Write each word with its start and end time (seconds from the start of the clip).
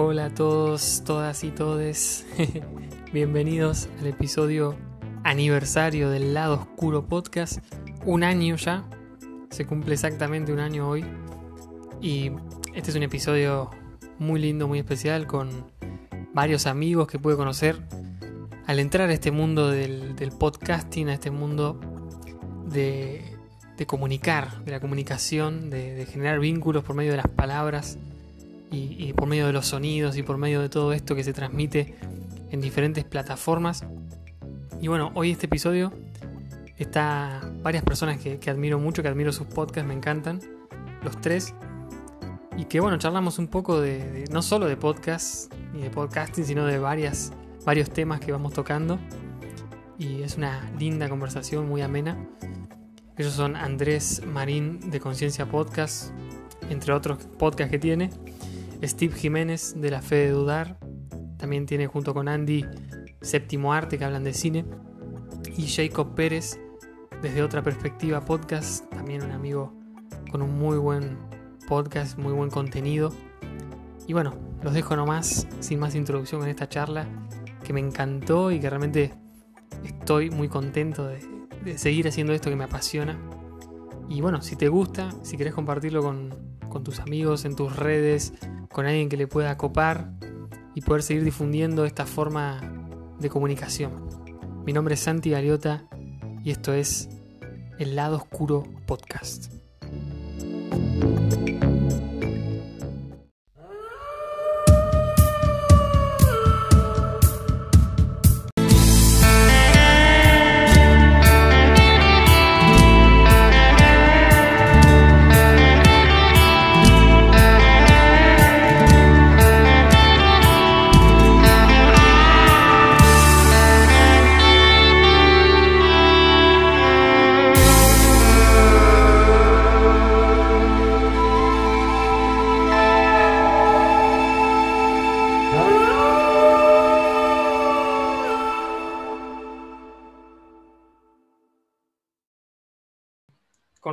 Hola 0.00 0.26
a 0.26 0.30
todos, 0.30 1.02
todas 1.04 1.42
y 1.42 1.50
todes. 1.50 2.24
Bienvenidos 3.12 3.88
al 3.98 4.06
episodio 4.06 4.76
aniversario 5.24 6.08
del 6.08 6.34
Lado 6.34 6.54
Oscuro 6.54 7.08
Podcast. 7.08 7.58
Un 8.06 8.22
año 8.22 8.54
ya. 8.54 8.88
Se 9.50 9.66
cumple 9.66 9.94
exactamente 9.94 10.52
un 10.52 10.60
año 10.60 10.88
hoy. 10.88 11.04
Y 12.00 12.30
este 12.76 12.90
es 12.90 12.96
un 12.96 13.02
episodio 13.02 13.70
muy 14.20 14.40
lindo, 14.40 14.68
muy 14.68 14.78
especial, 14.78 15.26
con 15.26 15.66
varios 16.32 16.68
amigos 16.68 17.08
que 17.08 17.18
pude 17.18 17.34
conocer 17.34 17.82
al 18.68 18.78
entrar 18.78 19.10
a 19.10 19.12
este 19.12 19.32
mundo 19.32 19.68
del, 19.68 20.14
podcasting, 20.38 21.08
a 21.08 21.14
este 21.14 21.32
mundo 21.32 21.80
de, 22.70 23.36
comunicar, 23.88 24.64
de 24.64 24.70
la 24.70 24.78
comunicación, 24.78 25.70
de 25.70 26.06
generar 26.08 26.38
vínculos 26.38 26.84
por 26.84 26.94
medio 26.94 27.10
de 27.10 27.16
las 27.16 27.28
palabras 27.28 27.98
y, 28.70 29.12
por 29.14 29.28
medio 29.28 29.46
de 29.46 29.52
los 29.52 29.66
sonidos 29.66 30.16
y 30.16 30.22
por 30.22 30.36
medio 30.36 30.60
de 30.60 30.68
todo 30.68 30.92
esto 30.92 31.14
que 31.14 31.24
se 31.24 31.32
transmite 31.32 31.94
en 32.50 32.60
diferentes 32.60 33.04
plataformas. 33.04 33.84
Y 34.80 34.88
bueno, 34.88 35.10
hoy 35.14 35.30
este 35.30 35.46
episodio 35.46 35.92
está 36.76 37.40
varias 37.62 37.82
personas 37.82 38.18
que, 38.18 38.50
admiro 38.50 38.78
mucho, 38.78 39.02
que 39.02 39.08
admiro 39.08 39.32
sus 39.32 39.46
podcasts, 39.46 39.86
me 39.86 39.94
encantan, 39.94 40.40
los 41.02 41.20
tres. 41.20 41.54
Y 42.56 42.64
que 42.64 42.80
bueno, 42.80 42.98
charlamos 42.98 43.38
un 43.38 43.48
poco 43.48 43.80
de, 43.80 44.24
no 44.30 44.42
solo 44.42 44.66
de 44.66 44.76
podcast 44.76 45.52
y 45.74 45.78
de 45.78 45.90
podcasting, 45.90 46.44
sino 46.44 46.66
de 46.66 46.78
varias, 46.78 47.32
varios 47.64 47.90
temas 47.90 48.20
que 48.20 48.32
vamos 48.32 48.52
tocando. 48.52 48.98
Y 49.98 50.22
es 50.22 50.36
una 50.36 50.70
linda 50.78 51.08
conversación, 51.08 51.68
muy 51.68 51.82
amena. 51.82 52.16
Ellos 53.16 53.32
son 53.32 53.56
Andrés 53.56 54.22
Marín 54.24 54.90
de 54.90 55.00
Conciencia 55.00 55.46
Podcast, 55.46 56.12
entre 56.70 56.92
otros 56.92 57.18
podcasts 57.38 57.70
que 57.70 57.78
tiene. 57.78 58.10
Steve 58.82 59.14
Jiménez 59.14 59.74
de 59.76 59.90
La 59.90 60.02
Fe 60.02 60.16
de 60.16 60.30
Dudar. 60.30 60.78
También 61.36 61.66
tiene 61.66 61.86
junto 61.86 62.14
con 62.14 62.28
Andy 62.28 62.64
Séptimo 63.20 63.72
Arte 63.72 63.98
que 63.98 64.04
hablan 64.04 64.24
de 64.24 64.32
cine. 64.32 64.64
Y 65.56 65.66
Jacob 65.66 66.14
Pérez 66.14 66.58
desde 67.22 67.42
otra 67.42 67.62
perspectiva 67.62 68.24
podcast. 68.24 68.88
También 68.90 69.22
un 69.22 69.32
amigo 69.32 69.72
con 70.30 70.42
un 70.42 70.58
muy 70.58 70.78
buen 70.78 71.16
podcast, 71.66 72.18
muy 72.18 72.32
buen 72.32 72.50
contenido. 72.50 73.12
Y 74.06 74.12
bueno, 74.12 74.34
los 74.62 74.72
dejo 74.72 74.96
nomás 74.96 75.46
sin 75.60 75.78
más 75.78 75.94
introducción 75.94 76.42
en 76.42 76.48
esta 76.48 76.68
charla 76.68 77.06
que 77.64 77.72
me 77.72 77.80
encantó 77.80 78.50
y 78.50 78.60
que 78.60 78.70
realmente 78.70 79.12
estoy 79.84 80.30
muy 80.30 80.48
contento 80.48 81.06
de, 81.06 81.20
de 81.64 81.78
seguir 81.78 82.08
haciendo 82.08 82.32
esto 82.32 82.50
que 82.50 82.56
me 82.56 82.64
apasiona. 82.64 83.18
Y 84.08 84.20
bueno, 84.20 84.40
si 84.42 84.56
te 84.56 84.68
gusta, 84.68 85.10
si 85.22 85.36
querés 85.36 85.54
compartirlo 85.54 86.02
con, 86.02 86.34
con 86.68 86.82
tus 86.82 87.00
amigos, 87.00 87.44
en 87.44 87.54
tus 87.54 87.76
redes, 87.76 88.32
con 88.70 88.86
alguien 88.86 89.08
que 89.08 89.16
le 89.16 89.26
pueda 89.26 89.56
copar 89.56 90.12
y 90.74 90.80
poder 90.80 91.02
seguir 91.02 91.24
difundiendo 91.24 91.84
esta 91.84 92.06
forma 92.06 92.60
de 93.18 93.28
comunicación. 93.28 94.08
Mi 94.64 94.72
nombre 94.72 94.94
es 94.94 95.00
Santi 95.00 95.30
Galiota 95.30 95.84
y 96.44 96.50
esto 96.50 96.72
es 96.72 97.08
El 97.78 97.96
lado 97.96 98.16
oscuro 98.16 98.64
podcast. 98.86 99.52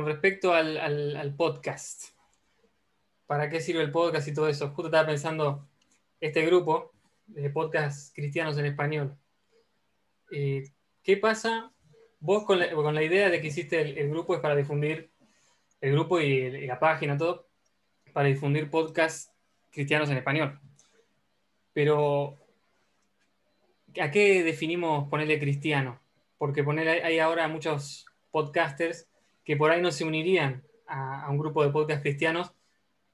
Respecto 0.06 0.54
al, 0.54 1.34
podcast, 1.36 2.10
¿para 3.26 3.50
qué 3.50 3.60
sirve 3.60 3.82
el 3.82 3.90
podcast 3.90 4.28
y 4.28 4.34
todo 4.34 4.48
eso? 4.48 4.68
Justo 4.68 4.86
estaba 4.86 5.08
pensando 5.08 5.68
este 6.20 6.46
grupo 6.46 6.92
de 7.26 7.50
podcast 7.50 8.14
cristianos 8.14 8.56
en 8.56 8.66
español. 8.66 9.16
Eh, 10.30 10.62
¿Qué 11.02 11.16
pasa? 11.16 11.72
Vos 12.20 12.44
con 12.44 12.60
la, 12.60 13.02
idea 13.02 13.30
de 13.30 13.40
que 13.40 13.48
hiciste 13.48 13.80
el, 13.80 14.08
grupo 14.10 14.34
es 14.34 14.40
para 14.40 14.54
difundir 14.54 15.10
el 15.80 15.92
grupo 15.92 16.20
y, 16.20 16.66
la 16.66 16.78
página, 16.78 17.18
todo, 17.18 17.48
para 18.12 18.28
difundir 18.28 18.70
podcast 18.70 19.32
cristianos 19.70 20.08
en 20.10 20.18
español. 20.18 20.60
Pero, 21.72 22.38
¿a 24.00 24.10
qué 24.12 24.44
definimos 24.44 25.08
ponerle 25.08 25.40
cristiano? 25.40 26.00
Porque 26.38 26.62
poner, 26.62 27.04
hay 27.04 27.18
ahora 27.18 27.48
muchos 27.48 28.06
podcasters 28.30 29.08
que 29.46 29.56
por 29.56 29.70
ahí 29.70 29.80
no 29.80 29.92
se 29.92 30.04
unirían 30.04 30.64
a, 30.88 31.30
un 31.30 31.38
grupo 31.38 31.64
de 31.64 31.70
podcast 31.70 32.02
cristianos 32.02 32.52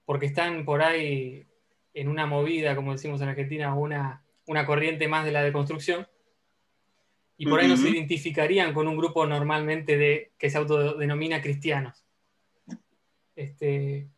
porque 0.06 0.26
están 0.26 0.64
por 0.64 0.82
ahí 0.82 1.46
en 1.92 2.08
una 2.08 2.26
movida, 2.26 2.74
como 2.74 2.92
decimos 2.92 3.20
en 3.20 3.28
Argentina, 3.28 3.74
una, 3.74 4.24
una 4.46 4.64
corriente 4.64 5.06
más 5.08 5.26
de 5.26 5.32
la 5.32 5.42
deconstrucción, 5.42 6.08
y 7.36 7.46
por 7.46 7.60
ahí 7.60 7.68
no 7.68 7.76
se 7.76 7.90
identificarían 7.90 8.72
con 8.72 8.88
un 8.88 8.96
grupo 8.96 9.26
normalmente 9.26 9.98
de, 9.98 10.32
que 10.38 10.48
se 10.48 10.58
autodenomina 10.58 11.42
cristianos. 11.42 12.04
Este, 13.36 14.08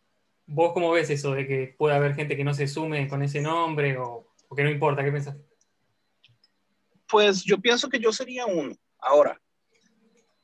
¿Vos 0.47 0.73
cómo 0.73 0.93
ves 0.93 1.11
eso 1.11 1.33
de 1.33 1.47
que 1.47 1.75
puede 1.77 1.97
haber 1.97 2.15
gente 2.15 2.37
que 2.37 2.45
no 2.45 2.55
se 2.55 2.69
sume 2.69 3.09
con 3.09 3.23
ese 3.23 3.41
nombre 3.41 3.97
o, 3.99 4.35
que 4.55 4.63
no 4.63 4.71
importa? 4.71 5.03
¿Qué 5.03 5.11
piensas? 5.11 5.37
Pues 7.09 7.43
yo 7.43 7.59
pienso 7.59 7.89
que 7.89 7.99
yo 7.99 8.13
sería 8.13 8.47
uno. 8.47 8.77
Ahora, 8.99 9.41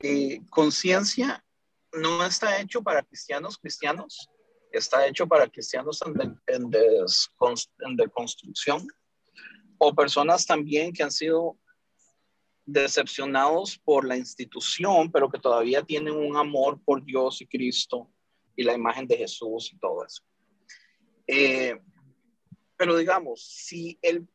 eh, 0.01 0.41
conciencia 0.49 1.45
no 1.93 2.25
está 2.25 2.61
hecho 2.61 2.83
para 2.83 3.03
cristianos 3.03 3.59
cristianos, 3.59 4.29
está 4.73 5.07
hecho 5.07 5.27
para 5.27 5.49
cristianos 5.49 6.01
en, 6.03 6.41
en, 6.47 7.97
deconstrucción 7.97 8.87
o 9.79 9.95
personas 9.95 10.47
también 10.47 10.93
que 10.93 11.03
han 11.03 11.11
sido 11.11 11.59
decepcionados 12.67 13.79
por 13.79 14.07
la 14.07 14.17
institución, 14.17 15.11
pero 15.11 15.29
que 15.29 15.41
todavía 15.41 15.83
tienen 15.83 16.15
un 16.15 16.37
amor 16.37 16.81
por 16.85 17.05
Dios 17.05 17.41
y 17.41 17.47
Cristo 17.47 18.13
y 18.55 18.63
la 18.63 18.75
imagen 18.75 19.07
de 19.07 19.17
Jesús 19.17 19.73
y 19.73 19.79
todo 19.79 20.05
eso. 20.05 20.23
Eh, 21.27 21.81
pero 22.77 22.97
digamos, 22.97 23.43
si 23.43 23.99
el 24.03 24.29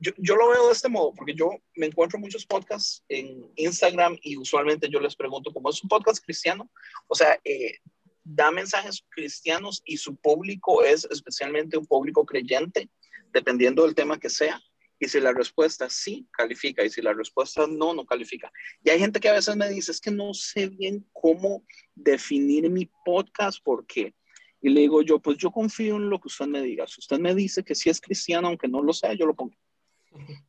yo, 0.00 0.36
lo 0.36 0.48
veo 0.48 0.66
de 0.66 0.72
este 0.72 0.88
modo, 0.88 1.12
porque 1.14 1.34
yo 1.34 1.50
me 1.76 1.86
encuentro 1.86 2.18
muchos 2.18 2.46
podcasts 2.46 3.04
en 3.08 3.46
Instagram 3.56 4.18
y 4.22 4.36
usualmente 4.36 4.88
yo 4.88 4.98
les 4.98 5.14
pregunto, 5.14 5.52
¿cómo 5.52 5.68
es 5.68 5.82
un 5.82 5.88
podcast 5.88 6.24
cristiano? 6.24 6.70
O 7.06 7.14
sea, 7.14 7.38
eh, 7.44 7.78
da 8.24 8.50
mensajes 8.50 9.04
cristianos 9.10 9.82
y 9.84 9.98
su 9.98 10.16
público 10.16 10.82
es 10.84 11.06
especialmente 11.10 11.76
un 11.76 11.86
público 11.86 12.24
creyente, 12.24 12.88
dependiendo 13.32 13.84
del 13.84 13.94
tema 13.94 14.18
que 14.18 14.30
sea. 14.30 14.60
Y 14.98 15.08
si 15.08 15.18
la 15.20 15.32
respuesta 15.32 15.88
sí, 15.88 16.26
califica. 16.30 16.84
Y 16.84 16.90
si 16.90 17.00
la 17.00 17.14
respuesta 17.14 17.66
no, 17.66 17.94
no 17.94 18.04
califica. 18.04 18.52
Y 18.84 18.90
hay 18.90 18.98
gente 18.98 19.18
que 19.18 19.30
a 19.30 19.34
veces 19.34 19.56
me 19.56 19.68
dice, 19.68 19.92
es 19.92 20.00
que 20.00 20.10
no 20.10 20.34
sé 20.34 20.68
bien 20.68 21.06
cómo 21.12 21.64
definir 21.94 22.68
mi 22.68 22.90
podcast, 23.04 23.62
¿por 23.62 23.86
qué? 23.86 24.14
Y 24.60 24.68
le 24.68 24.80
digo 24.80 25.00
yo, 25.00 25.18
pues 25.18 25.38
yo 25.38 25.50
confío 25.50 25.96
en 25.96 26.10
lo 26.10 26.20
que 26.20 26.28
usted 26.28 26.46
me 26.46 26.60
diga. 26.60 26.86
Si 26.86 27.00
usted 27.00 27.18
me 27.18 27.34
dice 27.34 27.64
que 27.64 27.74
sí 27.74 27.88
es 27.88 28.00
cristiano, 28.00 28.48
aunque 28.48 28.68
no 28.68 28.82
lo 28.82 28.92
sea, 28.92 29.14
yo 29.14 29.24
lo 29.24 29.34
pongo. 29.34 29.56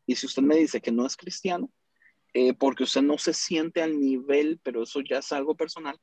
Y 0.06 0.16
si 0.16 0.26
usted 0.26 0.42
me 0.42 0.56
dice 0.56 0.82
que 0.82 0.92
no 0.92 1.06
es 1.06 1.16
cristiano, 1.16 1.72
eh, 2.34 2.54
porque 2.54 2.84
usted 2.84 3.02
no 3.02 3.18
se 3.18 3.34
siente 3.34 3.82
al 3.82 4.00
nivel, 4.00 4.60
pero 4.64 4.84
eso 4.84 5.02
ya 5.02 5.18
es 5.18 5.32
algo 5.32 5.56
personal, 5.56 6.00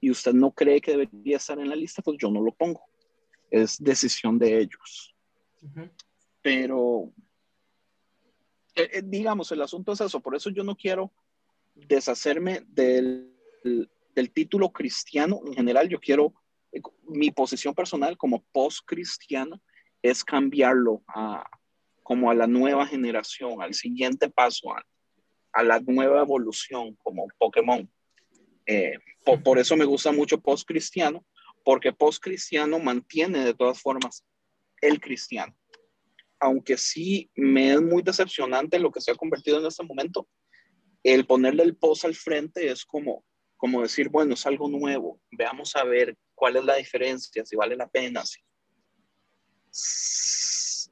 y 0.00 0.10
usted 0.10 0.32
no 0.32 0.52
cree 0.52 0.80
que 0.80 0.92
debería 0.92 1.36
estar 1.36 1.58
en 1.58 1.68
la 1.68 1.76
lista, 1.76 2.02
pues 2.02 2.16
yo 2.20 2.30
no 2.30 2.40
lo 2.40 2.52
pongo. 2.52 2.82
Es 3.50 3.82
decisión 3.82 4.38
de 4.38 4.60
ellos. 4.60 5.14
Pero, 6.40 7.12
eh, 8.74 8.90
eh, 8.94 9.02
digamos, 9.04 9.52
el 9.52 9.62
asunto 9.62 9.92
es 9.92 10.00
eso. 10.00 10.20
Por 10.20 10.34
eso 10.34 10.50
yo 10.50 10.64
no 10.64 10.74
quiero 10.74 11.12
deshacerme 11.74 12.64
del, 12.66 13.32
del 13.62 14.32
título 14.32 14.72
cristiano 14.72 15.40
en 15.46 15.54
general. 15.54 15.88
Yo 15.88 16.00
quiero, 16.00 16.34
mi 17.04 17.30
posición 17.30 17.74
personal 17.74 18.16
como 18.16 18.44
post-cristiano 18.52 19.60
es 20.02 20.24
cambiarlo 20.24 21.02
a, 21.06 21.48
como 22.12 22.30
a 22.30 22.34
la 22.34 22.46
nueva 22.46 22.86
generación, 22.86 23.62
al 23.62 23.72
siguiente 23.72 24.28
paso, 24.28 24.74
a, 25.54 25.62
la 25.62 25.80
nueva 25.80 26.20
evolución 26.20 26.94
como 27.02 27.26
Pokémon. 27.38 27.90
Eh, 28.66 28.98
por, 29.42 29.58
eso 29.58 29.78
me 29.78 29.86
gusta 29.86 30.12
mucho 30.12 30.38
post 30.38 30.68
cristiano, 30.68 31.24
porque 31.64 31.90
post 31.90 32.22
cristiano 32.22 32.78
mantiene 32.78 33.46
de 33.46 33.54
todas 33.54 33.80
formas 33.80 34.26
el 34.82 35.00
cristiano. 35.00 35.56
aunque 36.38 36.76
sí 36.76 37.30
me 37.34 37.72
es 37.72 37.80
muy 37.80 38.02
decepcionante 38.02 38.78
lo 38.78 38.92
que 38.92 39.00
se 39.00 39.12
ha 39.12 39.14
convertido 39.14 39.58
en 39.58 39.64
este 39.64 39.82
momento, 39.82 40.28
el 41.02 41.24
ponerle 41.24 41.62
el 41.62 41.76
post 41.76 42.04
al 42.04 42.14
frente 42.14 42.70
es 42.70 42.84
como, 42.84 43.24
como 43.56 43.80
decir, 43.80 44.10
bueno, 44.10 44.34
es 44.34 44.44
algo 44.44 44.68
nuevo, 44.68 45.18
veamos 45.30 45.74
a 45.76 45.84
ver 45.84 46.14
cuál 46.34 46.56
es 46.56 46.64
la 46.66 46.74
diferencia, 46.74 47.42
si 47.46 47.56
vale 47.56 47.74
la 47.74 47.88
pena, 47.88 48.22
si, 48.26 48.38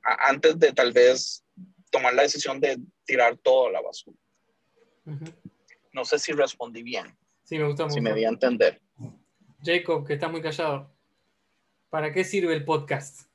antes 0.03 0.59
de 0.59 0.73
tal 0.73 0.93
vez 0.93 1.45
tomar 1.91 2.15
la 2.15 2.23
decisión 2.23 2.61
de 2.61 2.79
tirar 3.05 3.37
todo 3.39 3.69
a 3.69 3.73
la 3.73 3.81
basura. 3.81 4.17
No 5.93 6.05
sé 6.05 6.19
si 6.19 6.33
respondí 6.33 6.83
bien. 6.83 7.17
Sí, 7.43 7.59
me 7.59 7.67
gustó 7.67 7.85
mucho. 7.85 7.95
Si 7.95 8.01
me 8.01 8.15
di 8.15 8.25
a 8.25 8.29
entender. 8.29 8.81
Jacob, 9.63 10.07
que 10.07 10.15
está 10.15 10.29
muy 10.29 10.41
callado. 10.41 10.95
¿Para 11.89 12.13
qué 12.13 12.23
sirve 12.25 12.55
el 12.55 12.65
podcast? 12.65 13.29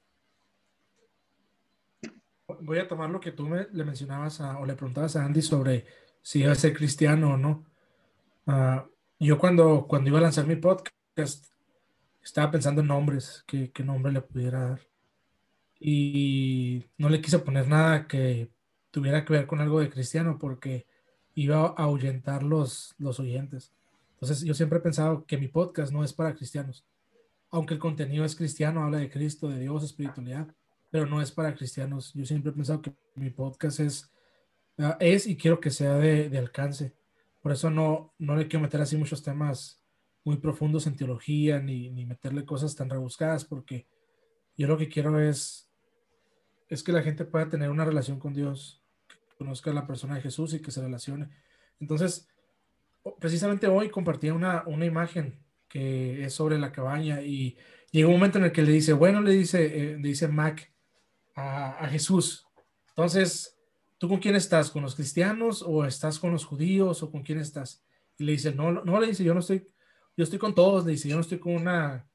Voy 2.62 2.80
a 2.80 2.88
tomar 2.88 3.10
lo 3.10 3.20
que 3.20 3.32
tú 3.32 3.50
le 3.50 3.84
mencionabas 3.84 4.40
o 4.40 4.66
le 4.66 4.76
preguntabas 4.76 5.16
a 5.16 5.26
Andy 5.26 5.42
sobre 5.42 5.86
si 6.22 6.40
iba 6.40 6.52
a 6.52 6.56
ser 6.56 6.74
cristiano 6.74 7.34
o 7.34 7.38
no. 7.38 7.66
Ah, 8.48 8.88
yo 9.20 9.38
cuando, 9.38 9.86
cuando 9.88 10.10
iba 10.10 10.20
a 10.20 10.24
lanzar 10.24 10.46
mi 10.48 10.56
podcast 10.56 11.46
estaba 12.24 12.52
pensando 12.52 12.82
en 12.82 12.88
nombres, 12.88 13.44
qué, 13.46 13.72
qué 13.72 13.84
nombre 13.84 14.12
le 14.12 14.22
pudiera 14.22 14.70
dar 14.70 14.82
y 15.80 16.86
no 16.98 17.10
le 17.10 17.22
quise 17.22 17.39
poner 17.39 17.68
nada 17.68 18.07
que 18.07 18.50
tuviera 18.92 19.25
que 19.25 19.33
ver 19.33 19.48
con 19.48 19.60
algo 19.60 19.80
de 19.80 19.89
cristiano 19.89 20.38
porque 20.39 20.86
iba 21.33 21.57
a 21.57 21.83
ahuyentar 21.83 22.44
los, 22.44 22.95
los 22.98 23.19
oyentes. 23.19 23.74
Entonces 24.13 24.42
yo 24.42 24.54
siempre 24.54 24.80
he 24.80 24.81
pensado 24.81 25.25
que 25.25 25.38
mi 25.38 25.48
podcast 25.48 25.92
no 25.92 26.04
es 26.04 26.13
para 26.13 26.33
cristianos, 26.33 26.86
aunque 27.50 27.74
el 27.74 27.80
contenido 27.80 28.25
es 28.25 28.36
cristiano, 28.36 28.83
habla 28.83 29.00
de 29.00 29.10
Cristo, 29.10 29.50
de 29.50 29.60
Dios, 29.60 29.83
espiritualidad, 29.83 30.48
pero 30.89 31.06
no 31.06 31.22
es 31.22 31.31
para 31.31 31.54
cristianos. 31.54 32.13
Yo 32.13 32.25
siempre 32.25 32.51
he 32.51 32.56
pensado 32.56 32.81
que 32.81 32.94
mi 33.16 33.30
podcast 33.30 33.81
es, 33.81 34.12
ah, 34.77 34.98
es 35.00 35.27
y 35.27 35.36
quiero 35.36 35.60
que 35.60 35.72
sea 35.72 35.95
de, 35.95 36.30
de 36.30 36.38
alcance. 36.38 36.94
Por 37.42 37.51
eso 37.51 37.69
no, 37.69 38.13
no 38.18 38.36
le 38.36 38.48
quiero 38.48 38.63
meter 38.63 38.81
así 38.81 38.98
muchos 38.98 39.22
temas 39.22 39.81
muy 40.24 40.38
profundos 40.38 40.88
en 40.88 40.95
teología 40.95 41.60
ni, 41.60 41.89
ni 41.92 42.06
meterle 42.06 42.45
cosas 42.45 42.75
tan 42.75 42.89
rebuscadas 42.89 43.45
porque 43.45 43.86
yo 44.57 44.68
lo 44.68 44.78
que 44.78 44.90
quiero 44.90 45.19
es 45.19 45.66
es 46.68 46.84
que 46.84 46.92
la 46.92 47.04
gente 47.04 47.25
pueda 47.25 47.50
tener 47.50 47.69
una 47.69 47.86
relación 47.86 48.19
con 48.19 48.34
Dios, 48.34 48.84
que 49.07 49.16
conozca 49.38 49.72
la 49.72 49.86
persona 49.86 50.16
de 50.16 50.22
Jesús 50.22 50.54
y 50.54 50.62
que 50.62 50.72
se 50.72 50.81
relacione. 50.81 51.30
Entonces, 51.80 52.28
precisamente 53.19 53.68
hoy 53.68 53.90
compartí 53.90 54.30
una, 54.30 54.63
una 54.66 54.86
imagen 54.86 55.40
que 55.68 56.25
es 56.25 56.34
sobre 56.34 56.57
la 56.57 56.72
cabaña 56.72 57.22
y 57.22 57.57
llega 57.92 58.07
un 58.07 58.16
momento 58.16 58.38
en 58.38 58.46
el 58.46 58.52
que 58.52 58.62
le 58.62 58.72
dice, 58.72 58.94
bueno, 58.94 59.22
le 59.22 59.31
dice, 59.31 59.66
eh, 59.66 59.98
le 59.98 60.10
dice 60.10 60.28
Mac 60.28 60.72
a, 61.36 61.88
Jesús. 61.90 62.48
Entonces, 62.90 63.58
¿tú 63.98 64.08
con 64.08 64.19
quién 64.19 64.36
estás? 64.36 64.72
¿Con 64.72 64.84
los 64.84 64.96
cristianos 64.96 65.63
o 65.66 65.86
estás 65.86 66.18
con 66.18 66.31
los 66.31 66.46
judíos 66.46 67.04
o 67.04 67.12
con 67.12 67.24
quién 67.24 67.40
estás? 67.40 67.84
Y 68.18 68.24
le 68.24 68.31
dice, 68.34 68.54
no, 68.56 68.72
no, 68.72 69.00
le 69.00 69.08
dice, 69.08 69.24
yo 69.24 69.34
no 69.34 69.42
estoy, 69.42 69.68
yo 70.16 70.24
estoy 70.24 70.40
con 70.40 70.56
todos, 70.56 70.86
le 70.86 70.94
dice, 70.94 71.10
yo 71.10 71.16
no 71.16 71.22
estoy 71.22 71.40
con 71.40 71.56
una, 71.56 72.08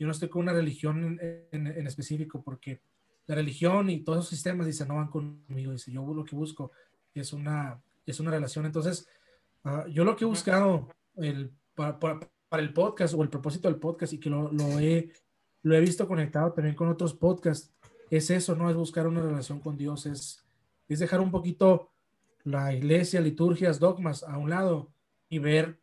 yo 0.00 0.06
no 0.06 0.12
estoy 0.12 0.28
con 0.28 0.42
una 0.42 0.52
religión 0.52 1.20
en, 1.20 1.66
en 1.66 1.86
específico 1.86 2.42
porque 2.42 2.80
la 3.30 3.36
religión 3.36 3.88
y 3.90 4.00
todos 4.00 4.18
esos 4.18 4.30
sistemas, 4.30 4.66
dice, 4.66 4.84
no 4.86 4.96
van 4.96 5.06
conmigo, 5.06 5.70
dice, 5.70 5.92
yo 5.92 6.04
lo 6.12 6.24
que 6.24 6.34
busco 6.34 6.72
es 7.14 7.32
una, 7.32 7.80
es 8.04 8.18
una 8.18 8.32
relación. 8.32 8.66
Entonces, 8.66 9.06
ah, 9.62 9.86
yo 9.88 10.04
lo 10.04 10.16
que 10.16 10.24
he 10.24 10.26
buscado 10.26 10.88
el, 11.14 11.52
para, 11.76 12.18
el 12.52 12.72
podcast 12.72 13.14
o 13.14 13.22
el 13.22 13.28
propósito 13.28 13.68
del 13.68 13.78
podcast 13.78 14.12
y 14.14 14.18
que 14.18 14.30
lo, 14.30 14.50
lo, 14.50 14.80
he, 14.80 15.12
lo 15.62 15.76
he 15.76 15.80
visto 15.80 16.08
conectado 16.08 16.52
también 16.52 16.74
con 16.74 16.88
otros 16.88 17.14
podcasts, 17.14 17.72
es 18.10 18.30
eso, 18.30 18.56
¿no? 18.56 18.68
Es 18.68 18.74
buscar 18.74 19.06
una 19.06 19.22
relación 19.22 19.60
con 19.60 19.76
Dios, 19.76 20.06
es, 20.06 20.44
es 20.88 20.98
dejar 20.98 21.20
un 21.20 21.30
poquito 21.30 21.92
la 22.42 22.74
iglesia, 22.74 23.20
liturgias, 23.20 23.78
dogmas 23.78 24.24
a 24.24 24.38
un 24.38 24.50
lado 24.50 24.90
y 25.28 25.38
ver, 25.38 25.78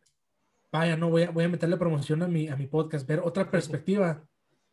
vaya, 0.70 0.96
no 0.96 1.10
voy 1.10 1.24
a, 1.24 1.30
voy 1.30 1.44
a 1.44 1.48
meterle 1.48 1.76
promoción 1.76 2.22
a 2.22 2.28
mi, 2.28 2.48
a 2.48 2.56
mi 2.56 2.66
podcast, 2.66 3.06
ver 3.06 3.20
otra 3.20 3.50
perspectiva 3.50 4.22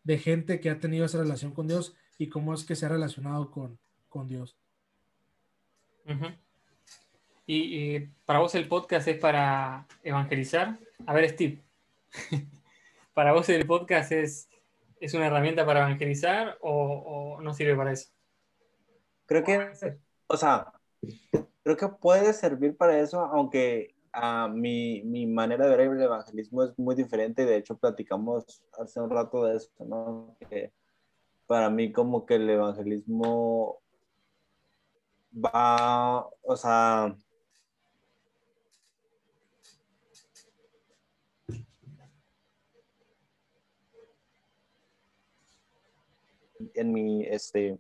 de 0.04 0.18
gente 0.18 0.60
que 0.60 0.70
ha 0.70 0.80
tenido 0.80 1.06
esa 1.06 1.20
relación 1.20 1.52
con 1.52 1.68
Dios 1.68 1.96
y 2.18 2.30
cómo 2.30 2.54
es 2.54 2.64
que 2.64 2.76
se 2.76 2.86
ha 2.86 2.90
relacionado 2.90 3.52
con, 3.52 3.80
con 4.08 4.28
Dios. 4.28 4.58
y, 7.48 8.00
para 8.26 8.40
vos 8.40 8.56
el 8.56 8.68
podcast 8.68 9.08
es 9.08 9.18
para 9.18 9.88
evangelizar. 10.04 10.78
A 11.06 11.14
ver, 11.14 11.30
Steve, 11.30 11.64
¿para 13.14 13.34
vos 13.34 13.50
el 13.50 13.66
podcast 13.66 14.12
es, 14.12 14.50
es 15.00 15.14
una 15.14 15.28
herramienta 15.28 15.66
para 15.66 15.82
evangelizar 15.82 16.58
o, 16.62 17.40
no 17.42 17.54
sirve 17.54 17.76
para 17.76 17.92
eso? 17.92 18.10
Creo 19.26 19.44
que, 19.44 19.72
o 20.28 20.38
sea, 20.38 20.72
creo 21.64 21.78
que 21.78 21.88
puede 21.88 22.32
servir 22.34 22.78
para 22.78 23.00
eso, 23.00 23.22
aunque 23.22 23.95
uh, 24.16 24.50
mi, 24.50 25.04
mi, 25.04 25.28
manera 25.28 25.68
de 25.68 25.78
ver 25.78 25.90
el 25.92 26.02
evangelismo 26.02 26.64
es 26.64 26.78
muy 26.78 26.96
diferente. 26.96 27.46
De 27.46 27.58
hecho, 27.58 27.78
platicamos 27.78 28.64
hace 28.80 29.00
un 29.00 29.10
rato 29.10 29.46
de 29.46 29.58
esto, 29.58 29.86
¿no? 29.86 30.36
Que, 30.50 30.72
para 31.48 31.70
mí 31.70 31.92
como 31.92 32.26
que 32.26 32.36
el 32.36 32.50
evangelismo 32.50 33.82
va, 35.34 36.28
o 36.42 36.56
sea, 36.56 37.16
en 46.74 46.94
mi, 46.94 47.26
este, 47.26 47.68
en 47.68 47.80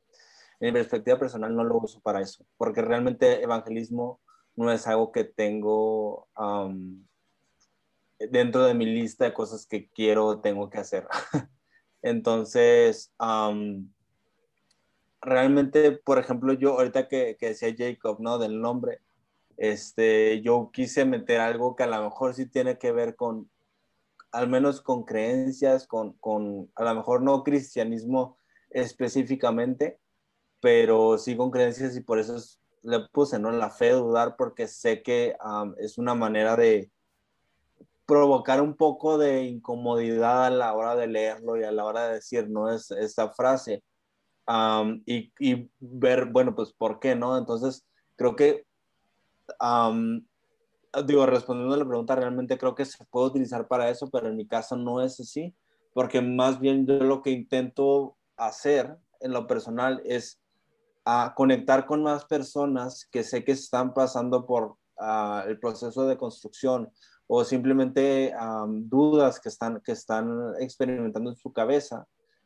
mi 0.60 0.72
perspectiva 0.72 1.18
personal 1.18 1.56
no 1.56 1.64
lo 1.64 1.78
uso 1.78 2.00
para 2.02 2.22
eso, 2.22 2.46
porque 2.58 2.82
realmente 2.82 3.42
evangelismo 3.42 4.20
no 4.56 4.72
es 4.72 4.88
algo 4.88 5.12
que 5.12 5.24
tengo 5.24 6.28
dentro 8.20 8.66
de 8.66 8.74
mi 8.74 8.86
lista 8.86 9.26
de 9.26 9.34
cosas 9.34 9.66
que 9.66 9.90
quiero, 9.90 10.40
tengo 10.40 10.70
que 10.70 10.78
hacer. 10.78 11.08
Entonces, 12.02 13.14
realmente, 15.22 15.92
por 15.92 16.20
ejemplo, 16.20 16.54
yo 16.54 16.74
ahorita 16.74 17.08
que, 17.08 17.38
decía 17.40 17.76
Jacob, 17.78 18.18
¿no? 18.20 18.38
Del 18.38 18.62
nombre, 18.62 19.02
este, 19.58 20.42
yo 20.42 20.70
quise 20.72 21.06
meter 21.06 21.40
algo 21.42 21.76
que 21.76 21.84
a 21.84 21.88
lo 21.88 22.04
mejor 22.04 22.34
sí 22.34 22.46
tiene 22.46 22.78
que 22.78 22.92
ver 22.92 23.16
con, 23.16 23.50
al 24.32 24.50
menos 24.50 24.82
con 24.82 25.04
creencias, 25.04 25.88
con, 25.88 26.14
con 26.14 26.72
a 26.76 26.84
lo 26.84 26.96
mejor 26.96 27.22
no 27.22 27.44
cristianismo 27.44 28.38
específicamente, 28.70 30.00
pero 30.60 31.18
sí 31.18 31.36
con 31.36 31.52
creencias 31.52 31.96
y 31.96 32.02
por 32.02 32.20
eso 32.20 32.38
le 32.86 33.02
puse, 33.12 33.40
¿no? 33.40 33.52
La 33.52 33.70
fe 33.70 33.86
de 33.86 33.94
dudar 33.94 34.36
porque 34.38 34.68
sé 34.68 35.02
que 35.04 35.36
es 35.78 35.98
una 35.98 36.16
manera 36.16 36.56
de, 36.56 36.92
provocar 38.06 38.62
un 38.62 38.76
poco 38.76 39.18
de 39.18 39.44
incomodidad 39.44 40.46
a 40.46 40.50
la 40.50 40.74
hora 40.74 40.96
de 40.96 41.08
leerlo 41.08 41.58
y 41.58 41.64
a 41.64 41.72
la 41.72 41.86
hora 41.86 42.08
de 42.08 42.16
decir, 42.16 42.50
¿no? 42.50 42.72
Es 42.72 42.92
esta 42.92 43.32
frase. 43.32 43.84
y, 45.06 45.34
y, 45.40 45.70
ver, 45.80 46.26
bueno, 46.26 46.56
pues, 46.56 46.72
¿por 46.74 47.00
qué, 47.00 47.16
no? 47.16 47.38
Entonces, 47.38 47.86
creo 48.16 48.36
que, 48.36 48.66
digo, 51.06 51.26
respondiendo 51.26 51.74
a 51.74 51.78
la 51.78 51.88
pregunta, 51.88 52.16
realmente 52.16 52.58
creo 52.58 52.76
que 52.76 52.86
se 52.86 53.04
puede 53.06 53.28
utilizar 53.28 53.68
para 53.68 53.90
eso, 53.90 54.10
pero 54.10 54.28
en 54.28 54.36
mi 54.36 54.48
caso 54.48 54.76
no 54.76 55.02
es 55.02 55.20
así, 55.20 55.56
porque 55.94 56.22
más 56.22 56.60
bien 56.60 56.86
yo 56.86 57.00
lo 57.00 57.22
que 57.22 57.32
intento 57.32 58.18
hacer 58.38 58.98
en 59.20 59.32
lo 59.32 59.48
personal 59.48 60.02
es 60.06 60.40
a 61.06 61.34
conectar 61.36 61.86
con 61.86 62.04
más 62.04 62.26
personas 62.26 63.08
que 63.12 63.24
sé 63.24 63.44
que 63.44 63.52
están 63.52 63.94
pasando 63.94 64.46
por 64.46 64.76
ah, 65.00 65.46
el 65.48 65.60
proceso 65.60 66.08
de 66.08 66.18
construcción 66.18 66.92
o 67.28 67.44
simplemente 67.44 68.34
dudas 68.68 69.40
que 69.40 69.50
están, 69.50 69.82
que 69.82 69.94
están 69.94 70.54
experimentando 70.60 71.32
en 71.32 71.36
su 71.36 71.52
cabeza 71.54 72.06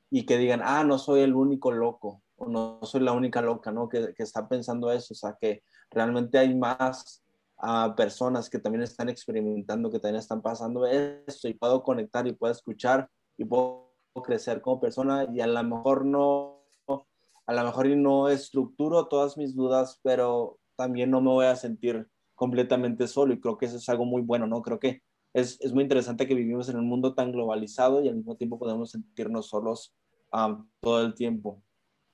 y 0.09 0.25
que 0.25 0.37
digan, 0.37 0.61
ah, 0.63 0.83
no 0.83 0.97
soy 0.97 1.21
el 1.21 1.35
único 1.35 1.71
loco 1.71 2.21
o 2.37 2.47
no 2.47 2.79
soy 2.83 3.01
la 3.01 3.11
única 3.11 3.41
loca, 3.41 3.71
¿no? 3.71 3.89
Que, 3.89 4.13
que 4.13 4.23
está 4.23 4.47
pensando 4.47 4.91
eso, 4.91 5.13
o 5.13 5.17
sea, 5.17 5.37
que 5.39 5.63
realmente 5.91 6.37
hay 6.37 6.55
más 6.55 7.23
uh, 7.61 7.93
personas 7.95 8.49
que 8.49 8.59
también 8.59 8.83
están 8.83 9.09
experimentando, 9.09 9.91
que 9.91 9.99
también 9.99 10.19
están 10.19 10.41
pasando 10.41 10.85
esto 10.85 11.47
y 11.47 11.53
puedo 11.53 11.83
conectar 11.83 12.25
y 12.27 12.33
puedo 12.33 12.51
escuchar 12.51 13.09
y 13.37 13.45
puedo 13.45 13.91
crecer 14.23 14.61
como 14.61 14.79
persona 14.79 15.27
y 15.31 15.41
a 15.41 15.47
lo 15.47 15.63
mejor 15.63 16.05
no, 16.05 16.58
a 17.49 17.53
lo 17.53 17.63
mejor 17.63 17.87
no 17.87 18.29
estructuro 18.29 19.07
todas 19.07 19.35
mis 19.35 19.55
dudas, 19.55 19.99
pero 20.03 20.59
también 20.75 21.09
no 21.09 21.19
me 21.19 21.31
voy 21.31 21.47
a 21.47 21.55
sentir 21.55 22.07
completamente 22.35 23.07
solo 23.07 23.33
y 23.33 23.39
creo 23.39 23.57
que 23.57 23.65
eso 23.65 23.77
es 23.77 23.89
algo 23.89 24.05
muy 24.05 24.21
bueno, 24.21 24.45
¿no? 24.45 24.61
Creo 24.61 24.79
que 24.79 25.01
es, 25.33 25.59
es 25.59 25.73
muy 25.73 25.81
interesante 25.81 26.27
que 26.27 26.35
vivimos 26.35 26.69
en 26.69 26.77
un 26.77 26.85
mundo 26.85 27.15
tan 27.15 27.31
globalizado 27.31 28.03
y 28.03 28.07
al 28.07 28.17
mismo 28.17 28.35
tiempo 28.35 28.59
podemos 28.59 28.91
sentirnos 28.91 29.47
solos 29.47 29.95
todo 30.79 31.03
el 31.03 31.15
tiempo. 31.15 31.63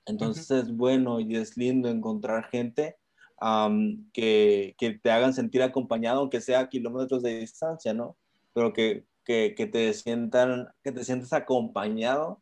Entonces 0.06 0.50
es 0.50 0.74
bueno 0.74 1.20
y 1.20 1.36
es 1.36 1.58
lindo 1.58 1.90
encontrar 1.90 2.48
gente 2.48 2.96
que, 4.14 4.74
que, 4.78 4.98
te 4.98 5.10
hagan 5.10 5.34
sentir 5.34 5.62
acompañado, 5.62 6.20
aunque 6.20 6.40
sea 6.40 6.60
a 6.60 6.68
kilómetros 6.70 7.22
de 7.22 7.40
distancia, 7.40 7.92
¿no? 7.92 8.16
Pero 8.54 8.72
que, 8.72 9.04
que, 9.22 9.54
que, 9.54 9.66
te 9.66 9.92
sientan, 9.92 10.68
que 10.82 10.92
te 10.92 11.04
sientes 11.04 11.34
acompañado 11.34 12.40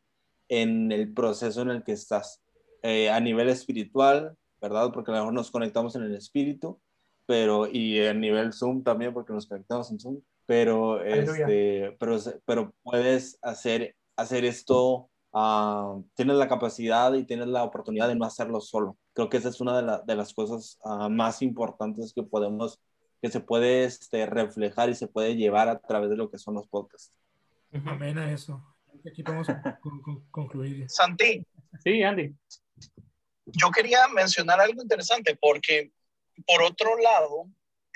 en 0.48 0.92
el 0.92 1.12
proceso 1.12 1.62
en 1.62 1.70
el 1.70 1.82
que 1.82 1.90
estás. 1.90 2.43
Eh, 2.84 3.08
a 3.08 3.18
nivel 3.18 3.48
espiritual, 3.48 4.36
¿verdad? 4.60 4.92
Porque 4.92 5.10
a 5.10 5.14
lo 5.14 5.20
mejor 5.20 5.32
nos 5.32 5.50
conectamos 5.50 5.96
en 5.96 6.02
el 6.02 6.14
espíritu, 6.14 6.78
pero 7.24 7.66
y 7.66 7.98
a 8.04 8.12
nivel 8.12 8.52
Zoom 8.52 8.82
también, 8.82 9.14
porque 9.14 9.32
nos 9.32 9.46
conectamos 9.46 9.90
en 9.90 9.98
Zoom, 9.98 10.20
pero, 10.44 11.02
este, 11.02 11.96
pero, 11.98 12.18
pero 12.44 12.74
puedes 12.82 13.38
hacer, 13.40 13.96
hacer 14.16 14.44
esto, 14.44 15.08
uh, 15.32 16.04
tienes 16.14 16.36
la 16.36 16.46
capacidad 16.46 17.14
y 17.14 17.24
tienes 17.24 17.46
la 17.46 17.64
oportunidad 17.64 18.08
de 18.08 18.16
no 18.16 18.26
hacerlo 18.26 18.60
solo. 18.60 18.98
Creo 19.14 19.30
que 19.30 19.38
esa 19.38 19.48
es 19.48 19.62
una 19.62 19.80
de, 19.80 20.00
de 20.04 20.14
las 20.14 20.34
cosas 20.34 20.78
uh, 20.84 21.08
más 21.08 21.40
importantes 21.40 22.12
que 22.12 22.22
podemos, 22.22 22.78
que 23.22 23.30
se 23.30 23.40
puede 23.40 23.84
este, 23.84 24.26
reflejar 24.26 24.90
y 24.90 24.94
se 24.94 25.08
puede 25.08 25.36
llevar 25.36 25.70
a 25.70 25.78
través 25.78 26.10
de 26.10 26.18
lo 26.18 26.30
que 26.30 26.36
son 26.36 26.52
los 26.52 26.68
podcasts. 26.68 27.18
Amén 27.72 28.18
a 28.18 28.30
eso. 28.30 28.62
Aquí 29.06 29.22
podemos 29.22 29.46
concluir. 30.30 30.84
Santi. 30.90 31.46
Sí, 31.82 32.02
Andy. 32.02 32.34
Yo 33.46 33.70
quería 33.70 34.08
mencionar 34.08 34.60
algo 34.60 34.82
interesante 34.82 35.36
porque, 35.36 35.92
por 36.46 36.62
otro 36.62 36.96
lado, 36.98 37.50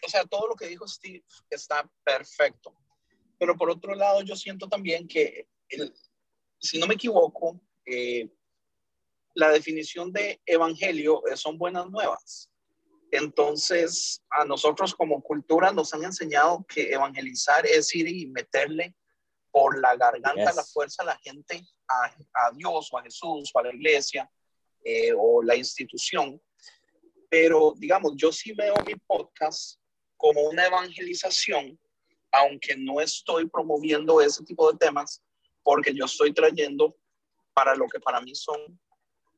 o 0.05 0.09
sea, 0.09 0.25
todo 0.25 0.47
lo 0.49 0.55
que 0.55 0.67
dijo 0.67 0.87
Steve 0.87 1.25
está 1.51 1.91
perfecto. 2.05 2.75
Pero 3.39 3.57
por 3.57 3.71
otro 3.71 3.95
lado, 3.95 4.23
yo 4.23 4.37
siento 4.37 4.69
también 4.69 5.09
que, 5.09 5.49
el, 5.69 5.95
si 6.61 6.79
no 6.79 6.87
me 6.87 6.95
equivoco, 6.95 7.61
eh, 7.87 8.29
la 9.35 9.51
definición 9.51 10.13
de 10.13 10.41
evangelio 10.45 11.23
son 11.35 11.57
buenas 11.57 11.89
nuevas. 11.89 12.51
Entonces, 13.11 14.23
a 14.31 14.45
nosotros 14.45 14.95
como 14.95 15.23
cultura 15.23 15.73
nos 15.73 15.95
han 15.95 16.05
enseñado 16.05 16.67
que 16.69 16.93
evangelizar 16.93 17.65
es 17.65 17.95
ir 17.95 18.09
y 18.09 18.27
meterle 18.27 18.95
por 19.51 19.81
la 19.81 19.97
garganta 19.97 20.53
la 20.53 20.65
fuerza 20.65 21.03
a 21.03 21.07
la 21.07 21.19
gente, 21.19 21.65
a, 21.89 22.15
a, 22.35 22.51
Dios 22.53 22.89
o 22.93 22.99
a 22.99 23.03
Jesús 23.03 23.51
o 23.55 23.59
a 23.59 23.63
la 23.63 23.73
iglesia 23.75 24.31
eh, 24.91 25.13
o 25.15 25.43
la 25.43 25.55
institución. 25.55 26.41
Pero, 27.29 27.75
digamos, 27.77 28.15
yo 28.17 28.33
sí 28.33 28.55
veo 28.55 28.75
mi 28.87 28.95
podcast 28.95 29.79
como 30.17 30.41
una 30.49 30.65
evangelización, 30.65 31.79
aunque 32.33 32.75
no 32.75 32.99
estoy 33.03 33.47
promoviendo 33.51 34.23
ese 34.23 34.43
tipo 34.45 34.73
de 34.73 34.79
temas, 34.79 35.23
porque 35.63 35.93
yo 35.93 36.07
estoy 36.07 36.33
trayendo 36.33 36.97
para 37.53 37.75
lo 37.75 37.87
que 37.87 38.01
para 38.01 38.23
mí 38.23 38.35
son 38.35 38.81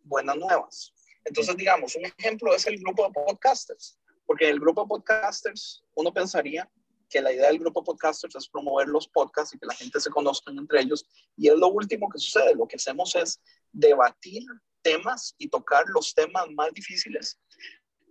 buenas 0.04 0.36
nuevas. 0.36 0.94
Entonces, 1.24 1.56
digamos, 1.56 1.96
un 1.96 2.04
ejemplo 2.06 2.54
es 2.54 2.64
el 2.68 2.78
grupo 2.78 3.08
de 3.08 3.12
podcasters, 3.12 3.98
porque 4.26 4.48
el 4.48 4.60
grupo 4.60 4.82
de 4.82 4.88
podcasters 4.88 5.82
uno 5.96 6.14
pensaría 6.14 6.70
que 7.08 7.20
la 7.20 7.32
idea 7.32 7.48
del 7.48 7.58
grupo 7.58 7.80
de 7.80 7.86
podcasters 7.86 8.36
es 8.36 8.48
promover 8.48 8.86
los 8.86 9.08
podcasts 9.08 9.52
y 9.52 9.58
que 9.58 9.66
la 9.66 9.74
gente 9.74 9.98
se 9.98 10.10
conozca 10.10 10.52
entre 10.52 10.82
ellos. 10.82 11.04
Y 11.36 11.48
es 11.48 11.56
lo 11.56 11.66
último 11.70 12.08
que 12.08 12.20
sucede. 12.20 12.54
Lo 12.54 12.68
que 12.68 12.76
hacemos 12.76 13.16
es 13.16 13.40
debatir 13.72 14.44
temas 14.82 15.34
y 15.38 15.48
tocar 15.48 15.84
los 15.88 16.14
temas 16.14 16.48
más 16.50 16.72
difíciles. 16.72 17.38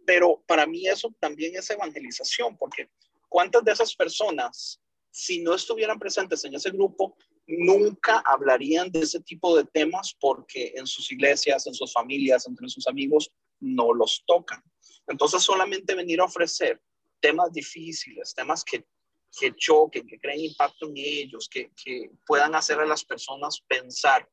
Pero 0.05 0.43
para 0.47 0.65
mí 0.65 0.88
eso 0.88 1.13
también 1.19 1.55
es 1.55 1.69
evangelización, 1.69 2.57
porque 2.57 2.89
¿cuántas 3.27 3.63
de 3.63 3.71
esas 3.71 3.95
personas, 3.95 4.81
si 5.11 5.41
no 5.41 5.53
estuvieran 5.53 5.99
presentes 5.99 6.43
en 6.45 6.55
ese 6.55 6.71
grupo, 6.71 7.15
nunca 7.47 8.21
hablarían 8.25 8.91
de 8.91 9.01
ese 9.01 9.19
tipo 9.21 9.55
de 9.55 9.65
temas 9.65 10.15
porque 10.19 10.73
en 10.75 10.85
sus 10.85 11.11
iglesias, 11.11 11.65
en 11.67 11.73
sus 11.73 11.91
familias, 11.93 12.47
entre 12.47 12.69
sus 12.69 12.88
amigos, 12.88 13.31
no 13.59 13.93
los 13.93 14.23
tocan? 14.25 14.63
Entonces 15.07 15.41
solamente 15.41 15.95
venir 15.95 16.21
a 16.21 16.25
ofrecer 16.25 16.81
temas 17.19 17.51
difíciles, 17.51 18.33
temas 18.33 18.63
que, 18.63 18.85
que 19.38 19.53
choquen, 19.55 20.07
que 20.07 20.19
creen 20.19 20.41
impacto 20.41 20.88
en 20.88 20.93
ellos, 20.95 21.49
que, 21.49 21.71
que 21.83 22.11
puedan 22.25 22.55
hacer 22.55 22.79
a 22.79 22.85
las 22.85 23.03
personas 23.03 23.61
pensar, 23.67 24.27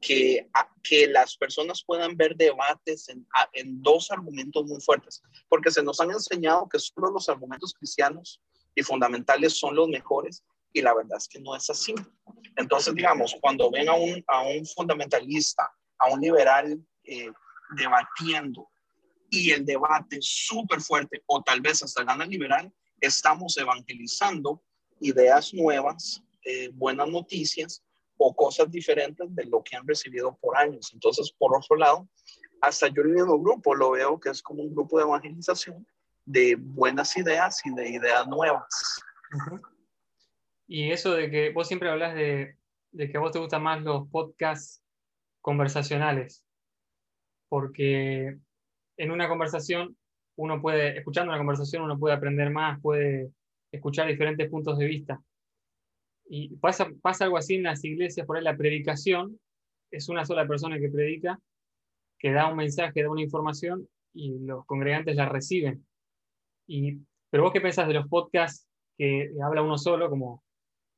que, 0.00 0.48
que 0.82 1.06
las 1.06 1.36
personas 1.36 1.84
puedan 1.84 2.16
ver 2.16 2.34
debates 2.34 3.08
en, 3.10 3.26
en 3.52 3.82
dos 3.82 4.10
argumentos 4.10 4.64
muy 4.64 4.80
fuertes, 4.80 5.22
porque 5.48 5.70
se 5.70 5.82
nos 5.82 6.00
han 6.00 6.10
enseñado 6.10 6.68
que 6.68 6.78
solo 6.78 7.10
los 7.10 7.28
argumentos 7.28 7.74
cristianos 7.74 8.40
y 8.74 8.82
fundamentales 8.82 9.58
son 9.58 9.76
los 9.76 9.88
mejores 9.88 10.42
y 10.72 10.80
la 10.80 10.94
verdad 10.94 11.18
es 11.18 11.28
que 11.28 11.40
no 11.40 11.54
es 11.54 11.68
así. 11.68 11.94
Entonces, 12.56 12.94
digamos, 12.94 13.36
cuando 13.40 13.70
ven 13.70 13.88
a 13.88 13.94
un, 13.94 14.24
a 14.26 14.42
un 14.42 14.64
fundamentalista, 14.66 15.70
a 15.98 16.08
un 16.10 16.20
liberal 16.20 16.80
eh, 17.04 17.30
debatiendo 17.76 18.68
y 19.28 19.50
el 19.50 19.64
debate 19.64 20.18
súper 20.20 20.80
fuerte, 20.80 21.22
o 21.26 21.42
tal 21.42 21.60
vez 21.60 21.82
hasta 21.82 22.04
gana 22.04 22.24
liberal, 22.24 22.72
estamos 23.00 23.56
evangelizando 23.58 24.62
ideas 25.00 25.52
nuevas, 25.52 26.22
eh, 26.44 26.70
buenas 26.72 27.08
noticias 27.08 27.82
o 28.22 28.34
cosas 28.34 28.70
diferentes 28.70 29.34
de 29.34 29.46
lo 29.46 29.62
que 29.62 29.76
han 29.76 29.86
recibido 29.86 30.36
por 30.42 30.54
años. 30.54 30.90
Entonces, 30.92 31.32
por 31.38 31.56
otro 31.56 31.76
lado, 31.76 32.06
hasta 32.60 32.88
yo 32.88 33.00
el 33.00 33.08
mismo 33.08 33.40
grupo 33.40 33.74
lo 33.74 33.92
veo 33.92 34.20
que 34.20 34.28
es 34.28 34.42
como 34.42 34.62
un 34.62 34.74
grupo 34.74 34.98
de 34.98 35.04
evangelización 35.04 35.86
de 36.26 36.56
buenas 36.56 37.16
ideas 37.16 37.64
y 37.64 37.74
de 37.74 37.88
ideas 37.88 38.28
nuevas. 38.28 39.02
Y 40.66 40.90
eso 40.90 41.12
de 41.12 41.30
que 41.30 41.50
vos 41.50 41.66
siempre 41.66 41.88
hablas 41.88 42.14
de, 42.14 42.56
de 42.92 43.10
que 43.10 43.16
a 43.16 43.20
vos 43.20 43.32
te 43.32 43.38
gustan 43.38 43.62
más 43.62 43.82
los 43.82 44.06
podcasts 44.08 44.82
conversacionales, 45.40 46.44
porque 47.48 48.38
en 48.98 49.10
una 49.10 49.28
conversación, 49.28 49.96
uno 50.36 50.60
puede, 50.60 50.98
escuchando 50.98 51.30
una 51.30 51.38
conversación, 51.38 51.84
uno 51.84 51.98
puede 51.98 52.14
aprender 52.14 52.50
más, 52.50 52.78
puede 52.82 53.32
escuchar 53.72 54.08
diferentes 54.08 54.48
puntos 54.50 54.76
de 54.76 54.84
vista. 54.84 55.22
Y 56.32 56.56
pasa, 56.56 56.88
pasa 57.02 57.24
algo 57.24 57.36
así 57.36 57.56
en 57.56 57.64
las 57.64 57.84
iglesias, 57.84 58.26
por 58.26 58.36
ahí 58.36 58.44
la 58.44 58.56
predicación 58.56 59.38
es 59.90 60.08
una 60.08 60.24
sola 60.24 60.46
persona 60.46 60.78
que 60.78 60.88
predica, 60.88 61.38
que 62.18 62.32
da 62.32 62.46
un 62.46 62.56
mensaje, 62.56 63.02
da 63.02 63.10
una 63.10 63.22
información 63.22 63.88
y 64.14 64.38
los 64.38 64.64
congregantes 64.64 65.16
la 65.16 65.28
reciben. 65.28 65.84
Y, 66.68 66.98
pero 67.30 67.42
vos 67.42 67.52
qué 67.52 67.60
pensás 67.60 67.88
de 67.88 67.94
los 67.94 68.06
podcasts 68.08 68.68
que 68.96 69.32
habla 69.42 69.62
uno 69.62 69.76
solo, 69.76 70.08
como 70.08 70.44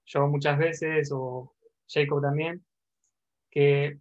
yo 0.04 0.28
muchas 0.28 0.58
veces 0.58 1.10
o 1.12 1.54
Jacob 1.88 2.20
también, 2.20 2.62
que 3.50 3.98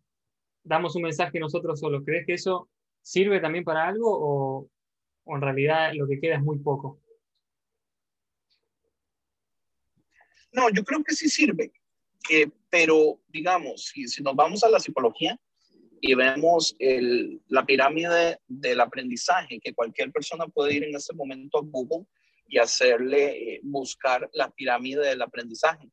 damos 0.64 0.96
un 0.96 1.04
mensaje 1.04 1.40
nosotros 1.40 1.80
solos. 1.80 2.04
¿Crees 2.06 2.26
que 2.26 2.34
eso 2.34 2.70
¿Sirve 3.02 3.40
también 3.40 3.64
para 3.64 3.88
algo 3.88 4.10
o, 4.10 4.68
en 5.26 5.42
realidad 5.42 5.92
lo 5.94 6.08
que 6.08 6.20
queda 6.20 6.36
es 6.36 6.42
muy 6.42 6.60
poco? 6.60 7.01
No, 10.52 10.70
yo 10.70 10.84
creo 10.84 11.04
que 11.04 11.16
sí 11.16 11.30
sirve, 11.30 11.72
pero 12.70 13.20
digamos, 13.28 13.86
si, 13.86 14.08
si, 14.08 14.22
nos 14.22 14.36
vamos 14.36 14.64
a 14.64 14.70
la 14.70 14.80
psicología 14.80 15.40
y 16.02 16.14
vemos 16.16 16.76
el, 16.80 17.42
la 17.48 17.66
pirámide 17.66 18.40
del 18.48 18.80
aprendizaje, 18.82 19.60
que 19.60 19.74
cualquier 19.74 20.12
persona 20.12 20.48
puede 20.48 20.76
ir 20.76 20.84
en 20.84 20.96
este 20.96 21.16
momento 21.16 21.60
a 21.60 21.62
Google 21.64 22.06
y 22.48 22.58
hacerle 22.58 23.54
eh, 23.54 23.60
buscar 23.64 24.30
la 24.34 24.50
pirámide 24.52 25.08
del 25.08 25.22
aprendizaje, 25.22 25.90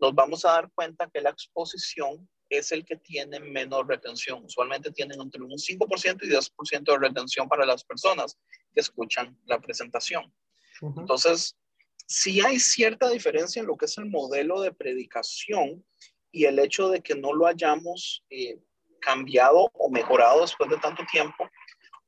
nos 0.00 0.14
vamos 0.14 0.44
a 0.44 0.52
dar 0.52 0.70
cuenta 0.74 1.08
que 1.12 1.20
la 1.20 1.30
exposición 1.30 2.28
es 2.48 2.70
el 2.70 2.84
que 2.84 2.96
tiene 2.96 3.40
menos 3.40 3.86
retención. 3.86 4.44
Usualmente 4.44 4.92
tienen 4.92 5.20
entre 5.20 5.42
un 5.42 5.50
5% 5.50 6.18
y 6.22 6.28
10% 6.28 6.84
de 6.84 6.98
retención 6.98 7.48
para 7.48 7.66
las 7.66 7.82
personas 7.84 8.38
que 8.72 8.80
escuchan 8.80 9.36
la 9.46 9.60
presentación. 9.60 10.32
Entonces, 10.80 11.56
sí 12.06 12.40
hay 12.40 12.58
cierta 12.58 13.10
diferencia 13.10 13.60
en 13.60 13.66
lo 13.66 13.76
que 13.76 13.86
es 13.86 13.98
el 13.98 14.06
modelo 14.06 14.60
de 14.60 14.72
predicación 14.72 15.84
y 16.30 16.44
el 16.44 16.58
hecho 16.58 16.88
de 16.88 17.00
que 17.00 17.14
no 17.14 17.32
lo 17.32 17.46
hayamos 17.46 18.24
eh, 18.30 18.58
cambiado 19.00 19.70
o 19.72 19.90
mejorado 19.90 20.42
después 20.42 20.70
de 20.70 20.78
tanto 20.78 21.02
tiempo, 21.10 21.48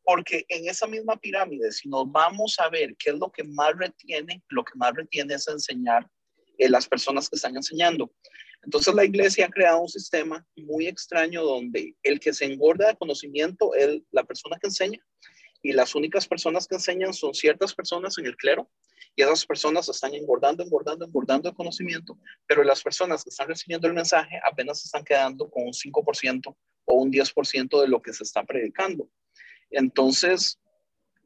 porque 0.02 0.45
en 0.49 0.69
esa 0.69 0.87
misma 0.87 1.17
pirámide, 1.17 1.71
si 1.73 1.88
nos 1.88 2.11
vamos 2.11 2.57
a 2.59 2.69
ver 2.69 2.97
qué 2.97 3.11
es 3.11 3.17
lo 3.17 3.31
que 3.31 3.45
más 3.45 3.76
retiene, 3.76 4.43
lo 4.49 4.64
que 4.64 4.73
más 4.76 4.93
retiene 4.95 5.35
es 5.35 5.47
enseñar 5.49 6.09
eh, 6.59 6.69
las 6.69 6.88
personas 6.88 7.28
que 7.28 7.37
están 7.37 7.57
enseñando. 7.57 8.12
Entonces 8.62 8.95
la 8.95 9.05
iglesia 9.05 9.47
ha 9.47 9.50
creado 9.50 9.81
un 9.81 9.88
sistema 9.88 10.45
muy 10.57 10.88
extraño 10.88 11.43
donde 11.45 11.95
el 12.02 12.19
que 12.19 12.33
se 12.33 12.45
engorda 12.45 12.88
de 12.88 12.97
conocimiento 12.97 13.75
es 13.75 14.00
la 14.11 14.25
persona 14.25 14.59
que 14.61 14.67
enseña 14.67 15.00
y 15.62 15.73
las 15.73 15.95
únicas 15.95 16.27
personas 16.27 16.67
que 16.67 16.77
enseñan 16.77 17.12
son 17.12 17.35
ciertas 17.35 17.75
personas 17.75 18.17
en 18.19 18.27
el 18.27 18.37
clero 18.37 18.71
y 19.17 19.23
esas 19.23 19.45
personas 19.45 19.88
están 19.88 20.15
engordando, 20.15 20.62
engordando, 20.62 21.05
engordando 21.05 21.50
de 21.50 21.57
conocimiento, 21.57 22.19
pero 22.47 22.62
las 22.62 22.83
personas 22.83 23.25
que 23.25 23.31
están 23.31 23.49
recibiendo 23.49 23.88
el 23.88 23.95
mensaje 23.95 24.41
apenas 24.45 24.85
están 24.85 25.05
quedando 25.05 25.50
con 25.50 25.65
un 25.65 25.73
5% 25.73 26.57
o 26.85 26.95
un 26.95 27.11
10% 27.11 27.81
de 27.81 27.88
lo 27.88 28.00
que 28.00 28.12
se 28.12 28.23
está 28.23 28.45
predicando. 28.45 29.11
Entonces, 29.71 30.59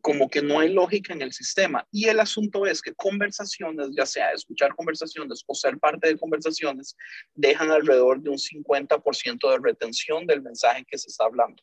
como 0.02 0.28
que 0.28 0.42
no 0.42 0.58
hay 0.58 0.68
lógica 0.72 1.12
en 1.12 1.22
el 1.22 1.32
sistema. 1.32 1.86
Y 1.92 2.08
el 2.08 2.18
asunto 2.18 2.66
es 2.66 2.82
que 2.82 2.92
conversaciones, 2.92 3.90
ya 3.96 4.04
sea 4.04 4.32
escuchar 4.32 4.74
conversaciones 4.74 5.44
o 5.46 5.54
ser 5.54 5.78
parte 5.78 6.08
de 6.08 6.18
conversaciones, 6.18 6.96
dejan 7.34 7.70
alrededor 7.70 8.20
de 8.20 8.30
un 8.30 8.38
50% 8.38 9.50
de 9.50 9.58
retención 9.62 10.26
del 10.26 10.42
mensaje 10.42 10.84
que 10.88 10.98
se 10.98 11.08
está 11.08 11.24
hablando. 11.24 11.62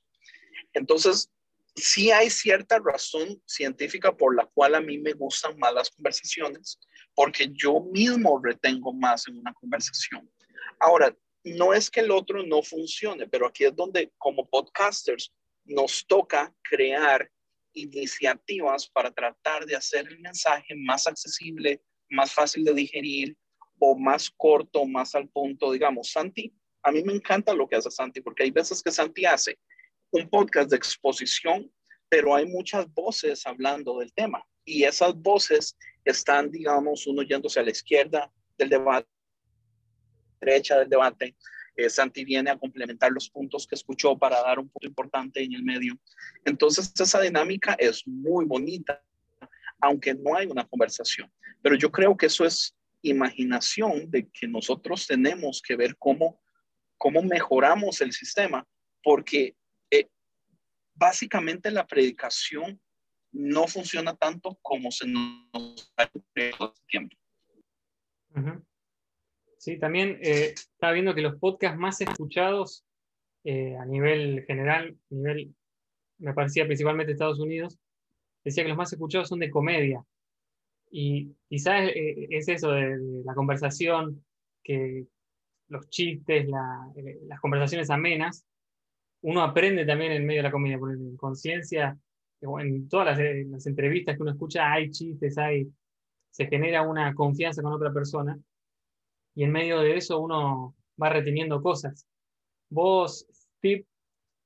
Entonces, 0.73 1.29
sí 1.75 2.11
hay 2.11 2.29
cierta 2.29 2.79
razón 2.79 3.41
científica 3.45 4.15
por 4.15 4.35
la 4.35 4.45
cual 4.45 4.75
a 4.75 4.81
mí 4.81 4.97
me 4.97 5.13
gustan 5.13 5.57
más 5.57 5.73
las 5.73 5.89
conversaciones, 5.89 6.79
porque 7.15 7.49
yo 7.51 7.81
mismo 7.91 8.39
retengo 8.41 8.93
más 8.93 9.27
en 9.27 9.37
una 9.37 9.53
conversación. 9.53 10.29
Ahora, 10.79 11.15
no 11.43 11.73
es 11.73 11.89
que 11.89 12.01
el 12.01 12.11
otro 12.11 12.43
no 12.43 12.61
funcione, 12.61 13.27
pero 13.27 13.47
aquí 13.47 13.63
es 13.63 13.75
donde 13.75 14.11
como 14.17 14.47
podcasters 14.49 15.33
nos 15.65 16.05
toca 16.05 16.53
crear 16.61 17.29
iniciativas 17.73 18.89
para 18.89 19.11
tratar 19.11 19.65
de 19.65 19.75
hacer 19.75 20.07
el 20.07 20.19
mensaje 20.19 20.75
más 20.75 21.07
accesible, 21.07 21.81
más 22.09 22.33
fácil 22.33 22.63
de 22.63 22.73
digerir 22.73 23.37
o 23.79 23.97
más 23.97 24.29
corto, 24.29 24.85
más 24.85 25.15
al 25.15 25.29
punto, 25.29 25.71
digamos, 25.71 26.11
Santi. 26.11 26.53
A 26.83 26.91
mí 26.91 27.03
me 27.03 27.13
encanta 27.13 27.53
lo 27.53 27.67
que 27.67 27.75
hace 27.75 27.91
Santi, 27.91 28.21
porque 28.21 28.43
hay 28.43 28.51
veces 28.51 28.81
que 28.81 28.91
Santi 28.91 29.25
hace 29.25 29.57
un 30.11 30.29
podcast 30.29 30.69
de 30.69 30.77
exposición, 30.77 31.71
pero 32.09 32.35
hay 32.35 32.45
muchas 32.45 32.91
voces 32.93 33.45
hablando 33.45 33.99
del 33.99 34.11
tema 34.13 34.43
y 34.65 34.83
esas 34.83 35.15
voces 35.15 35.77
están, 36.05 36.51
digamos, 36.51 37.05
uno 37.07 37.21
yéndose 37.23 37.59
a 37.59 37.63
la 37.63 37.71
izquierda 37.71 38.31
del 38.57 38.69
debate, 38.69 39.07
derecha 40.39 40.77
del 40.79 40.89
debate. 40.89 41.35
Eh, 41.75 41.89
Santi 41.89 42.25
viene 42.25 42.49
a 42.49 42.57
complementar 42.57 43.11
los 43.11 43.29
puntos 43.29 43.65
que 43.65 43.75
escuchó 43.75 44.17
para 44.17 44.41
dar 44.41 44.59
un 44.59 44.69
punto 44.69 44.87
importante 44.87 45.41
en 45.41 45.53
el 45.53 45.63
medio. 45.63 45.97
Entonces, 46.45 46.91
esa 46.99 47.21
dinámica 47.21 47.75
es 47.79 48.05
muy 48.07 48.45
bonita, 48.45 49.01
aunque 49.79 50.13
no 50.13 50.35
hay 50.35 50.47
una 50.47 50.67
conversación. 50.67 51.31
Pero 51.61 51.75
yo 51.75 51.91
creo 51.91 52.17
que 52.17 52.25
eso 52.25 52.45
es 52.45 52.75
imaginación 53.01 54.09
de 54.11 54.29
que 54.29 54.47
nosotros 54.47 55.07
tenemos 55.07 55.61
que 55.61 55.75
ver 55.75 55.95
cómo, 55.97 56.41
cómo 56.97 57.21
mejoramos 57.21 58.01
el 58.01 58.11
sistema, 58.11 58.67
porque 59.01 59.55
básicamente 60.99 61.71
la 61.71 61.87
predicación 61.87 62.79
no 63.31 63.67
funciona 63.67 64.15
tanto 64.15 64.59
como 64.61 64.91
se 64.91 65.07
nos 65.07 65.93
ha 65.97 66.09
tiempo. 66.87 67.15
Sí, 69.57 69.77
también 69.77 70.19
eh, 70.21 70.53
estaba 70.53 70.93
viendo 70.93 71.13
que 71.15 71.21
los 71.21 71.37
podcasts 71.37 71.77
más 71.77 71.99
escuchados 72.01 72.85
eh, 73.43 73.75
a 73.77 73.85
nivel 73.85 74.45
general, 74.45 74.97
nivel, 75.09 75.53
me 76.17 76.33
parecía 76.33 76.65
principalmente 76.65 77.13
Estados 77.13 77.39
Unidos, 77.39 77.77
decía 78.43 78.63
que 78.63 78.69
los 78.69 78.77
más 78.77 78.91
escuchados 78.93 79.27
son 79.29 79.39
de 79.39 79.49
comedia. 79.49 80.03
Y 80.91 81.35
quizás 81.47 81.89
eh, 81.93 82.27
es 82.29 82.47
eso 82.47 82.71
de, 82.71 83.23
la 83.25 83.33
conversación, 83.33 84.23
que 84.63 85.05
los 85.67 85.89
chistes, 85.89 86.47
las 86.47 87.39
conversaciones 87.41 87.89
amenas, 87.89 88.45
uno 89.21 89.41
aprende 89.41 89.85
también 89.85 90.11
en 90.11 90.25
medio 90.25 90.39
de 90.39 90.47
la 90.47 90.51
comedia, 90.51 90.79
porque 90.79 90.95
en 90.95 91.17
conciencia, 91.17 91.97
en 92.41 92.87
todas 92.87 93.17
las, 93.17 93.67
entrevistas 93.67 94.15
que 94.15 94.21
uno 94.21 94.31
escucha, 94.31 94.71
hay 94.71 94.89
chistes, 94.91 95.37
hay, 95.37 95.67
se 96.31 96.47
genera 96.47 96.83
una 96.83 97.13
confianza 97.13 97.61
con 97.61 97.73
otra 97.73 97.91
persona, 97.91 98.39
y 99.35 99.43
en 99.43 99.51
medio 99.51 99.79
de 99.79 99.97
eso 99.97 100.19
uno 100.19 100.75
va 101.01 101.09
reteniendo 101.09 101.61
cosas. 101.61 102.07
Vos, 102.69 103.25
Steve, 103.31 103.85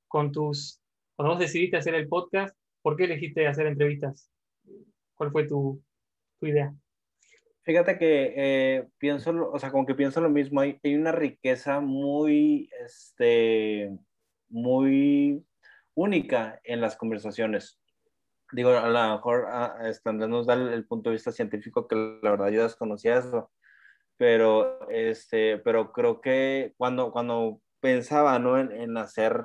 con 0.08 0.32
tus, 0.32 0.80
cuando 1.16 1.34
vos 1.34 1.40
decidiste 1.40 1.76
hacer 1.76 1.94
el 1.94 2.08
podcast, 2.08 2.56
¿por 2.82 2.96
qué 2.96 3.04
elegiste 3.04 3.46
hacer 3.46 3.66
entrevistas? 3.66 4.30
¿Cuál 5.14 5.30
fue 5.30 5.46
tu, 5.46 5.82
tu 6.38 6.46
idea? 6.46 6.74
Fíjate 7.62 7.96
que 7.96 8.34
eh, 8.36 8.88
pienso, 8.98 9.50
o 9.50 9.58
sea, 9.58 9.70
como 9.70 9.86
que 9.86 9.94
pienso 9.94 10.20
lo 10.20 10.28
mismo, 10.28 10.60
hay, 10.60 10.78
hay 10.82 10.94
una 10.96 11.12
riqueza 11.12 11.80
muy, 11.80 12.68
este, 12.84 13.90
muy 14.54 15.44
única 15.94 16.60
en 16.62 16.80
las 16.80 16.96
conversaciones. 16.96 17.80
Digo, 18.52 18.70
a 18.70 18.88
lo 18.88 19.16
mejor 19.16 19.46
ah, 19.48 19.76
este, 19.84 20.12
nos 20.12 20.46
da 20.46 20.54
el, 20.54 20.86
punto 20.86 21.10
de 21.10 21.14
vista 21.14 21.32
científico 21.32 21.88
que 21.88 21.96
la 22.22 22.30
verdad 22.30 22.50
yo 22.50 22.62
desconocía 22.62 23.18
eso, 23.18 23.50
pero, 24.16 24.88
este, 24.90 25.58
pero 25.58 25.92
creo 25.92 26.20
que 26.20 26.72
cuando, 26.76 27.10
cuando 27.10 27.60
pensaba 27.80 28.38
¿no? 28.38 28.58
en, 28.58 28.96
hacer, 28.96 29.44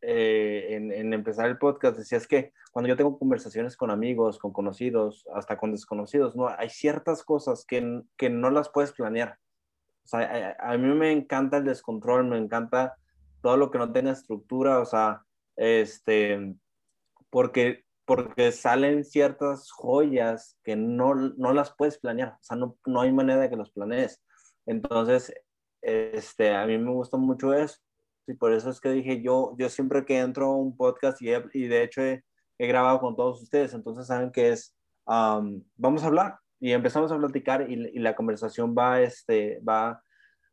eh, 0.00 0.68
en, 0.70 0.92
en, 0.92 1.12
empezar 1.12 1.46
el 1.46 1.58
podcast, 1.58 1.98
decía 1.98 2.16
es 2.16 2.26
que 2.26 2.52
cuando 2.72 2.88
yo 2.88 2.96
tengo 2.96 3.18
conversaciones 3.18 3.76
con 3.76 3.90
amigos, 3.90 4.38
con 4.38 4.52
conocidos, 4.52 5.26
hasta 5.34 5.58
con 5.58 5.72
desconocidos, 5.72 6.34
¿no? 6.36 6.48
hay 6.48 6.70
ciertas 6.70 7.22
cosas 7.22 7.66
que, 7.66 8.02
que 8.16 8.30
no 8.30 8.50
las 8.50 8.70
puedes 8.70 8.92
planear. 8.92 9.36
O 10.04 10.08
sea, 10.08 10.56
a, 10.58 10.72
a 10.72 10.78
mí 10.78 10.88
me 10.94 11.12
encanta 11.12 11.58
el 11.58 11.64
descontrol, 11.64 12.24
me 12.24 12.38
encanta 12.38 12.96
todo 13.42 13.56
lo 13.56 13.70
que 13.70 13.78
no 13.78 13.92
tenga 13.92 14.12
estructura, 14.12 14.80
o 14.80 14.84
sea, 14.84 15.22
este, 15.56 16.54
porque, 17.30 17.84
porque 18.04 18.52
salen 18.52 19.04
ciertas 19.04 19.70
joyas 19.70 20.58
que 20.64 20.76
no, 20.76 21.14
no 21.14 21.52
las 21.52 21.74
puedes 21.74 21.98
planear, 21.98 22.30
o 22.30 22.42
sea, 22.42 22.56
no, 22.56 22.76
no 22.86 23.00
hay 23.00 23.12
manera 23.12 23.40
de 23.40 23.50
que 23.50 23.56
los 23.56 23.70
planees. 23.70 24.22
Entonces, 24.66 25.32
este, 25.80 26.54
a 26.54 26.66
mí 26.66 26.76
me 26.78 26.90
gusta 26.92 27.16
mucho 27.16 27.54
eso 27.54 27.78
y 28.26 28.34
por 28.34 28.52
eso 28.52 28.70
es 28.70 28.80
que 28.80 28.90
dije, 28.90 29.22
yo, 29.22 29.54
yo 29.58 29.68
siempre 29.68 30.04
que 30.04 30.18
entro 30.18 30.46
a 30.46 30.56
un 30.56 30.76
podcast 30.76 31.20
y, 31.22 31.30
y 31.54 31.68
de 31.68 31.82
hecho 31.82 32.02
he, 32.02 32.22
grabado 32.58 33.00
con 33.00 33.14
todos 33.14 33.40
ustedes, 33.40 33.72
entonces 33.72 34.06
saben 34.06 34.32
que 34.32 34.50
es, 34.50 34.76
vamos 35.06 36.02
a 36.02 36.06
hablar 36.06 36.38
y 36.60 36.72
empezamos 36.72 37.12
a 37.12 37.16
platicar 37.16 37.70
y, 37.70 37.74
y, 37.74 38.00
la 38.00 38.16
conversación 38.16 38.74
va, 38.76 39.00
este, 39.00 39.60
va, 39.60 40.02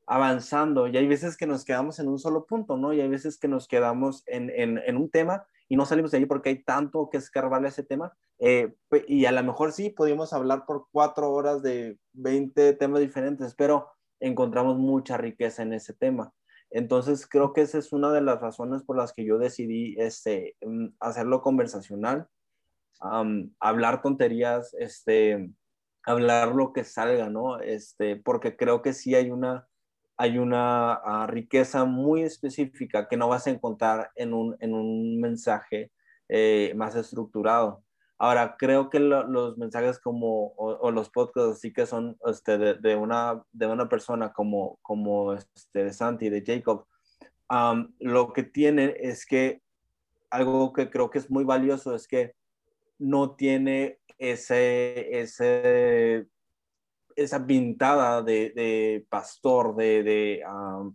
avanzando 0.08 0.88
y 0.88 0.98
hay 0.98 1.08
veces 1.08 1.36
que 1.36 1.48
nos 1.48 1.65
quedamos 1.65 2.00
en 2.00 2.08
un 2.08 2.20
solo 2.20 2.46
punto, 2.46 2.78
¿no? 2.78 2.94
Y 2.94 3.02
hay 3.02 3.08
veces 3.08 3.38
que 3.38 3.48
nos 3.48 3.68
quedamos 3.68 4.24
en, 4.28 4.52
en, 4.56 4.98
un 4.98 5.10
tema 5.10 5.46
y 5.68 5.76
no 5.76 5.86
salimos 5.86 6.12
de 6.12 6.18
ahí 6.18 6.26
porque 6.26 6.50
hay 6.50 6.63
tanto 6.63 7.10
que 7.10 7.18
escarbarle 7.18 7.70
ese 7.70 7.84
tema. 7.84 8.15
Eh, 8.38 8.74
y 9.08 9.26
a 9.26 9.32
lo 9.32 9.44
mejor 9.44 9.72
sí, 9.72 9.89
podríamos 9.89 10.34
hablar 10.34 10.65
por 10.65 10.88
cuatro 10.91 11.32
horas 11.32 11.63
de 11.63 11.98
20 12.13 12.74
temas 12.74 13.00
diferentes, 13.02 13.56
pero 13.56 13.88
encontramos 14.20 14.78
mucha 14.78 15.18
riqueza 15.18 15.63
en 15.63 15.74
ese 15.74 15.94
tema. 15.94 16.34
Entonces, 16.70 17.26
creo 17.28 17.54
que 17.54 17.62
esa 17.62 17.78
es 17.78 17.94
una 17.94 18.12
de 18.12 18.22
las 18.22 18.41
razones 18.41 18.84
por 18.84 18.98
las 18.98 19.13
que 19.13 19.26
yo 19.26 19.38
decidí 19.38 19.96
este, 19.98 20.56
mm, 20.62 20.88
hacerlo 21.00 21.41
conversacional, 21.41 22.28
hablar 23.60 24.02
tonterías, 24.02 24.74
este, 24.80 25.52
hablar 26.04 26.56
lo 26.56 26.74
que 26.74 26.84
salga, 26.84 27.30
¿no? 27.30 27.60
Este, 27.60 28.15
porque 28.15 28.56
creo 28.56 28.82
que 28.82 28.94
sí 28.94 29.15
hay 29.15 29.32
una, 29.32 29.68
hay 30.17 30.38
una 30.38 30.93
ah, 30.93 31.28
riqueza 31.28 31.86
muy 31.86 32.23
específica 32.23 33.08
que 33.08 33.17
no 33.17 33.28
vas 33.28 33.47
a 33.47 33.51
encontrar 33.51 34.12
en 34.15 34.34
un, 34.34 34.56
en 34.60 34.73
un 34.73 35.19
mensaje 35.19 35.91
eh, 36.30 36.73
más 36.75 36.95
estructurado. 36.95 37.84
Ahora, 38.17 38.56
creo 38.58 38.89
que 38.89 38.99
los 38.99 39.58
mensajes 39.58 39.99
como, 39.99 40.54
o, 40.56 40.89
los 40.89 41.10
podcasts 41.10 41.58
así 41.58 41.73
que 41.73 41.86
son 41.86 42.17
este, 42.25 42.58
de, 42.58 42.95
una, 42.95 43.43
de 43.51 43.67
una 43.67 43.89
persona 43.89 44.32
como, 44.32 44.80
como 44.82 45.34
este, 45.34 45.84
de 45.84 45.91
Santi, 45.91 46.30
de 46.30 46.41
Jacob, 46.45 46.86
lo 47.99 48.32
que 48.32 48.43
tiene 48.43 48.95
es 48.99 49.25
que 49.25 49.62
algo 50.30 50.71
que 50.71 50.89
creo 50.89 51.10
que 51.10 51.19
es 51.19 51.30
muy 51.30 51.43
valioso 51.43 51.93
es 51.93 52.08
que 52.08 52.36
no 52.97 53.36
tiene 53.36 53.99
ese, 54.17 55.19
ese 55.19 56.28
esa 57.15 57.45
pintada 57.45 58.21
de, 58.21 59.06
pastor, 59.10 59.75
de, 59.75 60.43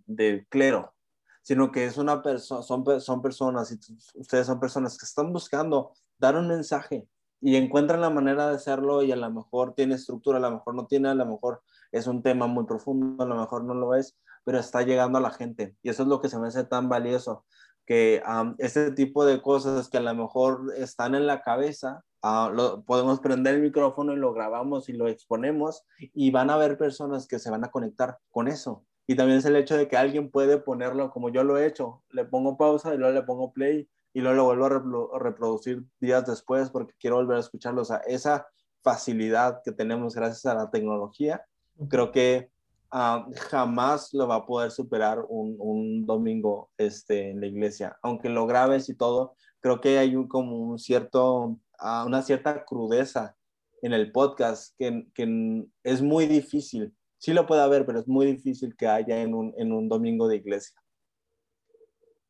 de, 0.07 0.47
clero, 0.49 0.95
sino 1.43 1.71
que 1.73 1.87
es 1.87 1.97
una 1.99 2.23
persona, 2.23 2.63
son, 2.63 3.01
son 3.01 3.23
personas, 3.23 3.77
ustedes 4.15 4.47
son 4.47 4.61
personas 4.61 4.99
que 4.99 5.07
están 5.07 5.33
buscando 5.33 5.93
dar 6.19 6.37
un 6.37 6.49
mensaje 6.49 7.09
y 7.41 7.57
encuentran 7.57 8.01
la 8.01 8.11
manera 8.11 8.49
de 8.49 8.57
hacerlo 8.57 9.03
y 9.03 9.13
a 9.13 9.17
lo 9.17 9.31
mejor 9.31 9.75
tiene 9.75 9.95
estructura, 9.95 10.39
a 10.39 10.41
lo 10.41 10.51
mejor 10.51 10.75
no 10.75 10.87
tiene, 10.87 11.09
a 11.09 11.15
lo 11.15 11.27
mejor 11.27 11.63
es 11.91 12.07
un 12.07 12.23
tema 12.23 12.47
muy 12.47 12.67
profundo, 12.67 13.23
a 13.23 13.27
lo 13.27 13.37
mejor 13.37 13.65
no 13.65 13.75
lo 13.75 13.95
es, 13.95 14.19
pero 14.45 14.59
está 14.59 14.83
llegando 14.83 15.19
a 15.19 15.23
la 15.23 15.31
gente 15.31 15.77
y 15.83 15.89
eso 15.89 16.03
es 16.03 16.09
lo 16.09 16.21
que 16.21 16.29
se 16.29 16.39
me 16.39 16.49
hace 16.49 16.65
tan 16.65 16.89
valioso, 16.89 17.45
que 17.87 18.23
este 18.59 18.93
tipo 18.93 19.25
de 19.25 19.43
cosas 19.43 19.89
que 19.89 19.99
a 19.99 20.03
lo 20.03 20.15
mejor 20.15 20.73
están 20.77 21.15
en 21.15 21.27
la 21.27 21.43
cabeza, 21.43 22.05
Ah, 22.23 22.53
podemos 22.87 23.19
prender 23.21 23.55
el 23.55 23.63
micrófono 23.63 24.13
y 24.13 24.17
lo 24.17 24.35
grabamos 24.35 24.91
y 24.91 24.93
lo 24.93 25.09
exponemos 25.09 25.85
y 25.99 26.31
van 26.31 26.51
a 26.51 26.55
haber 26.55 26.77
personas 26.77 27.27
que 27.27 27.39
se 27.39 27.51
van 27.51 27.65
a 27.65 27.71
conectar 27.71 28.19
con 28.31 28.47
eso. 28.47 28.85
Y 29.07 29.17
también 29.17 29.39
es 29.39 29.47
el 29.47 29.57
hecho 29.57 29.77
de 29.77 29.89
que 29.89 29.97
alguien 29.97 30.31
puede 30.31 30.59
ponerlo 30.59 31.11
como 31.11 31.31
yo 31.31 31.45
lo 31.45 31.57
he 31.57 31.67
hecho, 31.67 32.03
le 32.11 32.27
pongo 32.27 32.59
pausa 32.59 32.95
y 32.95 32.99
luego 32.99 33.15
le 33.15 33.23
pongo 33.23 33.53
play 33.53 33.89
y 34.13 34.21
luego 34.21 34.37
lo 34.37 34.45
vuelvo 34.45 35.15
a, 35.15 35.19
reproducir 35.19 35.83
días 35.99 36.27
después 36.27 36.69
porque 36.71 36.95
quiero 37.01 37.17
volver 37.17 37.39
a 37.39 37.41
escucharlo. 37.41 37.83
O 37.83 37.87
sea, 37.87 38.03
esa 38.07 38.47
facilidad 38.83 39.63
que 39.65 39.73
tenemos 39.73 40.15
gracias 40.15 40.45
a 40.45 40.55
la 40.55 40.71
tecnología, 40.71 41.43
creo 41.89 42.13
que 42.13 42.50
ah, 42.91 43.27
jamás 43.51 44.13
lo 44.13 44.27
va 44.29 44.37
a 44.37 44.47
poder 44.47 44.71
superar 44.71 45.25
un, 45.29 45.57
un, 45.59 46.07
domingo 46.07 46.71
este, 46.77 47.31
en 47.31 47.41
la 47.41 47.47
iglesia. 47.47 47.97
Aunque 48.03 48.29
lo 48.29 48.47
grabes 48.47 48.89
y 48.89 48.97
todo, 48.97 49.35
creo 49.61 49.81
que 49.81 49.99
hay 49.99 50.17
un, 50.17 50.29
como 50.29 50.57
un 50.59 50.79
cierto 50.79 51.59
a 51.81 52.05
una 52.05 52.23
cierta 52.23 52.65
crudeza 52.65 53.37
en 53.83 53.93
el 53.93 54.13
podcast 54.13 54.77
que, 54.79 55.07
que, 55.15 55.65
es 55.83 56.03
muy 56.03 56.27
difícil. 56.27 56.95
Sí 57.19 57.33
lo 57.33 57.47
puede 57.47 57.63
haber, 57.63 57.87
pero 57.87 58.01
es 58.01 58.09
muy 58.09 58.27
difícil 58.27 58.77
que 58.77 58.87
haya 58.87 59.23
en 59.23 59.35
un, 59.35 59.55
en 59.57 59.73
un 59.73 59.89
domingo 59.89 60.29
de 60.29 60.37
iglesia. 60.37 60.79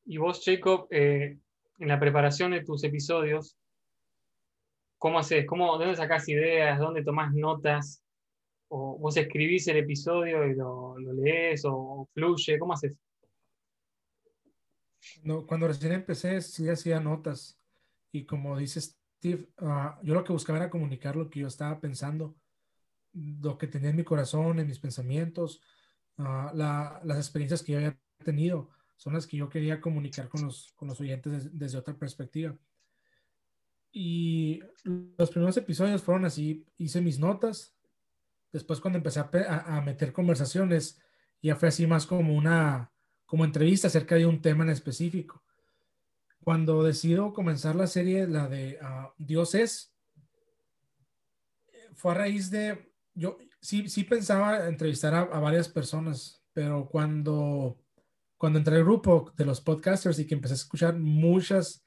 Y 0.05 0.17
vos, 0.17 0.43
Jacob, 0.45 0.87
eh, 0.91 1.39
en 1.79 1.89
la 1.89 2.01
preparación 2.01 2.53
de 2.53 2.65
tus 2.65 2.83
episodios, 2.85 3.57
¿cómo 4.99 5.19
haces? 5.19 5.47
¿Cómo, 5.47 5.77
¿Dónde 5.79 5.97
sacas 5.97 6.29
ideas? 6.29 6.79
¿Dónde 6.79 7.05
tomás 7.05 7.33
notas? 7.35 8.03
¿O 8.73 8.99
vos 8.99 9.17
escribís 9.17 9.67
el 9.69 9.79
episodio 9.79 10.47
y 10.47 10.55
lo, 10.55 10.99
lo 10.99 11.13
lees 11.13 11.63
o 11.65 12.09
fluye? 12.15 12.59
¿Cómo 12.59 12.73
haces? 12.73 12.97
No, 15.23 15.47
cuando 15.47 15.67
recién 15.67 15.93
empecé, 15.93 16.41
sí 16.41 16.69
hacía 16.69 17.01
notas. 17.01 17.59
Y 18.13 18.25
como 18.25 18.57
dice 18.57 18.81
Steve, 18.81 19.49
ah, 19.59 19.99
yo 20.03 20.15
lo 20.15 20.25
que 20.25 20.33
buscaba 20.33 20.59
era 20.59 20.71
comunicar 20.71 21.17
lo 21.17 21.31
que 21.31 21.41
yo 21.41 21.49
estaba 21.49 21.81
pensando, 21.81 22.37
lo 23.13 23.59
que 23.59 23.67
tenía 23.67 23.91
en 23.91 23.97
mi 23.97 24.05
corazón, 24.05 24.59
en 24.59 24.67
mis 24.67 24.79
pensamientos, 24.79 25.61
ah, 26.19 26.53
las 26.55 27.19
experiencias 27.19 27.63
que 27.63 27.73
yo 27.73 27.79
había 27.79 27.99
tenido, 28.25 28.71
son 28.97 29.15
las 29.15 29.27
que 29.27 29.37
yo 29.37 29.49
quería 29.49 29.81
comunicar 29.81 30.29
con 30.29 30.45
los, 30.45 30.73
con 30.77 30.89
los 30.89 31.01
oyentes 31.01 31.59
desde 31.59 31.79
otra 31.79 31.99
perspectiva. 31.99 32.57
Y 33.93 34.61
los 34.85 35.31
primeros 35.31 35.57
episodios 35.57 36.03
fueron 36.03 36.25
así, 36.25 36.65
hice 36.77 37.01
mis 37.01 37.19
notas. 37.19 37.75
Después 38.53 38.81
cuando 38.81 38.99
empecé 38.99 39.21
a, 39.21 39.77
a 39.77 39.81
meter 39.81 40.13
conversaciones, 40.13 41.01
ya 41.43 41.57
fue 41.57 41.69
así 41.69 41.87
más 41.87 42.07
como 42.07 42.35
una, 42.35 42.93
como 43.27 43.45
entrevista 43.45 43.87
acerca 43.87 44.17
de 44.17 44.27
un 44.27 44.43
tema 44.43 44.65
en 44.65 44.71
específico. 44.71 45.43
Cuando 46.43 46.83
decido 46.83 47.33
comenzar 47.33 47.77
la 47.77 47.87
serie, 47.87 48.27
la 48.27 48.49
de 48.49 48.79
uh, 48.83 49.13
Dios 49.19 49.55
es, 49.55 49.95
fue 51.95 52.13
a 52.13 52.15
raíz 52.15 52.51
de, 52.51 52.93
yo 53.15 53.39
sí, 53.61 53.89
sí 53.89 54.05
pensaba 54.05 54.69
entrevistar 54.69 55.15
a, 55.15 55.25
varias 55.39 55.69
personas, 55.69 56.43
pero 56.53 56.89
cuando, 56.89 57.79
cuando 58.37 58.59
entré 58.59 58.77
al 58.77 58.85
grupo 58.85 59.33
de 59.37 59.45
los 59.45 59.61
podcasters 59.61 60.19
y 60.19 60.27
que 60.27 60.35
empecé 60.35 60.55
a 60.55 60.57
escuchar 60.57 60.99
muchas, 60.99 61.85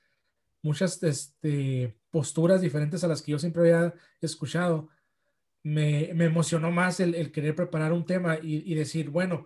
muchas 0.62 1.02
este, 1.02 1.98
posturas 2.12 2.62
diferentes 2.62 3.04
a 3.04 3.08
las 3.08 3.22
que 3.22 3.32
yo 3.32 3.40
siempre 3.40 3.64
había 3.64 3.94
escuchado, 4.22 4.90
me, 5.64 6.12
me 6.14 6.26
emocionó 6.26 6.72
más 6.72 7.00
el, 7.00 7.16
el, 7.16 7.32
querer 7.32 7.56
preparar 7.56 7.94
un 7.94 8.06
tema 8.06 8.38
y, 8.42 8.72
y 8.72 8.76
decir, 8.76 9.10
bueno, 9.10 9.46